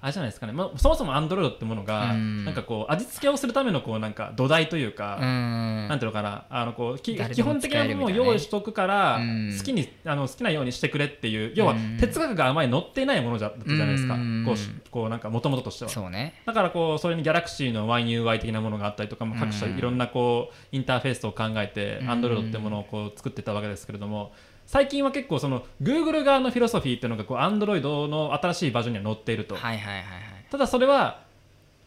[0.04, 2.44] あれじゃないですかね、まあ、そもそも Android ってものが、うん。
[2.44, 6.46] なんかこう味付けをするためのこうなんか土台というか、うなんていうのかな。
[6.50, 9.56] あのこうき基本的なものを用意しとくから、うん。
[9.58, 11.98] 好きにあの好きなようにしてくれっていう要はうん。
[11.98, 14.44] 哲学があまり載っていないものじゃだったじゃないですか、うん。
[14.46, 15.90] こうしこうなんか元々としては。
[15.90, 16.42] そうね。
[16.46, 19.78] だからこうそれにギャラクシーの YUI 的なものがあったりとかも各社うん。
[19.78, 22.10] いろんなこうインターフェースを考えてうん。
[22.10, 24.34] Android ってものをこう作ってたわけですけれども
[24.66, 29.56] 最近は結構その Google 側のフィロソフィーっていうのがこう Android の新しいバージョンには載っていると。
[29.56, 30.04] はいはいはいはい。
[30.50, 31.22] ただそれは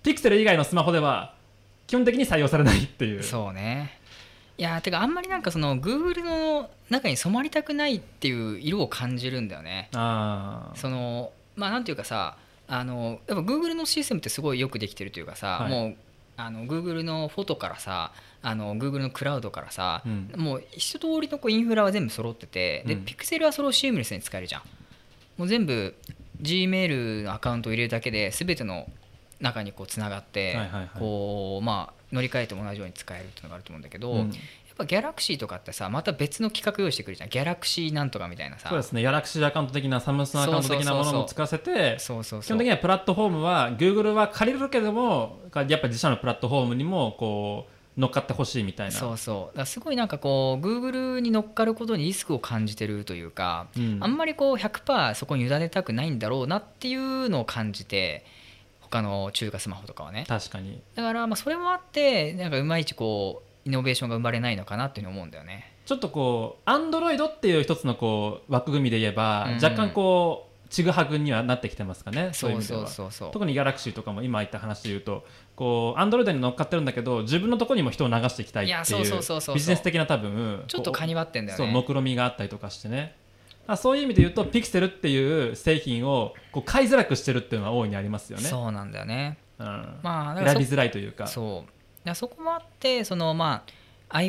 [0.02, 1.34] Pixel 以外のスマホでは
[1.86, 3.22] 基本的に採用されないっていう。
[3.22, 3.98] そうね。
[4.58, 9.90] いやーてかあんまりなんかその Google の中に染まりたくないっていう色を感じるんだよね。
[9.94, 10.78] あー。
[10.78, 12.36] そのまあなんていうかさ
[12.68, 15.70] あのやっぱ Google のシステムってすごいよくできてるというかさ、はい。
[15.70, 15.96] もう
[16.36, 18.12] あの Google のフォトからさ
[18.48, 20.30] あの Google のクラウドからさ、うん。
[20.36, 23.00] もう一通りのこうインフラは全部揃ってて、でうん。
[23.02, 24.62] Pixel はそれをシームレスに使えるじゃん。
[25.36, 25.96] もう全部
[26.40, 28.88] Gmail のアカウントを入れるだけで全ての
[29.40, 30.56] 中にこうつながって、
[30.96, 34.18] こうまあ乗り換えても同じように使えるっていうのがあると思うんだけど、うん。
[34.18, 34.30] やっ
[34.76, 37.30] ぱ Galaxy とかってさまた別の企画用意してくるじゃん。
[37.30, 38.68] Galaxy なんとかみたいなさ。
[38.68, 42.46] そうですね、ギャラクシーアカウント的なサムスンアカウント的なものも使わせて、そうそうそう。
[42.46, 48.92] 基本的にはプラットフォームは Google は借りるけども、やっぱ自社のプラットフォームにもこう乗っかってほしいみたいな。
[48.92, 49.56] そうそう。
[49.56, 53.98] だすごいなんかこう Google に乗っかることにリスクを感じてるというか、うん。
[54.00, 58.24] あんまりこう100%そこに委ねたくないんだろうなっていうのを感じて
[58.80, 60.24] 他の中華スマホとかはね。
[60.28, 60.80] 確かに。
[60.94, 65.72] だからまあそれもあってなんかいまいちこうイノベーションが生まれないのかなっていうふうに思うんだよね。
[65.86, 69.54] ちょっとこう、Android っていう一つのこう枠組みで言えば、うん。
[69.54, 72.86] 若干こう、ちぐはぐにはなってきてますかね、そういう意味では。
[72.86, 75.24] そうそう特にギャラクシーとかも今言った話で言うと、
[75.54, 81.64] こう、Android に乗っかってるんだけど、自分のところにも人を流していきたいっていやそうビジネス的な多分、ちょっとこうカニバってんだよね。
[81.64, 83.16] そう目論みがあったりとかしてね。
[83.68, 88.44] あそういう意味で言うとピクセルっていう製品をこう買いづらくしてるっていうのは大いにありますよね。
[88.44, 89.38] そうなんだよね。
[89.58, 89.98] うん。
[90.02, 91.26] まあ選びづらいというか。
[91.26, 92.14] そう。
[92.14, 93.64] そこもあってそのま
[94.08, 94.20] あ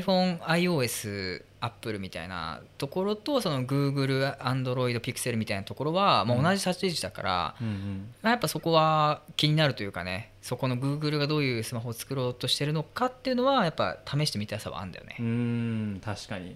[1.62, 15.16] iPhone、iOS、Apple みたいなところとその Google、Android、Pixel みたいなところはもう同じ立ち位置だから、うんやっぱそこは気になるというかねそこの Google がどういうスマホを作ろうとしてるのかっていうのはやっぱ試してみたさはあるんだよね。
[15.20, 16.56] うーん確かに。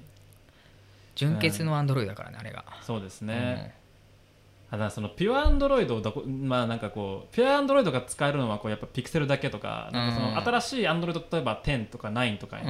[1.16, 2.66] 純潔の Android だからねあれが。
[2.82, 3.74] そうですね、
[4.72, 10.38] ただそのピュアアンドロイドをどこまあなんかこうピュアアンドロイドが使えるのはこうやっぱピクセルだけとかなんかそのうん。
[10.38, 12.66] 新しいアンドロイド例えば10とか9とかに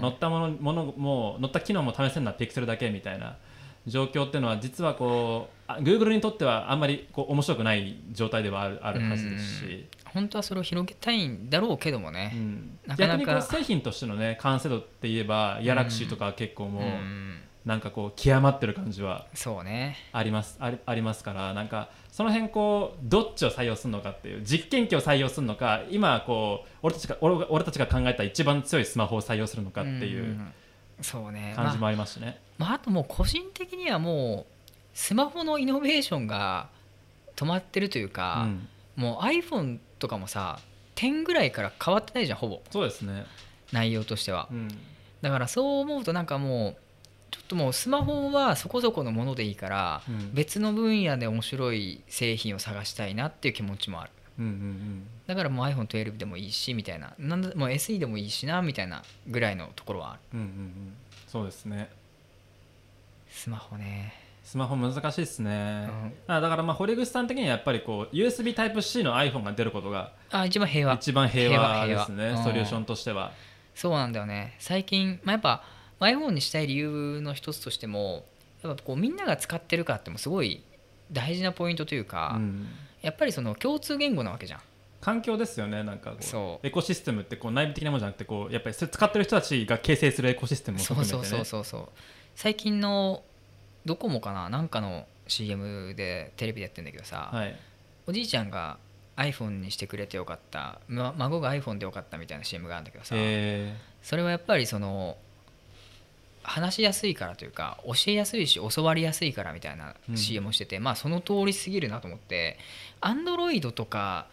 [0.00, 3.36] 乗ったものものも乗った機能も試せるのはピクセルだけみたいな
[3.84, 12.78] 状況っていうのは実はこうあ Google にとってはあんまりこう面白くない状態ではあるあるはずですし、本当はそれを広げたいんだろうけどもうね、ん。
[12.86, 13.18] なかなか。
[13.18, 19.96] 逆にこう製品としてのね完成度って言えばギャラクシーとかは結構もう、うんなんかこう極まってる感じはそうね。
[20.12, 30.52] ありますありありますからなんかその辺こうどっちを採用するのかっていう実験機を採用するのか今こう俺たちが俺が俺たちが考えた一番強いスマホを採用するのかっていうん
[31.02, 31.52] そうね。
[31.56, 32.38] 感じもまあありますしね。
[32.58, 34.52] まあ、あともう個人的にはもう
[34.94, 36.68] スマホのイノベーションが
[37.36, 38.68] 止まってるというか、うん。
[38.96, 40.58] もう iPhone とかもさ
[40.96, 42.60] 10ぐらいから変わってないじゃんほぼ。
[42.70, 43.24] そうですね、
[43.72, 44.48] 内容としては。
[44.50, 44.68] うん。
[45.22, 46.76] だからそう思うとなんかもう
[47.50, 50.32] ともうスマホはそこそこのものでいいから、うん。
[50.32, 54.10] 別の分野で面白い製品を探したいなっていう気持ちもある。
[54.38, 57.12] うんうんだからもう iPhone12 でもいいしみたいな。
[57.18, 60.20] なんだもう SE でもいいしなみたいなぐらいのところはある。
[60.34, 60.52] うんうんうん。
[60.52, 60.94] うん
[61.26, 61.90] そうですね。
[63.28, 64.12] スマホね、
[64.42, 65.88] スマホ難しいですね、
[66.28, 66.34] うん。
[66.34, 70.94] あだからまあ堀口さん的にはやっぱりこう USB Type-C の iPhone が出ることがあ一番平和。
[70.94, 72.36] 一番平和ですね。
[72.42, 73.30] ソリューションとしては、
[73.76, 74.56] そうなんだよね。
[74.58, 75.62] 最近、まあ、やっぱ
[76.00, 78.24] iPhone にしたい理由の一つとしても
[78.62, 80.62] やっぱこうみんなが使ってるかってもすごい
[81.12, 82.68] 大事なポイントというか、うん。
[83.02, 84.60] やっぱりその共通言語なわけじゃん。
[85.00, 86.66] 環境ですよねなんかこそう。
[86.66, 91.28] エコシステムってこう内部的なものじゃなくてこうやっぱり使ってる人たちが形成するエコシステムもそう含めてね。
[91.28, 91.88] そうそうそうそう
[92.36, 93.22] 最近の
[93.86, 97.56] ドコモかななんかの CM でテレビでやってんだけどさ、はい。
[98.06, 98.78] おじいちゃんが
[99.16, 105.16] iPhone にしてくれてよかった、ま、孫が iPhone でよかったみたいな CM があるんだけどさ、えそれはやっぱりその
[106.50, 110.16] 話しやすいからというか教えやすいし教わりやすいからみたいなうん。
[110.16, 112.58] CM をしてて、まあその通りすぎるなと思って
[113.00, 114.26] アンドロイドとか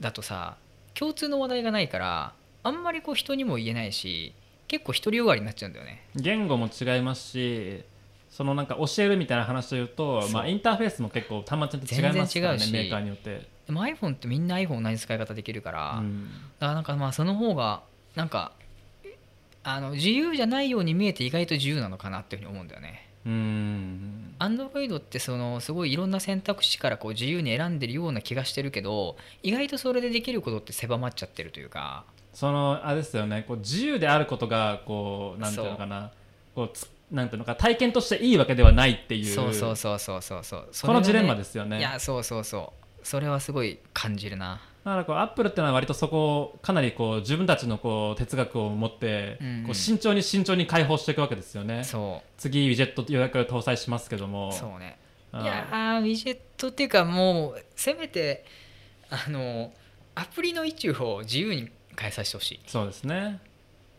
[0.00, 0.56] だとさ
[0.94, 2.32] 共通の話題がないから
[2.62, 4.32] あんまりこう人にも言えないし
[4.68, 6.04] 結構独りよがりになっちゃうんだよね。
[6.16, 7.84] ー言語も違いますし
[8.30, 16.28] そのなんか教えるみたいな話というとまあ、インターフェースも結構端末って違いますからねメーカーによって、でも iPhone ってみんな iPhone 同じ使い方できるから、うん。
[16.58, 17.82] だからなんかまあその方が
[18.14, 18.52] なんか
[19.68, 23.08] あの自由じゃないように見えて意外と自由なのかなっていうふうに思うんだよね。
[23.26, 24.34] うん。
[24.38, 32.04] アンドロイドってそのすごいいろんな選択肢からこう自由に選んでるような気がしてるけど意外とそれでできることって狭まっちゃってるというか。
[32.32, 33.44] そのあれですよね。
[33.48, 36.12] こう自由であることがこうなんていうのかな。
[36.54, 39.24] こうつなんていうのか体験としていいわけではないっていう。
[39.24, 40.44] そうそうそうそうそう。
[40.44, 41.80] そうこのジレンマでですよね。
[41.80, 42.72] いやそうそうそ
[43.02, 43.06] う。
[43.06, 49.64] それはすごい感じるなだからこうアップルってのは割とそこをかなりこう自分たちのこう哲学を持ってうんうん。
[49.64, 54.50] こう慎重に慎重に解放していくわけですよね、そ次ウィジェット予約搭載しますけども。
[54.50, 54.98] うそうね。
[55.32, 58.44] うんいやーウィジェットっていうかもうせめて
[59.10, 59.72] あの
[60.14, 61.68] アプリの位置を自由に
[61.98, 62.60] 変えさせてほしい。
[62.68, 63.40] そうですね。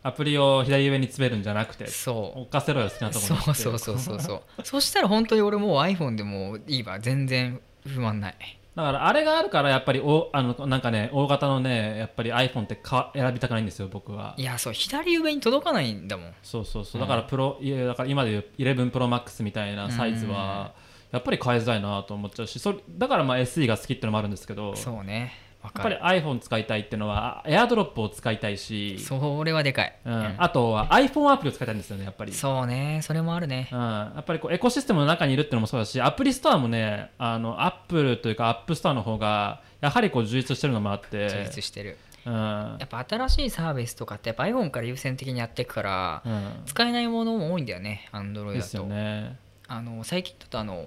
[0.02, 2.40] アプリを左上に詰めるんじゃなくてそう。
[2.40, 4.42] 置かせろよ好きなところにそうそうそうそうそう。
[4.64, 6.98] そしたら本当に俺もう iPhone でもいいわ。
[6.98, 14.36] 全然不満ないだからあれがあるからやっぱりおあのなんかね大型のねやっぱり iPhone ってか選びたくないんですよ僕は。
[14.36, 16.32] いやそう左上に届かないんだもん。
[16.44, 17.02] そうそうそう。
[17.02, 17.08] うん。
[17.08, 20.74] だからプロ、いやだから今でいう11 Pro Max みたいなサイズは
[21.10, 24.76] やっぱり買いづらいなと思っちゃうしそれだからまあ SE が好きってのもあるんですけど。
[24.76, 25.32] そうね。
[25.32, 30.14] わやっぱり iPhone 使いたいっていうのはエアドロップを使いたいし、それはでかい、うん。
[30.14, 30.34] うん。
[30.38, 32.32] あとは iPhone アプリを使いたいんですよねやっぱり。
[32.32, 33.68] そうねそれもあるね。
[33.72, 41.28] うん、やっぱりこうエコシステムの中にいるっていうのもそうだしアプリストアもねあのアップルというかアップストアの方がやはりこう充実してるのもあって。
[41.28, 41.98] 充実してる。
[42.24, 42.34] うん。
[42.34, 46.52] やっぱ新しいサービスとかってやっぱ iPhone から優先的にやっていくからうん。
[46.66, 49.36] 使えないものも多いんだよね Android ですよだと、ね。
[49.66, 50.86] あの最近だとあの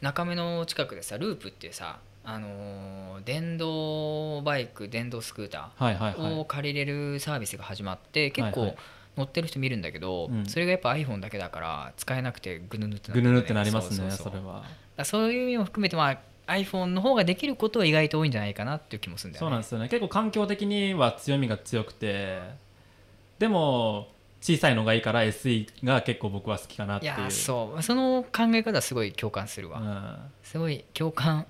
[0.00, 8.74] 中目の近くでさループっていうさあのー電動バイク電動スクーターを借りれるサービスが始まって結構
[9.16, 10.46] 乗ってる人見るんだけど、うん。
[10.46, 14.64] それがやっぱ iPhone だけだから使えなくてぐぬぬってなぐぬぬってなりるますねそれは。
[15.04, 19.46] そういう意味も含めて、まあ、iPhone の方ができることは意外と多いんじゃないかなっていう気もするんだよね。
[19.46, 19.88] そうなんですよね。
[19.88, 22.40] 結構環境的には強みが強くて
[23.38, 24.08] でも
[24.40, 27.12] 小さいのがいいから SE が結構僕は好きかなっていう。
[27.14, 27.82] いやそう。
[27.82, 30.16] その考え方はすごい共感するわ、うん。
[30.42, 31.46] すごい共感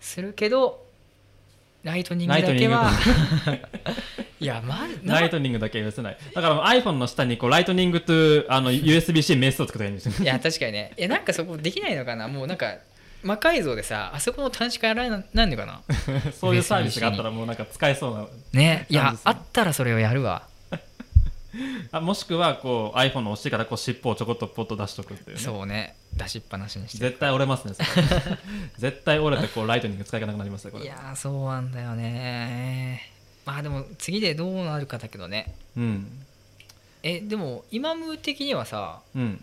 [0.00, 0.84] するけど
[1.84, 2.90] ライトニングだけは
[4.40, 6.18] いやまライトニングだけ許せない。
[6.34, 8.12] だから iPhone の下にこうライトニングと
[8.48, 10.12] あの USB-C メッセを作ったらいいんですよ。
[10.22, 10.92] いや確かにね。
[10.96, 12.28] いやなんかそこできないのかな？
[12.28, 12.76] もうなんか
[13.22, 15.82] 魔改造でさあそこの端子からななんでかな？
[16.32, 18.86] そういうサービスがあったらもうなんか使えそうなね。
[18.88, 20.42] いやあったらそれをやるわ。
[21.90, 25.42] あもしくはこう iPhone の押してからこう尻尾をちょこっとポッと出しとくっていうね。
[25.42, 27.74] そうね出しっぱなしにして絶対折れますね
[28.78, 30.84] 絶対折れてこうライトニング使いなくなりますよこれ。
[30.84, 33.10] いやーそうなんだよね。
[33.46, 35.54] まあでも次でどうなるかだけどね。
[35.76, 36.22] うん。
[37.02, 39.40] えでも今ム的にはさうん。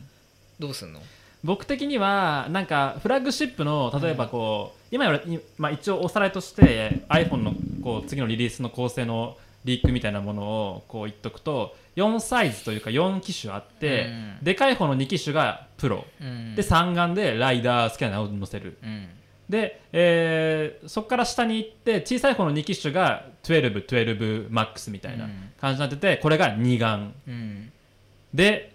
[0.60, 1.02] どうすんの？
[1.44, 7.54] 僕的にはなんかフラッグシップの例えばこう、今より、まあ、一応おさらいとして iPhone の
[7.84, 14.10] こう次のリリースの構成のリークみたいなものをこう言っとくと4サイズというか4機種あって、う
[14.42, 14.44] ん。
[14.44, 16.56] でかい方の2機種がプロ、うん。
[16.56, 18.78] で3眼でライダースキャナーを載せる。
[18.84, 19.08] うん。
[19.50, 23.86] で、えーそこから下に行って小さい方の2機種が12、
[24.50, 27.14] 12MAX みたいな感じになっててこれが2眼。
[27.28, 27.72] うん。
[28.34, 28.74] で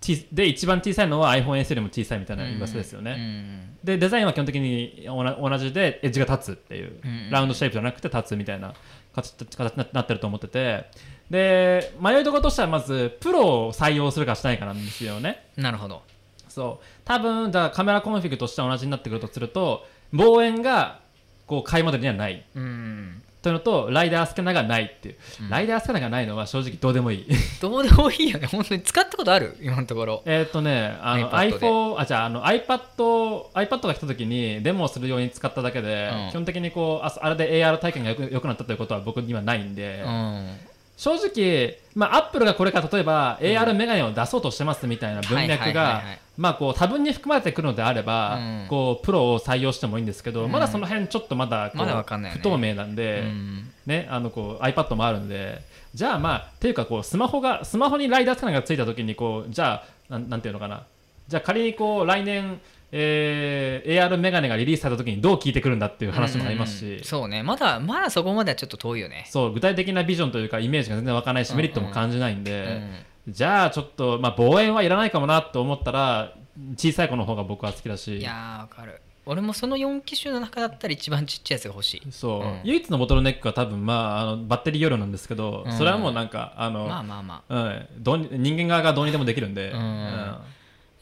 [0.00, 3.76] ちで一番小さいのは iPhone S よりも小さいみたいな噂ですよね、うん。
[3.84, 7.30] でデザインは基本的に同同じでエッジが立つっていう、うん。
[7.30, 8.72] ラウンドシェイプじゃなくて立つみたいな
[9.14, 10.86] 形形になってると思ってて
[11.30, 15.46] で迷いどころとしてはまずプロを採用するかしないかなんですよね。
[15.56, 16.02] なるほど。
[16.48, 16.84] そう。
[17.04, 20.98] 多分じゃあカメラコンフィグとしては同じになってくるとすると望遠が
[21.46, 22.44] こう買いモデルにはない。
[22.54, 23.22] うん。
[23.42, 25.48] というのとライダースキャナーがないっていう、うん。
[25.50, 27.26] ライダースキャナーがないのは正直どうでもいい。
[27.62, 28.48] どうでもいいよね。
[28.48, 29.56] 本当に使ったことある？
[29.62, 30.22] 今のところ。
[30.26, 36.30] えっとねあの iPhone あじゃああの iPad iPad が来た時にデモをするように使っただけで、うん。
[36.30, 40.56] 基本的にこうああれで AR 体験がよく良くなったということは僕にはないんで、うん
[41.00, 48.66] 正直、まあ、アップルがこれから例えば AR メガネを出そうとしてますみたいな文脈がはいまあこう多分に含まれてくるのであれば、うん。
[48.68, 52.30] こうプロを採用してもいいんですけど、うんまだその辺ちょっとまだまだね。
[52.30, 53.70] 不透明なんで、うん。
[53.84, 55.60] ね、あのこう iPad もあるんで
[55.94, 60.84] じゃあまあっていうかこうスマホがスマホにライダースキャナーがついた時にこうじゃあなんなんていうのかな。
[61.28, 62.58] じゃあ仮にこう来年、
[62.92, 67.42] えー AR メガネがリリースされた時にどう効いてくるんだっていう話もありますし、うんそうね。
[67.42, 69.26] まだまだそこまではちょっと遠いよね。
[69.28, 72.80] そう具体的なビジョンというかイメージが全然湧かないし、うんメリットも感じないんうで、
[73.28, 73.32] ん。
[73.32, 76.34] じゃあちょっと、まあ、望遠はいらないかもなと思ったら
[76.76, 78.18] 小さい子の方が僕は好きだし。
[78.18, 79.00] いやーわかる。
[79.26, 82.02] 俺もその4機種の中だったら一番ちっちゃいやつが欲しい。
[82.10, 82.60] そう、うん。
[82.64, 85.72] 唯一のボトルネックは多分、まあ、あのバッテリー容量なんですけど、うん。
[85.72, 87.54] それはもうなんかあの、まあまあまあ。
[87.54, 90.34] うん、どうに人間側がどうにでもできるんで、うん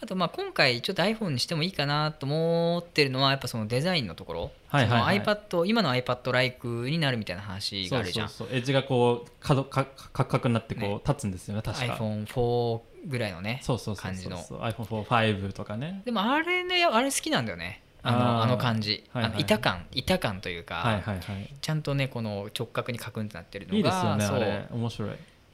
[0.01, 8.29] あとまあ今回ちょっと iPhone にしてもいいかなと思ってるのはやっぱそのデザインのところ、はいはい iPad 今の iPad ライクになるみたいな話があるじゃん。
[8.29, 11.01] そうそうエッジがこう角かカクカクになってこう、ね。
[11.07, 11.95] 立つんですよね確か。
[11.95, 14.37] iPhone4 ぐらいのねそうそうそう感じの。
[14.37, 16.03] そうそう iPhone45 とかね。
[16.05, 17.83] でもあれねあれ好きなんだよね。
[18.03, 19.33] あのあの感じ、はいはい。
[19.33, 19.87] あの板感。
[19.91, 21.55] 板感というか、はいはいはい。
[21.61, 24.67] ちゃんとねこの直角にカクンってなってるのがいいですよねあれ。
[24.71, 25.11] 面白い。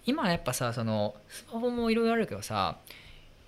[0.06, 2.76] 今やっぱさそのスマホもいろいろあるけどさ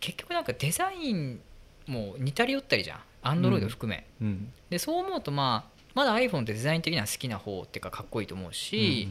[0.06, 1.40] 結局なんかデザイン
[1.88, 3.00] も似たり寄ったりじゃん。
[3.24, 4.52] Android 含め、うん。
[4.70, 9.08] でそう思うとまあまだ iPhone ってデザイン的には好きな方っていうかかっこいいと思うし、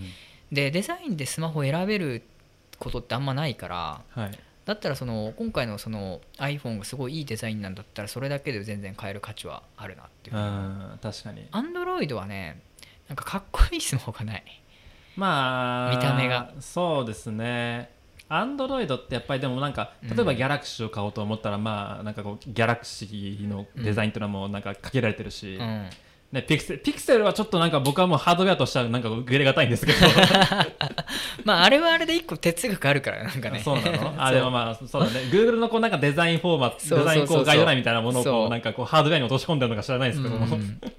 [0.53, 2.23] でデザインでスマホを選べる
[2.79, 4.39] ことってあんまないからうんはい。
[4.63, 10.37] だったらその今回のその iPhone がすごいいいデザインなんだったらそれだけで全然買える価値はあるなっていう。
[10.37, 11.45] うん確かに。
[11.51, 12.61] Android はね
[13.09, 14.43] なんかかっこいいスマホがない。
[15.17, 16.53] まあ見た目が。
[16.61, 17.94] そうですね
[18.27, 25.89] アンドロイドってやっぱりでもなんか例えばギャラクシーを買おうと思ったら、まあなんかこうギャラクシーのデザインっていうのはもうなんかかけられてるし、うん。
[26.31, 29.99] ね、ピクセピクセルはちょっとなんか僕はもうハードウェアとしてはなんかグレがたいんですけど。
[31.45, 33.59] まああれはあれで一個哲学あるからなんかね。
[33.59, 34.13] そうなの？
[34.17, 35.19] あれはまあそうだね。
[35.31, 38.49] Google のこうなんかデザインフォーマットデザインこうガイドラインみたいなものをこう。
[38.49, 40.81] なんかこうハードウェアに落とし込んでるのか知らないですけども、うん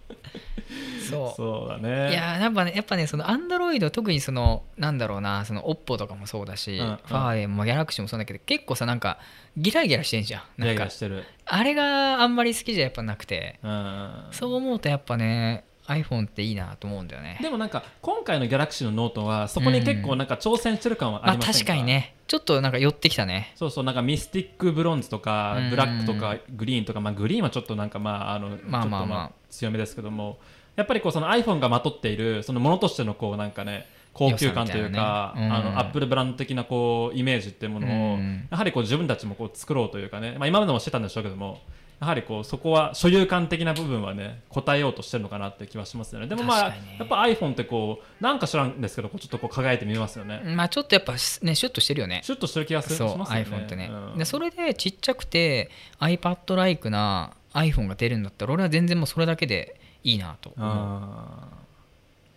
[1.10, 1.36] そう。
[1.36, 2.10] そうだね。
[2.10, 6.96] いやーやっぱねやっぱねそのアンドロイド特にそのなんだろうなその OPPO とかもそうだし、うんうん。
[7.04, 9.18] ファーウェイもギャラクシーもそうだけど結構さなんか
[9.56, 10.42] ギラギラしてんじゃん。
[10.56, 11.24] なんかギラギラしてる。
[11.44, 17.38] あれがあんまり好きじゃやっぱなくてうんそう思うとやっぱね iPhone っていいなと思うんだよね。
[17.40, 22.16] でもなんか今回のギャラクシーのノートはそこに結構なんか挑戦してる感はあまりありませんか、確かにね。
[22.26, 23.52] ちょっとなんか寄ってきたね。
[23.54, 25.70] そうそうなんかミスティックブロンズとかうん。
[25.70, 30.38] ブラックとかグリーンとか、まあ、グリーンはちょっとなんかまああのまあまあまあ強めですけども
[30.76, 38.48] やっぱりこうその iPhone がまとっているそのものとしてのこうなんかね高級感というか、ねうんあのアップルブランド的なこうイメージっていうものを、うん。
[38.50, 41.60] やはりこう自分たちもこう作ろうというかね、まあ、今までもしてたんでしょうけども
[42.00, 46.28] やはりこうそこは所有感的な部分はね答えようとしてるのかなって気はしますよね。
[46.28, 52.20] でもまあ、やっぱ iPhone ってこうなんか知らんですけどこうちょっとこう輝いて見えますよね、まあちょっとやっぱねシュッとしてるよね。
[52.24, 53.46] シュッとしてる気がするそうしますよね。
[53.50, 54.18] iPhone ってね、うん。
[54.18, 55.70] でそれでちっちゃくて
[56.00, 60.70] iPad-like な iPhone が出るんだったら俺は全然もうそれだけでいいなと思う。
[60.70, 61.48] あ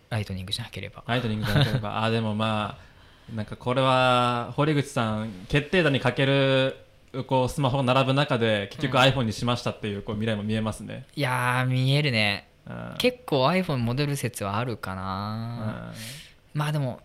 [0.10, 1.04] ライトニングじゃなければ。
[1.04, 2.02] ーライトニングじゃなければ。
[2.04, 2.78] あーでもま
[3.32, 6.76] あなんかこれは堀口さん決定打にかける
[7.28, 9.02] こうスマホが並ぶ中で結局うん。
[9.02, 12.48] iPhone にしましたっていうこう未来も見えますね、いやー見えるね。
[12.68, 12.96] うん。
[12.98, 15.94] 結構 iPhone モデル説はあるかうな、ん。
[16.56, 17.02] まあでも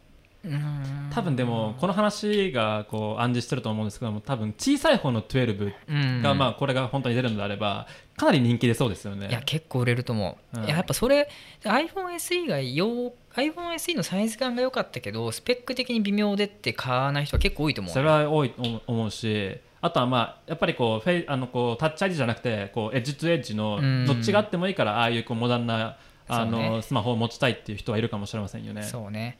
[1.10, 6.22] 多分でもこの話がこう暗示してると思うんですけども多分小さい方の12うん。
[6.22, 9.28] がまあこれが本当に出るのであればかなり人気出そうですよね。
[9.28, 10.64] いや結構売れると思う、うん。
[10.64, 11.28] いややっぱそれ
[11.62, 17.94] iPhone SE がよ iPhone SE のサイズ感が良かったけどスペック的に微妙でって買わない人は結構多いと思う。
[17.94, 24.06] それは多いと思うしあとはまあやっぱりこうフェイあのこうタッチ ID じゃなくてこうエッジとエッジのうん。
[24.06, 25.96] どっちがあってもいいからああいうこうモダンな
[26.26, 26.82] あのね。
[26.82, 28.82] スマホを持ちたいっていう人はいるかもしれませんよね。
[28.82, 29.38] そうね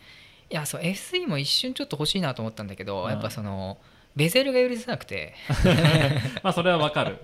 [0.50, 3.10] いやそう SE も一瞬ちょっと欲しいなと思ったんだけど、うん。
[3.10, 3.78] やっぱその
[4.16, 5.34] ベゼルが寄りづらくて。
[6.42, 7.18] まあそれはわかる。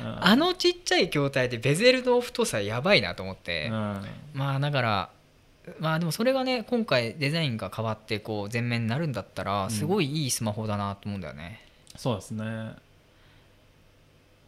[0.00, 0.24] うん。
[0.24, 4.06] あのちっちゃい筐体でベゼルの太さやばいなと思って、うん。
[4.34, 5.10] まあだから
[5.78, 11.60] まあでもそれがね今回デザインが変わってこう全面になるんだったらすごいいいスマホだなと思うんだよね、
[11.96, 12.44] そうですね。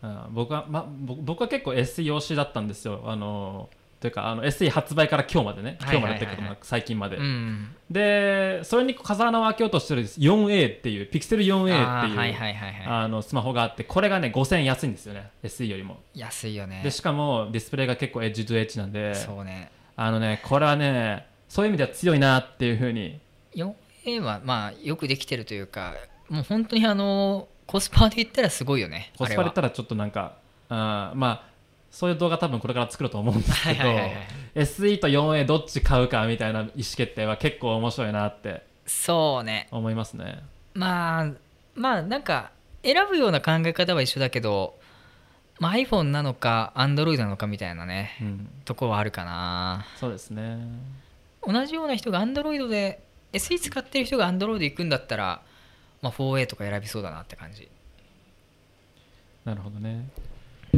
[0.02, 0.26] うん。
[0.30, 3.02] 僕は、ま、僕僕は結構 SE 推しだったんですよ。
[3.04, 3.68] あの
[4.02, 6.26] というかあの SE 発売から今日までね今日までって
[6.62, 16.00] 最近まで、うんでそれに風穴を開けようとしてる 4A っていうピクセル 4A っていうスマホがあってこれがね5000円安いんですよね SE よりも。
[16.14, 16.80] い安いよね。
[16.82, 19.70] でしかもディスプレイが結構エッジとエッジなんでそうね。
[19.94, 23.20] あのねこれはねそういう意味では強いなっていうふうに。
[23.54, 25.94] 4A はまあよくできてるというか
[26.30, 30.36] もう本当にあのコスパで言ったらすごいよねコスパで言ったらちょっとなんか
[30.70, 31.51] あーまあ
[31.92, 34.26] そういう動画多分これから作ると思うんですけど、はいはいはいはい。
[34.56, 39.68] SE と 4A どっち買うかみたいな意思決定は結構面白いなってそうね。
[39.70, 40.42] 思いますね。
[40.74, 41.30] まあ
[41.74, 42.50] まあなんか
[42.82, 44.74] 選ぶような考え方は一緒だけど、
[45.60, 48.48] まあ、iPhone なのか Android なのかみたいなねうん。
[48.64, 49.86] とこはあるかな。
[49.96, 50.58] そうですね。
[51.46, 53.02] 同じような人が Android で
[53.34, 55.42] SE 使ってる人が Android 行くんだったら、
[56.00, 57.68] まあ、4A とか選びそうだなって感じ。
[59.44, 60.08] なるほどね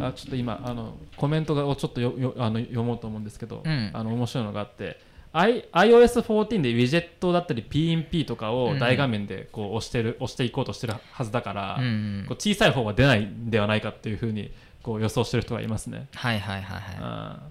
[0.09, 3.91] あちょっと今あのコメントをちょっとよよあの読もうと思うんですけど、うん。
[3.93, 5.01] あの面白いのがあって
[5.33, 12.25] I iOS14 でウィジェットだったり PNP とかを大画面でこう押してる押していこうとしてるはずだから、うんうん。
[12.29, 14.53] こう小さい方は出ないんではないかっていうふうに
[14.83, 16.09] こう予想してる人がいますね。
[16.15, 16.97] はいはいはいはい。
[17.01, 17.43] あ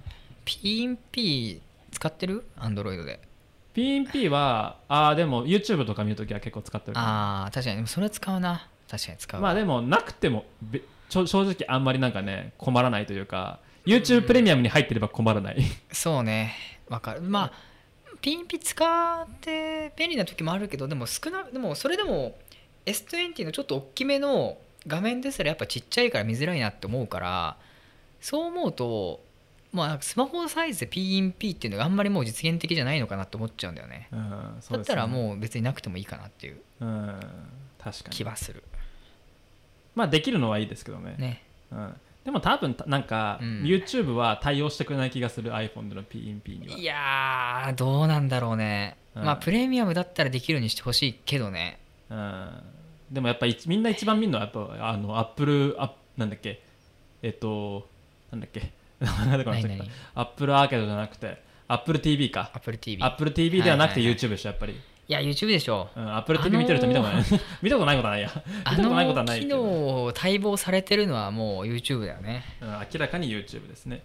[0.46, 1.60] PNP
[1.92, 3.20] 使ってる？Android で。
[3.76, 7.76] ー PNP はあーでも YouTube とか見るときは結構使ってるああ確かに。
[7.78, 8.70] でもそれ使うな。
[8.90, 9.48] 確かに使うわ。
[9.50, 10.82] まあでもなくてもべ
[11.26, 15.58] 正直あんまりなんかね困らないというか YouTube プレミアムに入ってれば困らない、
[15.92, 16.54] そうね。
[16.88, 17.22] わかる。
[17.22, 17.52] まあ
[18.22, 22.36] PNP 使って便利な時もあるけどでも少なでもそれでも
[22.86, 24.58] S20 のちょっと大きめの
[24.88, 27.58] 画面ですらやっぱちっちゃいから見づらいなって思うから
[28.22, 29.22] そう思うと
[29.74, 34.08] まあスマホサイズで PNP っていうのがあんまりもう実現的じゃないのかなって思っちゃうんだよね。
[34.12, 34.78] うんそうね。
[34.78, 37.20] だったらもう別になくてもいいかなっていううん
[37.80, 38.16] 確かに。
[38.16, 38.64] 気はする
[39.96, 41.16] まあできるのはいいですけどね。
[41.18, 41.44] ね。
[41.72, 41.94] うん、
[42.26, 43.64] でも多分たなんか、うん。
[43.64, 46.78] YouTube は対応してくれない気がする iPhone での PNP には。
[46.78, 49.24] いやーどうなんだろうね、うん。
[49.24, 51.80] まあプレミアムだったらできるようにしてほしいけどね。
[52.10, 52.50] うん、
[53.12, 56.62] でもやっぱ一みんな一番見るのはやっぱあの Apple アップなんだっけ？
[57.22, 57.88] えっと
[58.32, 58.72] なんだっけ？
[59.00, 59.78] 名前が出てこなかった何？
[59.80, 62.52] 々 Apple アーケードじゃなくて Apple TV か。
[62.54, 65.90] Apple TV Apple TV ではなくて YouTube でしょやっぱり、いや YouTube でしょ。
[65.96, 67.26] うん、Apple TV 見てる人見たことない、
[67.62, 68.32] 見たことないことはないや。
[68.64, 69.62] あ見たことないことはないの機能
[70.06, 72.44] を待望されてるのはもう YouTube だよね。
[72.62, 74.02] 明らかに YouTube ですね。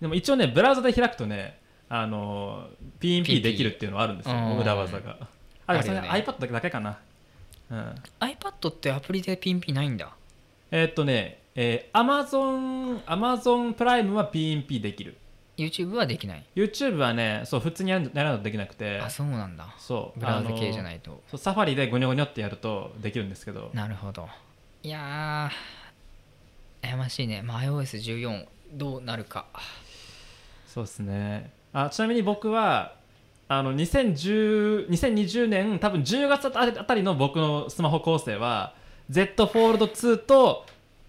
[0.00, 1.58] でも一応ねブラウザで開くとね
[1.88, 2.68] あの
[3.00, 4.34] PNP できるっていうのはあるんですよ。
[4.34, 4.58] うん。
[4.58, 5.16] 裏技が。
[5.66, 6.98] あでもそれ、ね iPad だけかな、
[7.70, 10.10] うん、iPad ってアプリで PNP ないんだ。
[10.70, 15.16] えーっとね、えー、Amazon, Amazon プライムは PNP できる
[15.56, 18.98] YouTube はできない？YouTube はねそう普通にやるのできなくて。
[19.00, 19.74] あそうなんだ。
[19.78, 21.22] そうブラウザ系じゃいないと。
[21.30, 23.70] そうサファリでゴニョゴニョってやるとできるんですけど。
[23.74, 24.28] なるほど。
[24.82, 29.46] いやー悩ましいね、まあ、iOS14 どうなるか。
[30.66, 31.52] そうですね。
[31.72, 32.94] あちなみに僕は
[33.48, 38.74] あの2010 2020年多分10月あたりの僕のスマホ構成は
[39.10, 40.64] Z フォールド2と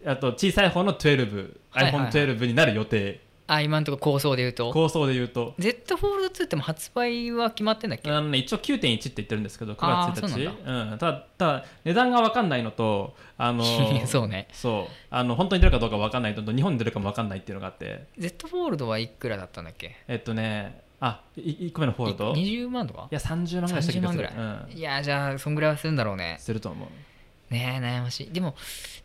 [0.05, 2.11] あと小さい方の12はいはいはい。
[2.11, 3.21] iPhone12 になる予定
[3.55, 4.71] あ今のところ構想で言うと。
[4.71, 5.53] 構想で言うと。
[5.59, 8.09] Z フォールド2っても発売は決まってんだっけ？
[8.11, 10.45] あのね、一応9.1って言ってるんですけど9月1日。
[10.45, 13.63] うん、ただただ値段が分かんないのとあの
[14.07, 14.47] そうね。
[14.51, 14.93] そう。
[15.09, 18.05] あの本当に出るかどうか分かんないのと日本に出るかも分かんないっていうのがあって。
[18.17, 19.95] Z フォールドはいくらだったんだっけ？
[20.07, 22.33] えっとねあい1個目のフォールド？
[22.33, 23.07] い20万とか？
[23.11, 24.17] や30万ぐらいした気がする。
[24.17, 26.37] 万ぐらい、うん、いやじゃあそんぐらいはするんだろうね。
[26.39, 27.53] すると思う。
[27.53, 28.31] ねえ悩ましい。
[28.31, 28.55] でも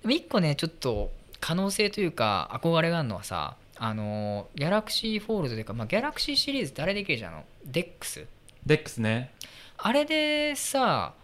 [0.00, 1.10] でも一個ねちょっと
[1.40, 9.32] 可能性というか憧れがあるのはさあのギャラクシーフォールドというか、まあ、ギャラクシーシリーズってあれできるじゃんあの DeX、DeX ね。
[9.78, 11.14] あれでさ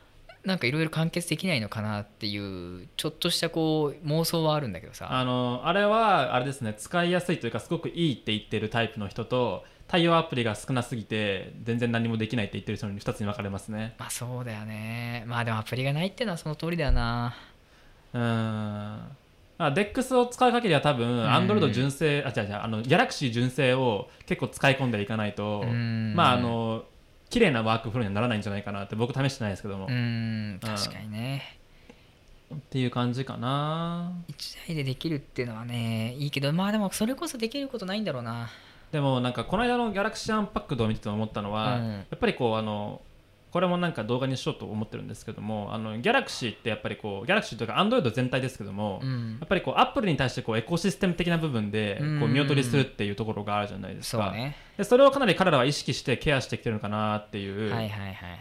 [0.44, 5.09] なんかいろいろ完結できないのかなっていうちょっとしたこう妄想はあるんだけどさ。
[5.10, 13.94] あのあれはあれですね使いやすいというかすごくいいって言ってるタイプの人と対応アプリが少なすぎて全然何もできないって言ってる人に2つに分かれますね。
[13.98, 15.24] まあそうだよね。
[15.26, 17.35] まあでもアプリがないっていうのはその通りだよな。
[18.12, 19.23] うー
[19.59, 21.26] んあデックスを使う限りは多分ん。
[21.26, 26.14] Android 純正あ違う違うあの Galaxy 純正を結構使い込んでいかないとうん。
[26.14, 26.85] まああの
[27.31, 29.93] 綺麗なワークフローにはならないんじゃないかなって僕試してないですけども、うー
[30.55, 30.60] ん。
[30.60, 31.59] 確かにね。
[32.55, 34.12] っていう感じかな。
[34.28, 38.51] 1台でできるっていうのはねいいけどまあでもそれこそできることないんだろうな。
[38.93, 41.93] でもなんかこの間の Galaxy アンパックドを見てて思ったのは、うん。
[41.93, 43.01] やっぱりこうあの
[43.55, 49.36] これもなんか動画にしようと思ってるんですけどもあの Galaxy ってやっぱりこう Galaxy というか Android 全体ですけども、うん。
[49.39, 54.56] やっぱりこう Apple に対してこうエコシステム的な部分でこううん見劣りするっていうところがあるじゃないですか、ね。
[54.76, 57.72] でそれをかなり彼らは意識してケアしてきてるのかなっていう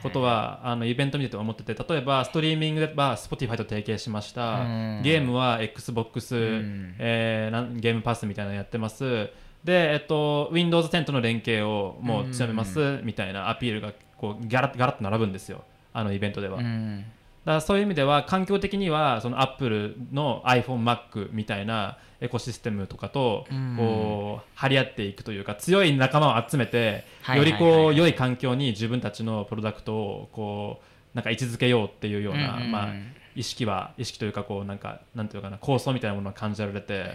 [0.02, 4.62] ことはあのイベント見てて思ってて例えばストリーミングでは Spotify と提携しました。
[4.62, 5.02] うん。
[5.04, 6.96] ゲームは XBOX、ん。
[6.98, 9.30] えーゲームパスみたいなのやってます。
[9.64, 13.94] で、えっと、Windows 10との連携をもう強めますみたいなアピールが
[14.24, 15.66] こうガラッガラッと並ぶんですよ。
[15.92, 17.06] あのイベントでは、だかうん
[17.44, 23.76] らそういう意味では環境的にはその Apple の iPhoneMac みたいなエコシステムとかとうん。
[23.78, 32.94] こう張り合っていくというか強い仲間を集めてはいよりこう良い環境に自分たちのプロダクトをこうなんか位置づけようっていうような、まあ、
[33.36, 37.12] 意識は意識というかこうなんかなんていうかな構想みたいなものが感じられて、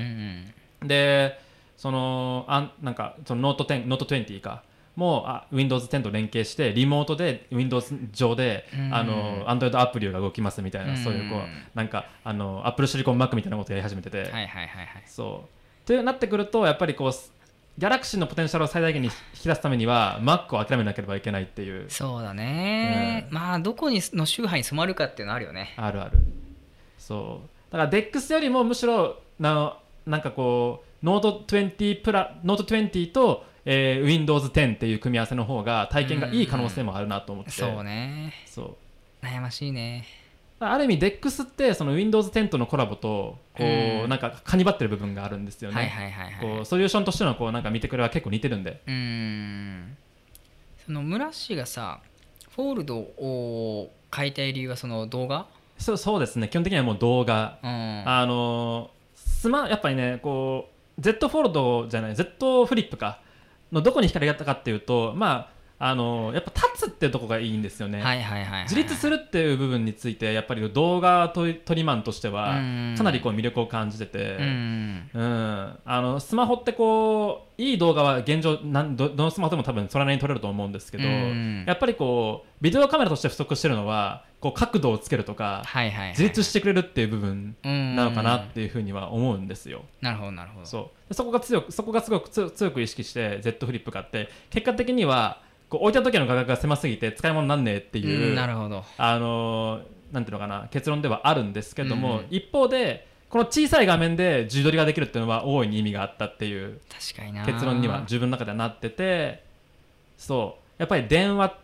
[0.85, 1.41] んで
[1.79, 4.63] そのあんなんかそのノート10ノート20か
[4.99, 8.93] もあ Windows 10と連携してリモートで Windows 上で、うん。
[8.93, 10.97] あの Android アプリが動きますみたいな、うん。
[10.97, 11.41] そういうこう
[11.77, 15.05] なんかあの Apple シリコン Mac みたいなことをやり始めてて、はいはいはいはい。
[15.07, 15.87] そう。
[15.87, 17.12] というなってくるとやっぱりこう
[17.79, 21.89] ギャラクシーのポテンシャルを最大限に引き出すためには Mac を諦めなければいけないっていう。
[21.89, 25.75] そうだね、まあどこにの宗派に染まるかっていうのあるよね。
[25.77, 26.19] あるある。
[26.99, 27.73] そう。
[27.73, 37.51] だから DEX よりもむしろななんかこうノート20プラノート20と、えー Windows 10っていう組み合わせの方が体験がいい可能性もあるなと思って。
[37.51, 38.32] そうね。
[38.47, 38.78] そ
[39.23, 39.27] う。
[39.27, 40.07] 悩ましいね。
[40.59, 44.09] ある意味 DeX ってその Windows 10とのコラボとこう、うん。
[44.09, 46.57] なんかカニバってる部分があるんですよね、はいはいはいはい。
[46.57, 48.81] こうソリューションとしてのこうなんか見てくれは結構似てるんで。
[48.86, 49.97] うーん。
[50.86, 52.01] その村氏がさ
[52.51, 55.47] フォールドを買いたい理由はその動画？
[55.77, 56.49] そうそうですね。
[56.49, 57.59] 基本的にはもう動画。
[57.62, 58.03] うん。
[58.09, 63.20] あのスマやっぱりねこう Z フォールドじゃない Z フリップか
[63.73, 72.95] のどこに光があったかっていうとまああのやっぱ立つっていうところがいいんですよね、はいはいはいはい自立するっていう部分についてやっぱり動画撮り撮りマンとしてはうん。
[72.97, 86.11] かなりこう魅力を感じてて、うんうん、あのスマホってこういい動画は現状なんどどのスマホでも多分それなりに撮れると思うんですけど、うんやっぱりこうビデオカメラとして不足してるのはこう角度をつけるとかはいはいはい。
[86.11, 89.85] 自立してくれるっていう部分うんなのかなっていうふうには思うんですよ。
[90.01, 90.67] なるほどなるほど。
[90.67, 91.09] そう。
[91.09, 98.85] でそこが強くそこがすごく強強く意識して Z フリップ買って結果的にはこう置いた時の画角が狭すぎて使い物になんねえっていう、うんなるほど。
[98.97, 99.82] あのー
[100.12, 102.27] なんていうのかな結論ではあるんですけども、うん。
[102.31, 107.45] 一方でこの小さい画面で自撮りができるっていうのは大いに意味があったっていう確かにな。
[107.45, 109.45] 結論には自分の中ではなってて
[110.16, 110.74] そう。
[110.78, 111.59] やっぱり電話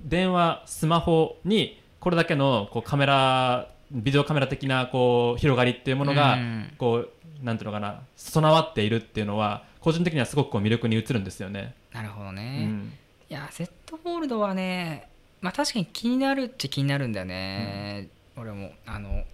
[0.00, 6.74] 電話スマホにこれだけのこうカメラビデオカメラ的なこう広がりっていうものが、うん。
[6.78, 11.74] こうなんていうのかな備わっているっていうのは個人的にはすごくこう魅力に映るんですよね。
[11.92, 12.92] なるほどうね、ん
[13.30, 15.08] いや Z フォールドはね
[15.40, 18.72] まあ確かに気になるっちゃ気になるんだよね、俺も。
[18.86, 19.24] あの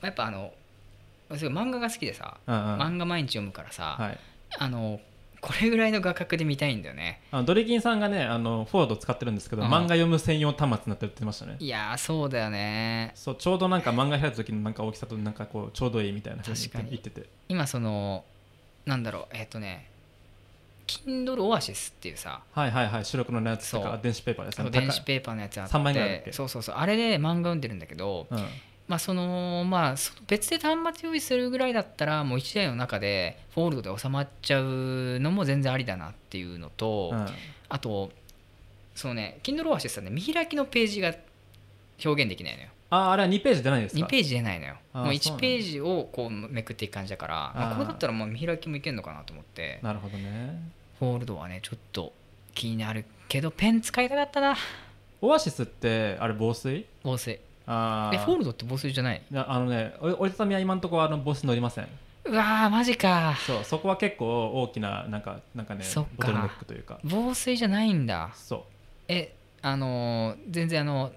[0.00, 0.52] やっぱあの
[1.28, 2.78] 漫画が好きでさ、うんうん。
[2.78, 4.18] 漫画毎日読むからさ、はい、
[4.58, 5.00] あの
[5.40, 7.20] これぐらいの画角で見たいんだよね。
[7.32, 9.68] あのドリキンさんがねあのフォード使ってるんですけど、うん。
[9.68, 11.56] 漫画読む専用端末になってるって言ってましたね。
[11.58, 13.10] いやーそうだよね。
[13.16, 16.90] そうちょうどなんか漫画開いた時のなんか大きさとなんかこうちょうどいいみたいな確かに。
[16.90, 17.28] 言ってて。
[17.48, 18.24] 今その
[18.86, 19.90] なんだろうえっ、とね
[20.86, 24.70] Kindle Oasis っていうさはいはいはい白黒のやつとか電子ペーパーですね。
[24.70, 28.38] 電子ペーパーのやつあって3万円そうそうそうあれで漫画読んでるんだけどうん。
[28.86, 29.94] まあそのまあ
[30.26, 37.26] 別で端末用意するぐらいだったらもう1台の中でフォールドで収まっちゃうのも全然ありだなっていうのと、うん。
[37.70, 38.10] あと
[38.94, 41.14] そのね Kindle Oasis はね見開きのページが
[42.04, 44.74] 表現できないのよああれは2ページ出ないですか？2ページ出ないのよ。
[44.92, 45.40] もう1あーそうなんだ。
[45.40, 47.74] ページをこうめくっていく感じだからまあ、あー。
[47.76, 49.78] これだったらもう見開きもいけるのかなと思って。
[49.82, 50.60] なるほどね。
[50.98, 52.12] フォールドはねちょっと
[52.54, 54.56] 気になるけどペン使いたかったな。
[55.20, 56.84] オアシスってあれ防水？
[57.02, 57.40] 防水。
[57.66, 59.22] あえフォールドって防水じゃない？
[59.34, 61.88] あのねお折りたたみは今のところあの防水乗りません。
[62.26, 63.34] うわーマジか。
[63.46, 66.10] そうそこは結構大きななんかなんかねそっか。
[66.18, 66.98] ボトルネックというか。
[67.04, 68.30] 防水じゃないんだ。
[68.34, 68.62] そう。
[69.08, 71.12] えあのー全然あの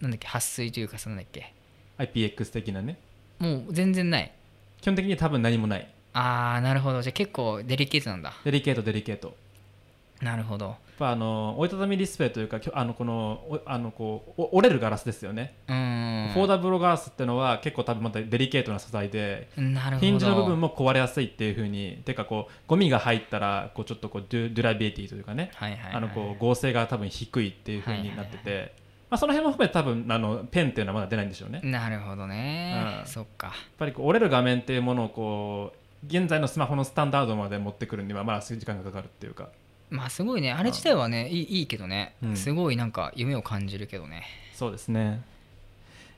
[0.00, 1.52] なんだっけ撥水というかそのなんだっけ。
[1.98, 2.98] IPX 的なね。
[3.38, 4.32] もう全然ない。
[4.80, 5.88] 基本的に多分何もない。
[6.12, 7.02] あーなるほど。
[7.02, 8.32] じゃあ結構デリケートなんだ。
[8.44, 9.28] デリケートデリケート。
[9.28, 10.76] やっなるほど。
[11.00, 16.32] ぱあの折りたたみディスプレイというかあのこのおあのこうお折れるガラスですよね、うーん。
[16.34, 20.06] フォーダブルガラスってのは結構多分またデリケートな素材でなるほど。
[20.06, 25.50] ヒンジの部分も壊れやすいっていう風にてかこうゴミが入ったらこうちょっとこうデュ durability というかね。
[25.54, 28.72] はいはいはい、あのこう合成が多分低いっていう風になってて、はい
[29.10, 31.60] まあ、その辺も含めて多分あのペンっていうのはまだ出ないんでしょうね。
[31.64, 33.06] やっなるほどね、うん。
[33.06, 33.52] そっか。
[33.76, 39.48] ぱりこう折れる画面っていうものをこう現在のスマホのスタンダードまで持ってくるにはまだ数時間がかかるっていうか。
[39.90, 40.52] まあすごいね。
[40.52, 42.36] あれ自体はねいいいいけどね、うん。
[42.36, 44.22] すごいなんか夢を感じるけどね。
[44.54, 45.22] そうですね。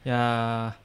[0.05, 0.77] いや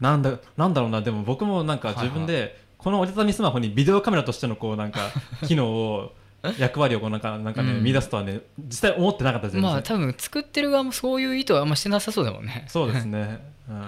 [0.00, 1.02] ーなんだなんだろうな。
[1.02, 5.10] でも僕もなんか自分でこの折りたたみスマホにビデオカメラとしてのこうなんか
[5.46, 6.12] 機能を
[6.58, 7.84] 役割をこうなんかなんかね、うん。
[7.84, 12.64] 見出すとはね実際思ってなかった全然、まあ多分作ってる側もそういう意図はあんましてなさそうだもんね。
[12.68, 13.84] そうですね、 うん。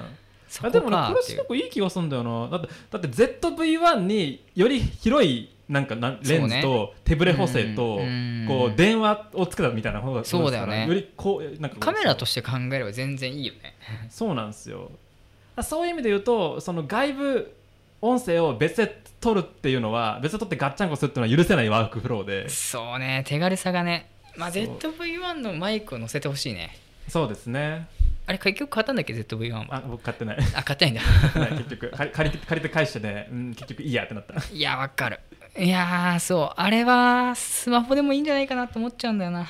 [0.48, 2.48] そでもねこれすごくいい気がするんだよな。
[2.48, 10.86] だってだって ZV-1 により広いなんかなレンズと手ブレ補正とうんこう電話をつけたみたいな方がそうだよね。
[10.86, 13.74] よりこうなんかカメラとして考えれば全然いいよね。
[14.10, 14.90] そうなんですよ。
[15.56, 17.55] あそういう意味で言うとその外部
[18.01, 22.48] 音声を別で撮るっていうのは別で撮ってガッチャンコするっていうのは許せないワークフローで。
[22.51, 24.10] そうね手軽さがね。
[24.36, 24.64] まあそう。
[24.64, 26.76] ZV-1 のマイクを載せてほしいね。
[27.09, 27.88] そうですね。
[28.26, 29.66] あれ結局買ったんだっけ？ZV-1 は。
[29.70, 30.38] あ僕買ってない。
[30.55, 31.02] あ買ってないんだ。
[31.56, 31.90] 結局。
[31.90, 34.34] 借り借りて借りて返してね、うん、結局いいやってなった。
[34.52, 35.20] いやわかる。
[35.59, 36.60] いやーそう。
[36.60, 39.46] あれはスマホでもいいんじゃないかなと思っちゃうんだよな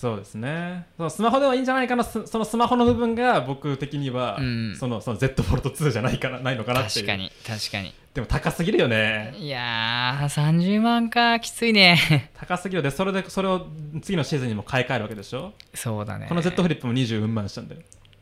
[0.00, 0.86] そうですね。
[0.96, 2.04] そのスマホではいいんじゃないかな。
[2.04, 4.76] そそのスマホの部分が僕的には、うん。
[4.78, 7.94] そのその Z フォルト2じゃないかなないのかなって確かに確かに。
[8.14, 9.34] でも高すぎるよね。
[9.38, 12.30] いやー30万かきついね。
[12.38, 13.66] 高すぎるでそれでそれを
[14.02, 16.26] 次のシーズンにも買い替えるわけでしょ、そうだね。
[16.28, 17.76] この Z フリップも20うん万したんで。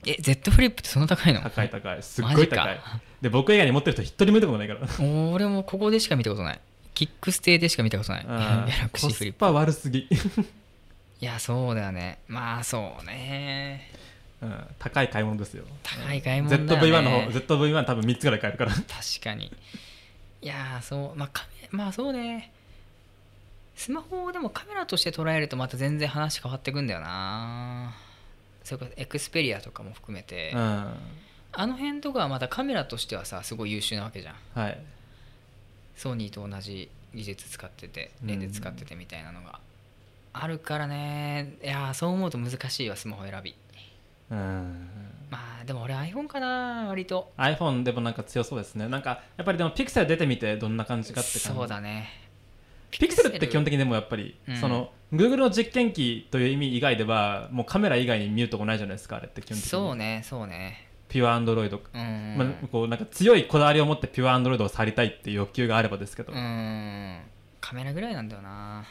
[0.07, 1.41] え Z フリップってそんな高いの？
[1.43, 2.03] 高い高い。
[2.03, 2.79] すっごい高い。
[3.23, 4.81] で僕以外に持ってる人一人も見たことないから。
[5.33, 6.61] 俺もここでしか見たことない。
[6.95, 8.23] キックステでしか見たことない。
[8.23, 9.36] うんギャラクシーフリップ。
[9.36, 10.09] コスパ悪すぎ、
[11.20, 12.19] いやそうだよね。
[12.28, 13.91] まあそうね。
[14.43, 15.65] うん、高い買い物ですよ。
[15.82, 16.73] 高い買い物だよね。
[16.73, 18.73] ZV-1 の方 ZV-1 多分3つぐらい買えるから。
[18.73, 18.85] 確
[19.23, 19.53] かに。
[20.43, 21.19] いやーそう。
[21.19, 22.53] まあカメまあそうね。
[23.74, 27.95] スマホをでもカメラとして捉えるとまた全然話変わってくんだよな。
[28.62, 30.95] それこそエクスペリアとかも含めて、うん。
[31.53, 34.61] あの辺とかはまたカメラとしてはさすごい優秀なわけじゃん。
[34.61, 34.78] はい。
[35.97, 39.61] ソニーと同じ技術使っててうんレンズ使っててみたいなのが
[40.35, 41.56] あるからね。
[41.62, 43.55] いやーそう思うと難しいわスマホ選び。
[44.31, 44.89] うん。
[45.31, 47.32] まあでも俺 iPhone かな割と。
[47.39, 48.89] iPhone でもなんか強そうですね。
[48.89, 51.59] なんかやっぱりでもピクセル出てみてどんな感じかって感じ。
[51.59, 52.09] そうだね。
[52.90, 54.56] ピクセルって基本的にでもやっぱり、うん。
[54.56, 59.70] その Google の実験機という意味以外ではもうカメラ以外に見るとこないじゃないですかあれって基本的に。
[59.70, 60.89] そうねそうね。
[61.09, 67.20] ピュアアンドロイド、うん、まあ、こうなんか強いこだわりを持ってピュアアンドロイドを去りたいっていう欲求があればですけど、うん。
[67.61, 68.85] カメラぐらいなんだよな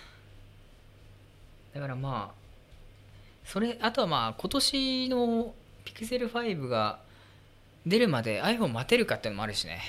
[1.73, 2.43] だからまあ
[3.45, 5.53] それあとはまあ今年の
[5.85, 6.99] Pixel5 が
[7.85, 9.81] 出るまで iPhone 待てるかっていうのもあるしね。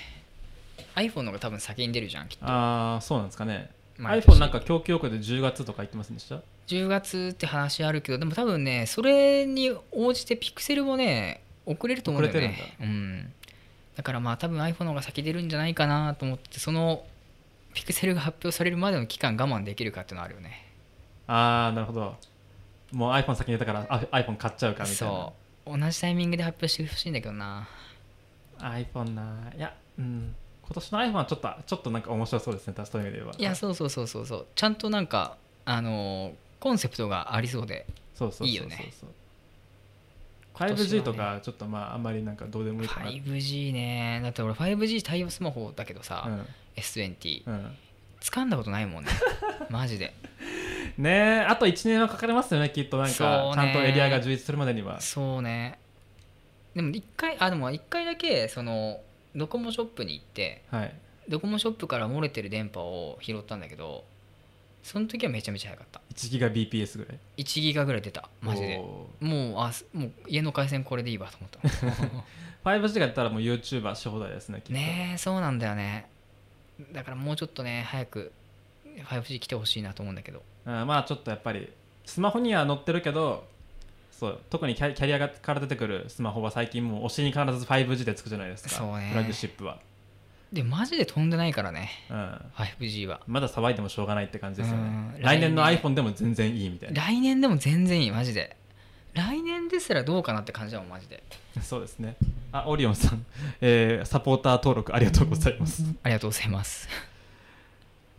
[0.97, 2.47] iPhone の方が多分先に出るじゃんきっと。
[2.47, 3.71] ああそうなんですかね。
[3.99, 12.59] iPhone なんか供給遅れで10月とか言ってませんでした？10月って話あるけどでも多分ねそれに応じて Pixel もね遅れると思うんだよね。
[12.81, 13.33] 遅うん、
[13.97, 17.05] だからまあ多分 iPhone の方が先出るんじゃないかなと思ってその
[17.75, 20.64] Pixel が発表されるまでの期間我慢できるかっていうのはあるよね
[21.27, 22.17] ああなるほど。
[22.93, 25.15] もう iPhone 先に出たからあ iPhone 買っちゃうかみたいな。
[25.15, 25.33] そ
[25.67, 25.79] う。
[25.79, 27.67] 同じタイミングで発表してほしいんだけどな。
[28.59, 30.35] iPhone ないやうん。
[30.63, 34.47] 今年の iPhone はちょっとちょっとなんか面白そうですねそういう意味ではいやそうそうそうそうそう。
[34.55, 37.87] ちゃんとなんかあのーコンセプトがありそうで。
[38.15, 38.93] そうそうそうそういいよね。
[38.99, 39.11] そう
[40.57, 41.01] 今年はね。
[41.01, 43.11] 5G とかちょっとまああんまりなんかどうでもいいかな。
[43.11, 44.21] 5G ね。
[44.23, 46.27] だって俺 5G 対応スマホだけどさ、
[46.77, 47.55] S20 うん。
[47.55, 47.77] うん
[48.25, 49.11] 掴んだことないもんね。
[49.69, 50.15] マジで。
[50.97, 55.01] ねえあと1年はかかりますよねきっとなんかちゃんとエリアが充実するまでには。
[55.01, 55.79] そうね。
[56.75, 59.01] でも一回あでも一回だけその
[59.37, 60.95] ドコモショップに行ってはい。
[61.29, 64.05] ドコモショップから漏れてる電波を拾ったんだけど
[64.83, 66.01] その時はめちゃめちゃ早かった。
[66.15, 68.29] 1ギガ BPS ぐらい？1ギガぐらい出た。
[68.41, 68.79] マジで。
[68.79, 71.61] おもうあすもう家の回線これでいいわと思った。
[71.69, 72.23] ー
[72.65, 74.73] 5G がやったらもう YouTuber し放題ですねきっと。
[74.73, 76.07] ねえそうなんだよね
[76.93, 78.33] だからもうちょっとね早く
[79.09, 80.43] 5G 来てほしいなと思うんだけど。
[80.67, 81.71] うんまあちょっとやっぱり
[82.05, 83.47] スマホには載ってるけど
[84.11, 88.71] そう特にキャキャリアがから出てくるスマホは最近もう推しに必ず 5G でつくじゃないですか。
[88.71, 89.09] そうね。
[89.11, 89.79] フラッグシップは、
[90.53, 93.21] でマジで飛んでないからねうん、5G は。
[93.27, 94.83] まだ騒いでもしょうがないって感じですよね。
[95.17, 95.23] うん。
[95.23, 97.03] 来年の iPhone でも全然いいみたいな。
[97.05, 98.57] 来年でも全然いいマジで
[99.15, 101.23] 来年ですらどうかなって感じだもんマジで。
[101.63, 102.17] そうですね。
[102.53, 103.25] あオリオンさん、
[103.61, 105.83] えーサポーター登録ありがとうございます。
[106.03, 106.89] ありがとうございます。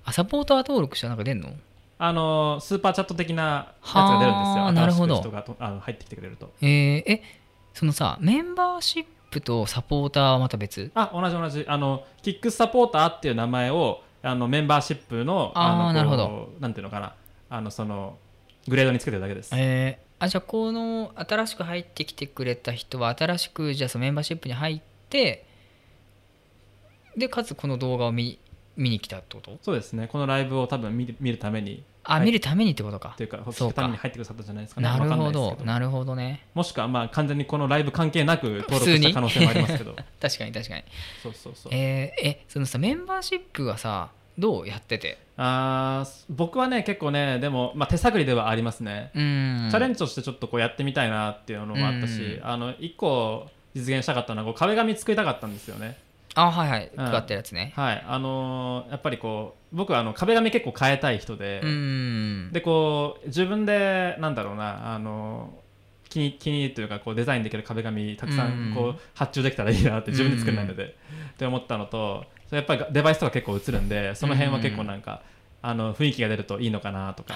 [0.06, 1.50] あサポーター登録したらなんか出んの？
[1.98, 4.64] あのースーパーチャット的なやつが出るんですよ。
[4.64, 6.52] はあなるほど新しく人がとあの入ってきてくれると。
[6.62, 7.24] えーえ
[7.74, 10.92] そのさメンバーシップとサポーターはまた別？
[10.96, 11.66] あ同じ同じ。
[11.68, 16.54] あのキックスサポーターっていう名前をあのメンバーシップのあーのなるほど。
[16.60, 17.14] なんていうのかな。
[17.50, 18.18] あのその
[18.68, 25.46] グレードにつけてるだけです、えーあじゃあこの新しく入ってきてくれた人は新しくじゃあそのメンバーシップに入って
[27.18, 28.40] でかつこの動画を見
[28.78, 29.58] 見に来たってこと？
[29.62, 30.08] そうですね。
[30.12, 31.84] このライブを多分見る見るために。
[32.04, 32.26] あ、はい。
[32.26, 33.12] 見るためにってことか。
[33.14, 34.88] っていうか聞くために入ってくださったんじゃないですかね。
[34.90, 35.58] なるほど。
[35.64, 36.46] なるほどね。
[36.54, 39.96] もしくはまあ完全にこのライブ関係なく登録した可能性もありますけど。
[40.22, 40.84] 確かに確かに。
[41.24, 41.74] そうそうそう。
[41.74, 45.18] えーえそのさメンバーシップはさどうやってて？
[45.38, 49.68] あー僕はね結構ねでも、まあ、手探りではありますね、うん。
[49.70, 55.98] チャレンジとしてちょっとこうやってみたいなっていうのもあったし、うんあの一個実現したかったのはこう壁紙作りたかったんですよね。
[56.36, 56.92] あはいはい。
[56.96, 57.06] うん。
[57.06, 57.74] 配ってるやつね。
[57.76, 58.04] はい。
[58.08, 65.54] あのーやっぱりこう僕はあの壁紙結構変えたい人で、うんでこう自分でなんだろうなあの
[66.08, 70.96] 気に気にというかこうデザインできる壁紙たくさうんんこう発注できたらいいなって自分で作れないので、
[71.34, 75.22] って思ったのとそれやっぱりデバイスとか結構映るんでその辺は結構なんか、
[75.62, 77.34] あの雰囲気が出るといいのかなとか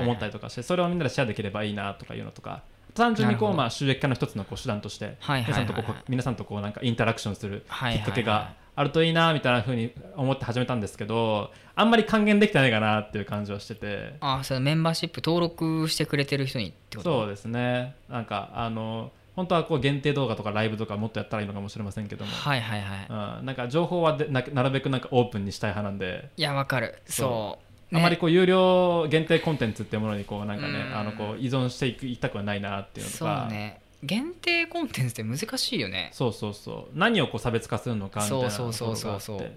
[0.00, 2.62] 思ったりとかして、それをみんなでシェアできればいいなとかいうのとか
[2.94, 14.14] 単純にこう、まあ、収益化の一つのこう手段として、皆さんとこう皆さんとこうなんかインタラクションするきっかけがあるといいなみたいなふうに思って始めたんですけどあんまり還元できてないかなっていう感じはしてて。
[14.20, 17.20] あそのメンバーシップ登録してくれてる人にってこと？
[17.22, 17.94] そうですね。
[18.08, 23.38] なんかあの本当はこう限定動画とかライブとかもっとやったらいいのかもしれませんけども、はいはいはい。
[23.38, 26.30] うん、なんか情報はでななるべくなんかオープンにしたい派なんで。
[26.38, 26.98] いやわかる。
[27.06, 27.58] そ
[27.90, 27.94] う。
[27.94, 28.00] ね。
[28.00, 30.96] あまりこう有料限定コンテンツっていうものにこうなんかねうん。
[30.96, 33.80] あのこう依存していくいきたくはないなっていうのとそうかね。
[34.02, 36.10] 限定コンテンツって難しいよね。
[36.14, 36.98] そうそうそう。
[36.98, 39.50] 何をこう差別化するのかみたいなそうそうそうそう。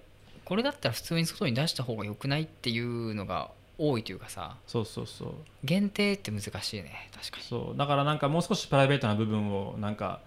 [0.44, 5.34] これだったら普通に外に出した方が良くないっていうのが多いというかさそうそうそう。
[5.64, 7.44] 限定って難しいね確かに。
[7.44, 7.78] そう。
[7.78, 10.22] だからなんかもう少しプライベートな部分をなんか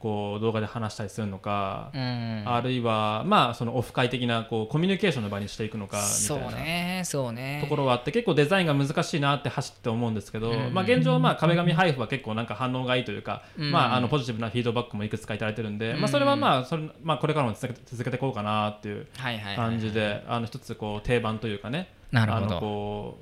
[0.00, 2.42] こう動画で話したりするのか、うん。
[2.46, 7.60] あるいはまあそのオフ会的なこうコミュニケーションの場にしていくのかみそうたいなねそうね。
[7.62, 10.74] ところはあって結構デザインが難しいなって走って思うんですけど、うん。
[10.74, 13.70] まあ、現状まあ壁紙配布は結構なんか反応がいいというか、うん。
[13.70, 16.00] まあ、あのポジティブなフィードバックもいくつかいただいてるんで、うん。
[16.00, 17.74] まあ、それはまあそれ、まあ、これからも続
[18.04, 19.56] けていこうかなっていうはいはいはい。
[19.56, 22.60] 感じであの一つこう定番というかねなるほど。
[22.60, 23.18] こ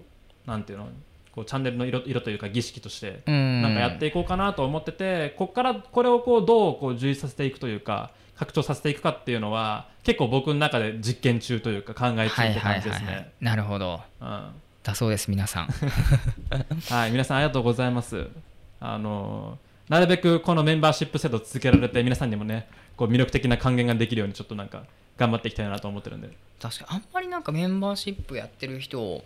[0.46, 0.88] うなんていうの？
[1.34, 3.62] こうチャンネルの色色というか儀式としてうん。
[3.62, 13.32] なんかやっていこうかなと思ってて、ここからこれをこうどうこう充実させていくというか拡張させていくかっていうのは結構僕の中で実験中というか考え中って感じですね。
[13.40, 14.00] なるほど。
[14.20, 14.52] うん。
[14.82, 15.68] だそうです皆さん。
[16.90, 18.28] はい、皆さんありがとうございます。
[18.80, 19.58] あの
[19.88, 24.84] なるべくこのメンバーシップ制度を続けられて皆さんにもねこう魅力的な還元ができるようにちょっとなんか
[25.16, 26.30] 頑張っていきたいなと思ってるんで。
[26.60, 26.90] 確かに。
[26.90, 29.24] あんまりなんかメンバーシップやってる人を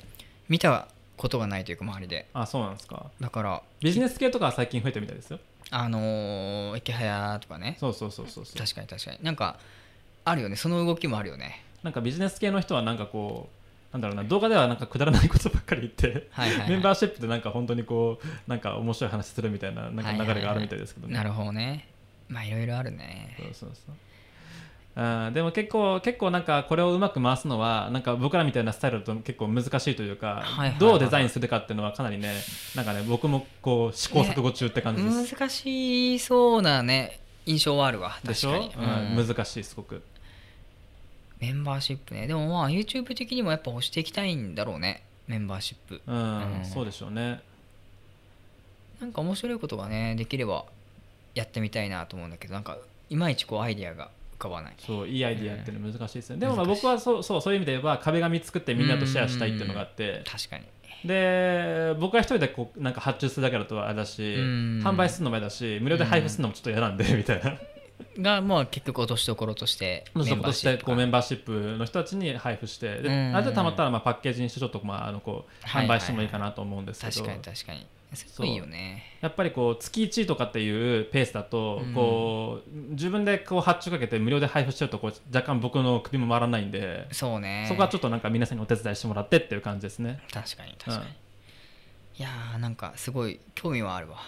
[0.48, 2.26] 見たことがないというか周りで。
[2.32, 3.06] あそうなんですか。
[3.20, 5.38] だからビジネス系とかは最近増えてるみたいですよ。
[5.70, 7.76] あのー、池早とかね。
[7.80, 8.58] そうそうそうそうそう。
[8.58, 9.18] 確かに確かに。
[9.22, 9.58] なんか
[10.24, 10.56] あるよね。
[10.56, 11.62] その動きもあるよね。
[11.82, 13.56] なんかビジネス系の人はなんかこう
[13.92, 21.88] なんだろうな動画ではなんかくだらないことばっかり言ってはいはい、はい、メンバーシップでなんか本当にこうなんか面白い話するみたいななんか流れがあるみたいですけどね、なるほどね。
[22.28, 23.36] まあいろいろあるね。
[23.38, 23.94] そうそうそう
[24.98, 30.78] あーでも結構結構なんかこれをうまく回すのはなんか僕らみたいなスタイルだと結構難しいというか、はいはいはい。
[30.78, 32.32] どうデザインするかっていうのはかなりね
[32.74, 38.18] なんかね僕もこう試行錯誤中って感じです、難しそうなね印象はあるわ。
[38.24, 39.18] でしょ、確かに、うん。
[39.18, 39.26] うん。
[39.26, 40.02] 難しいすごく。
[41.38, 42.26] メンバーシップね。
[42.26, 45.02] でもまあ YouTube 的にもやっぱ押していきたいんだろうね。
[45.28, 46.00] メンバーシップ。
[46.06, 46.64] うん、うん。
[46.64, 47.40] そうでしょうね。
[49.00, 50.64] なんか面白いことがねできれば
[51.34, 52.78] やってみたいなと思うんだけどなんか
[53.10, 54.74] いまいちこうアイディアが浮かばない。
[54.78, 60.22] そういいアイディアっていうの難しいですね、でもまあ僕はそうそうそういう意味で言えば壁紙作ってみんなとシェアしたいっていうのがあって。
[60.24, 60.64] 確かに。
[61.04, 64.82] で僕が一人でこうなんか発注するだけだとあれだしうん。
[64.84, 67.54] 販売するのも嫌だし無料で配布するのもちょっと嫌なんでみたいな。
[68.18, 73.36] がまあ結局落としどころとしての職としてこうメンンバーシップの人たちに配布してでうん。
[73.36, 75.86] あれでたまったらまあパッケージにしてちょっとまああのこうはい。
[75.86, 79.02] 販売してもいいかなと思うんですけど、確かに確かにそれいいよね。
[79.20, 81.94] やっぱりこう月1とかっていうペースだとうん。
[81.94, 87.66] こう自分でこう発注かけて無料で配布しちゃうとこう若干僕の首も回らないんで、そうね。
[87.68, 90.20] そこはちょっとなんか皆さんにお手伝いしてもらってっていう感じですね。
[90.32, 91.16] 確かに確かに、うん。
[92.18, 94.18] いやーなんかすごい興味はあるわ。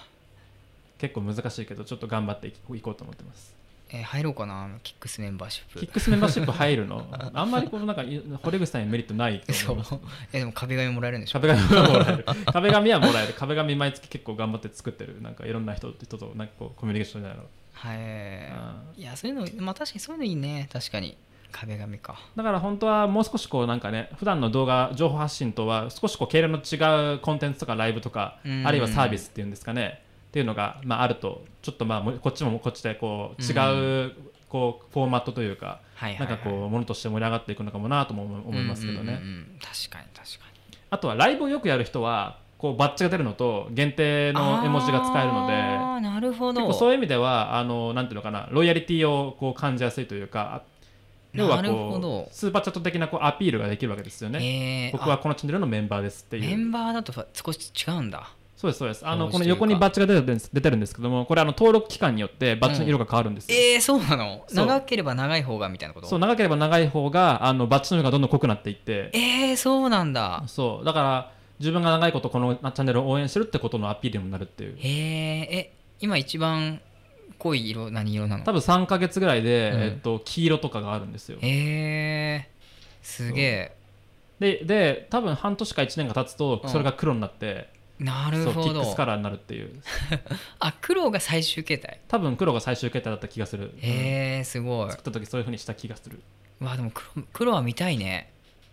[0.98, 3.54] 結構難しいけどちょっと頑張っていいこうと思ってます
[3.90, 7.06] えー入ろうかなキックスメンバーシップキックスメンバーシップ入るの？
[7.32, 9.76] あんまりこのなんかい堀口さんにメリットないと そう。
[9.76, 11.40] 思いますえでも壁紙もらえるんでしょ？
[11.40, 12.24] 壁紙はもらえる。
[12.52, 13.32] 壁紙はもらえる。
[13.34, 15.20] 壁紙毎月結構頑張って作ってる。
[15.22, 17.42] なんかいろんな人人となんかこうコミュニケーションしながら
[17.72, 17.94] は
[18.96, 19.00] い。
[19.00, 20.68] いやそういうのまあ確かにそういうのいいね。
[20.72, 21.16] 確かに。
[21.50, 22.18] 壁紙か。
[22.36, 28.66] だから本当はもう少しこうなんかね普段の動画情報発信とは少しこう経路の違うコンテンツとかライブとかうん。
[28.66, 34.12] あるいはサービスっていうんですかねっていうのがまああるとちょっとまあこっちもこっちでこう違う
[34.48, 39.20] こうフォーマットというかなはい、んかこうものとして盛り上がっていくのかもなとも思思いますけどね。
[39.60, 40.78] 確かに確かに。
[40.90, 45.52] あとはライブをよくやる人はこうバッジが出るのと限定の絵文字が使えるので
[46.08, 46.60] なるほど。
[46.60, 50.62] 結構そういう意味ではあのなんていうのかなロイヤリティをこう感じやすいというか
[51.32, 52.20] 要はなるほど。
[52.22, 54.88] うスーパーチャット的なこうアピールができるわけですよね。
[54.88, 54.92] えー。
[54.92, 56.56] 僕はこのチャンネルのメンバーですっていう。
[56.56, 59.06] ンバーだと少し違うんだそうですそうです。
[59.06, 63.56] あのこの横にバッジが出てるんです出てるんですけども、これあの登録期間によってバッジの色が変わるんですよ。
[63.56, 64.44] えー、そうなの？
[64.52, 66.08] 長ければ長い方がみたいなこと？
[66.08, 70.42] そう長ければ長い方があのバッジの色がどんどん濃くなっていって、えー、そうなんだ。
[70.48, 70.84] そう。
[70.84, 74.76] だから自分が長いことこのチャンネルを応援してるってことのアピールにもなるっていう。
[74.76, 76.80] へええ今一番
[77.38, 78.44] 濃い色何色なの？
[78.44, 79.80] 多分3ヶ月ぐらいで、うん。
[79.82, 81.38] えっと黄色とかがあるんですよ。
[81.40, 82.50] へえ
[83.02, 83.76] すげえ。
[84.40, 86.68] でで多分半年か1年が経つとうん。
[86.68, 89.70] それが黒になって、なるほそうキックスどカラーになるっていう。
[90.60, 92.00] あ黒が最終形態。
[92.08, 93.78] 多分黒が最終形態だった気がする、うん。
[93.80, 94.90] へえすごい。
[94.90, 96.20] 作った時そういう風にした気がする。
[96.60, 98.30] うわでも黒黒は見たいね。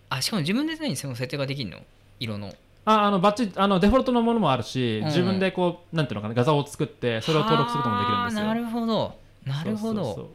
[0.10, 1.80] あしかも自分で何その設定ができるの？
[2.20, 2.54] 色の。
[2.86, 5.06] ああのバッチあのデフォルトのものもあるし、うん。
[5.06, 8.46] 自分でこうなんていうのかな画像を作ってそれを登録することもできるんですよ。
[8.46, 9.20] はあなるほど。
[9.46, 10.16] なるほど。
[10.16, 10.30] そ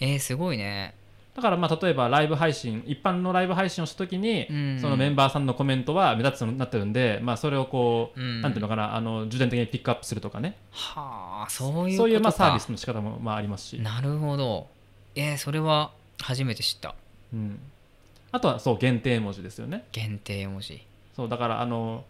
[0.00, 0.94] えー、すごいね
[1.38, 4.78] だからまあ例えばライブ配信一般のライブ配信をした時に、うん。
[4.80, 8.40] そのメンバーさんのコメントは目立つようになってるんで、まあ、それをこう、うん。
[8.40, 10.56] なんていうのかなあの重点的にピックアップするとかね。
[10.72, 14.66] はあそういうそういうまあサービスの仕方もまあありますし、なるほど。
[15.14, 16.96] えー、それは初めて知った。
[17.32, 17.60] うん、
[18.32, 19.84] あとはそう限定文字ですよね。
[19.92, 20.82] 限定文字。
[21.14, 22.04] そうだからあの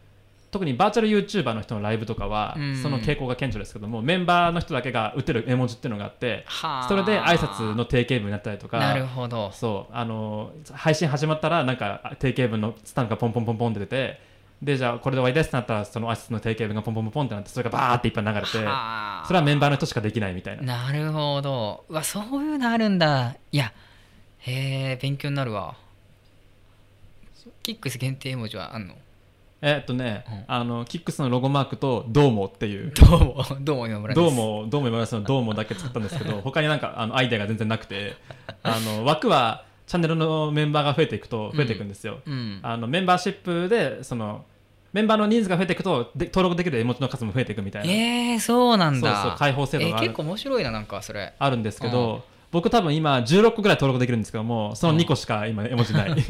[0.50, 2.76] 特にバーチャル YouTuber の人のライブとかは、うん。
[2.82, 6.88] その傾向が顕著ですけどもメンバーの人だけが打てる絵文字っていうのがあってはあ。
[6.88, 9.50] それで挨拶の定型文になったりとかなるほど。
[9.52, 14.20] そうあの配信始まったらなんか定型文のスタンプがポンポンポンポンって出て
[14.62, 20.62] でじゃあこれで終わりですってなったらその挨拶の定型文がポンポンポンポンってなってそれがバーっていっぱい流れてそれはあはメンバーの人しかできないみたいな。
[20.62, 21.84] なるほど。
[21.88, 23.36] うわそういうのあるんだ。
[23.52, 23.72] いや
[24.38, 25.76] へえ勉強になるわ。
[27.62, 28.94] キックス限定絵文字はあんの？
[29.60, 30.44] えーっとね、うん。
[30.46, 32.92] あのキックスのロゴマークと「どうも」っていう。
[32.92, 38.14] どうもどうも今村どうも、どうも今村さんのどうもだけ作ったんですけど、 他になんかあのアイデアが全然なくて、
[38.62, 42.18] あの枠はチャンネルのメンバーが増えていくと増えていくんですよ。
[42.24, 42.60] うん。
[42.62, 44.44] あのメンバーシップでその
[44.92, 49.14] メンバーの人数が増えていくとで登録できる絵文字の数も増えていくみたいな、えー、そうなんだ。
[49.16, 51.34] そうそう開放制度がある,、えー結構面白いななんかそれ。
[51.36, 56.14] あるんですけど、僕多分今16個ぐらい登録できるんですけども、その2個しか今絵文字ない。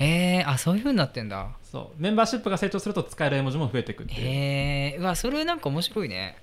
[0.00, 1.50] えー、あそういう風になってんだ。
[1.70, 2.02] そう。
[2.02, 4.20] メンバーシップが成長すると使える絵文字も増えていくっていう。
[4.20, 6.38] へえうわそれなんか面白いね。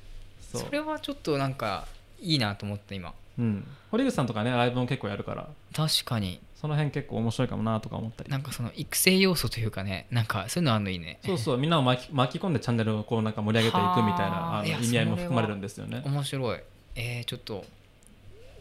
[0.53, 1.87] それはちょっとなんか
[2.21, 3.13] いいなと思った今。
[3.39, 5.47] うん、堀口さんとかねライブも結構やるから。
[5.75, 6.39] 確かに。
[6.59, 8.29] その辺結構面白いかもなとか思ったり。
[8.29, 11.19] なんかその育成要素というかねなんかそういうのあんのいいね。
[11.25, 11.57] そうそう。
[11.57, 16.03] みんなを巻き巻き込んでチャンネルをこうなんか盛り上げていくみたいなあの意味合いも含まれるんですよね。
[16.05, 16.59] 面白い。
[16.95, 17.65] えー、ちょっと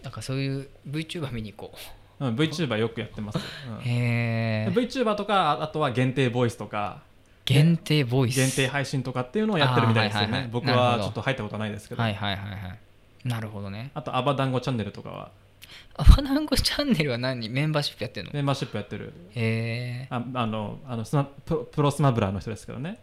[0.02, 1.78] なんかそういう VTuber 見に行こう
[2.24, 3.40] ん、VTuber よくやってます、う
[3.72, 3.80] うん。
[3.82, 7.02] へえ VTuber とかああとは限定ボイスとか。
[7.44, 8.36] 限定ボイス。
[8.36, 12.78] 限定配信とかっていうのをやってるみたいですよあーはいはいはいね僕はちょっと入ったことはないですけど、はいはいはいはい。
[13.24, 13.90] なるほどね。
[13.94, 15.30] あとアバダンゴチャンネルとかは？
[15.96, 17.48] アバナンゴチャンネルは何？
[17.48, 18.30] メンバーシップやってんの？
[18.30, 19.12] へメンバーシップやってる。
[19.34, 22.98] えああのあのスマププロスマブラーの人ですけどね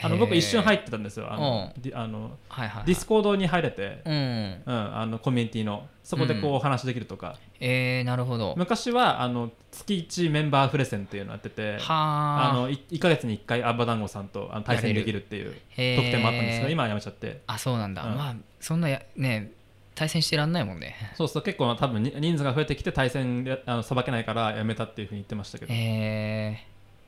[0.00, 1.32] あの僕一瞬入ってたんですよ。
[1.32, 2.86] あの、ディあのはいはいはい。
[2.86, 4.62] Discord に入れて、うん。
[4.66, 6.56] うん、あのコミュニティのそこでこううん。
[6.56, 8.54] お話できるとか、えー、なるほど。
[8.56, 17.42] 昔はあの月1メンバープレゼンっていうのをやっててあはあのい1か月に1回アバダンゴさんとあの対戦できるっていう特典もあったんですけど今はやめちゃって。
[17.46, 18.16] あそうなんだ、うん。
[18.16, 19.52] まあそんなやね
[19.94, 20.94] 対戦してらんないもんね。
[21.14, 26.64] そうそう結構多分に人数が増えてきて対戦であのさばけないからやめたっていうふうに言ってましたけど、え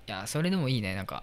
[0.07, 1.23] ー、いやそれでもいいねなんか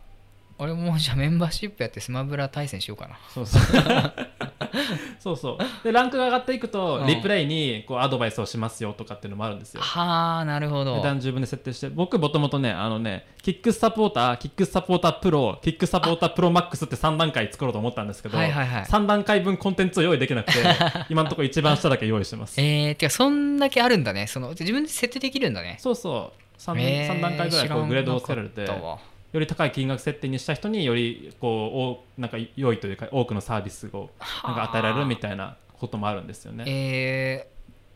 [0.61, 3.17] 俺もじゃあメンバーシップやってスマブラ対戦しようかな。
[3.33, 3.61] そうそう。
[5.17, 5.83] そうそう。
[5.83, 7.07] でランクが上がっていくと、うん。
[7.07, 9.81] リプレイにこうアドバイスをしますよとかっていうのもあるんですよ。
[9.81, 10.97] はあなるほど。
[10.97, 11.89] 値段自分で設定して。
[11.89, 18.83] 僕もともとねあのねキックサポーターキックサポータープロキックサポータープロマックスって3段階作ろうと思ったんですけど、はいはいはい。
[18.83, 20.59] 3段階分コンテンツを用意できなくて
[21.09, 22.61] 今のところ一番下だけ用意してます。
[22.61, 24.27] えー、てかそんだけあるんだね。
[24.27, 25.77] その自分で設定できるんだね。
[25.79, 26.61] そうそう。
[26.61, 28.63] 3,、えー三段階ぐらいこうグレードをつけられて。
[28.63, 34.09] 知らなかったわより高い金額設定にした人によりこうおなんか良いというか多くのサービスを
[34.43, 37.47] なんか与えられるみたいなこともあるんですよね、え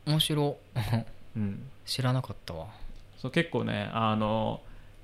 [0.05, 0.57] ー、面白
[1.35, 2.67] うん、知らなかったわ。
[3.17, 4.61] そう結構ねあの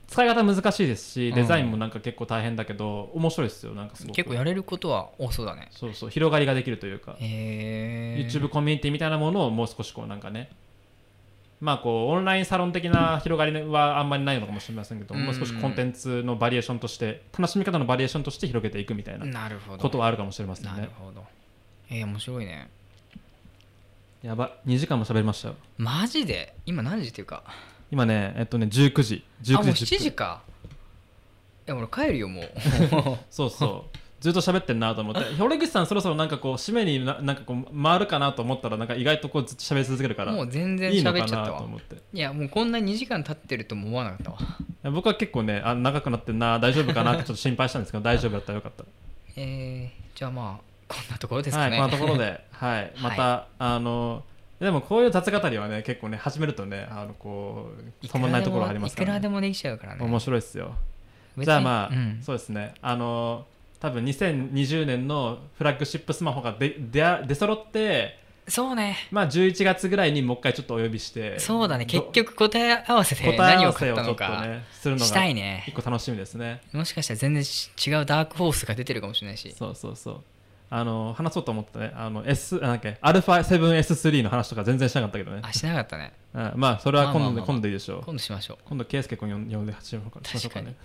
[0.07, 1.35] 使い方難しいですしうん。
[1.35, 4.15] デザインもなんか結構大変だけど、面白いですよなんかすごく。
[4.15, 5.69] 結構やれることは多そうだね。
[5.71, 10.49] そうそう広がりができるというか、えー、YouTube コミュニティみたいなものをもう少しこうなんかね
[11.61, 15.23] まあこうオンラインサロン的な広がりはあんまりないのかもしれませんけど、うん。
[15.23, 21.23] もう少しコンテンツのバリエーションとして楽しみ方のバリエーションとして広げていくみたいなことはあるかもしれませんなるねほど。
[21.91, 22.69] えー、面白いね。
[24.23, 25.55] やば2時間も喋りましたよ。
[25.77, 26.55] マジで？
[26.65, 27.43] 今何時っていうか。
[27.91, 29.23] 今ねえっとね19時。
[29.43, 30.41] 19時あもう10分7時か。
[31.67, 32.51] いや俺帰るよもう。
[33.29, 35.21] そうそうずっと喋ってんなと思って。
[35.39, 40.31] 堀口さんそろそろなんかこう締めにななんかこう回るかなと思ったらなんか意外とこうずっと喋り続けるから。
[40.31, 41.57] もう全然いいのかな喋っちゃったわ。
[41.57, 44.37] と思っていいやもうこんな2時間経ってるとも思わなかったわ。
[44.83, 48.83] や僕は結構ねあ長くなってんな大丈夫かなってちょっと心配したんですけど大丈夫だったらよかった。
[49.35, 54.23] えー、じゃあまあこんなところですはい、かね、こんなところで、 はい、また、あの
[54.59, 57.71] でもこういう雑語りはね結構ね始めるとねあのこ
[58.01, 60.03] う止まらないところありますから、ね、いくらでもできちゃうからね。
[60.03, 60.75] 面白いですよ。
[61.37, 62.19] じゃあまあ、うん。
[62.21, 62.73] そうですね。
[62.81, 63.45] あの
[63.81, 68.97] 多分2020年のフラッグシップスマホがで出出揃ってそうね。
[69.11, 71.85] まあ11月ぐらいにもう一回ちょっとお呼びしてそうだね。
[71.85, 74.45] ど結局答え合わせで何を買ったのか。
[74.45, 75.63] ねするのしたがいね。
[75.67, 76.61] 一個楽しみですね。
[76.73, 79.51] もしかしたら全然し違うダークホースが出てるかもしれないし。
[79.57, 80.21] そうそうそう。
[80.69, 81.91] あの話そうと思ったね。
[81.95, 85.39] あの S なんだっけ？α7S3 の話とか全然しなかったけどね。
[85.43, 86.13] あしなかったね。
[86.33, 86.53] うん。
[86.55, 87.45] まあそれは今度,、まあまあまあまあ。
[87.47, 88.01] 今度いいでしょう。
[88.03, 88.57] 今度しましょう。
[88.65, 89.99] 今度圭介君呼んでしましょ
[90.49, 90.75] うかね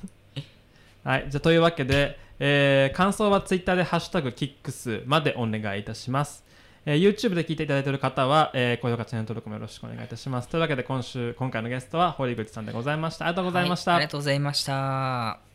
[1.04, 1.26] はい。
[1.28, 6.44] じゃあというわけで、えー感想はツイッターで「ハッシュタグキックス」までお願いいたします、
[6.84, 10.48] えー YouTube で聞いていただいている方は、えー高評価チャンネル登録もよろしくお願いいたします。
[10.48, 13.26] というわけで今週今回のゲストは堀口さんでございました。
[13.26, 15.45] ありがとうございました、はいありがとうございました。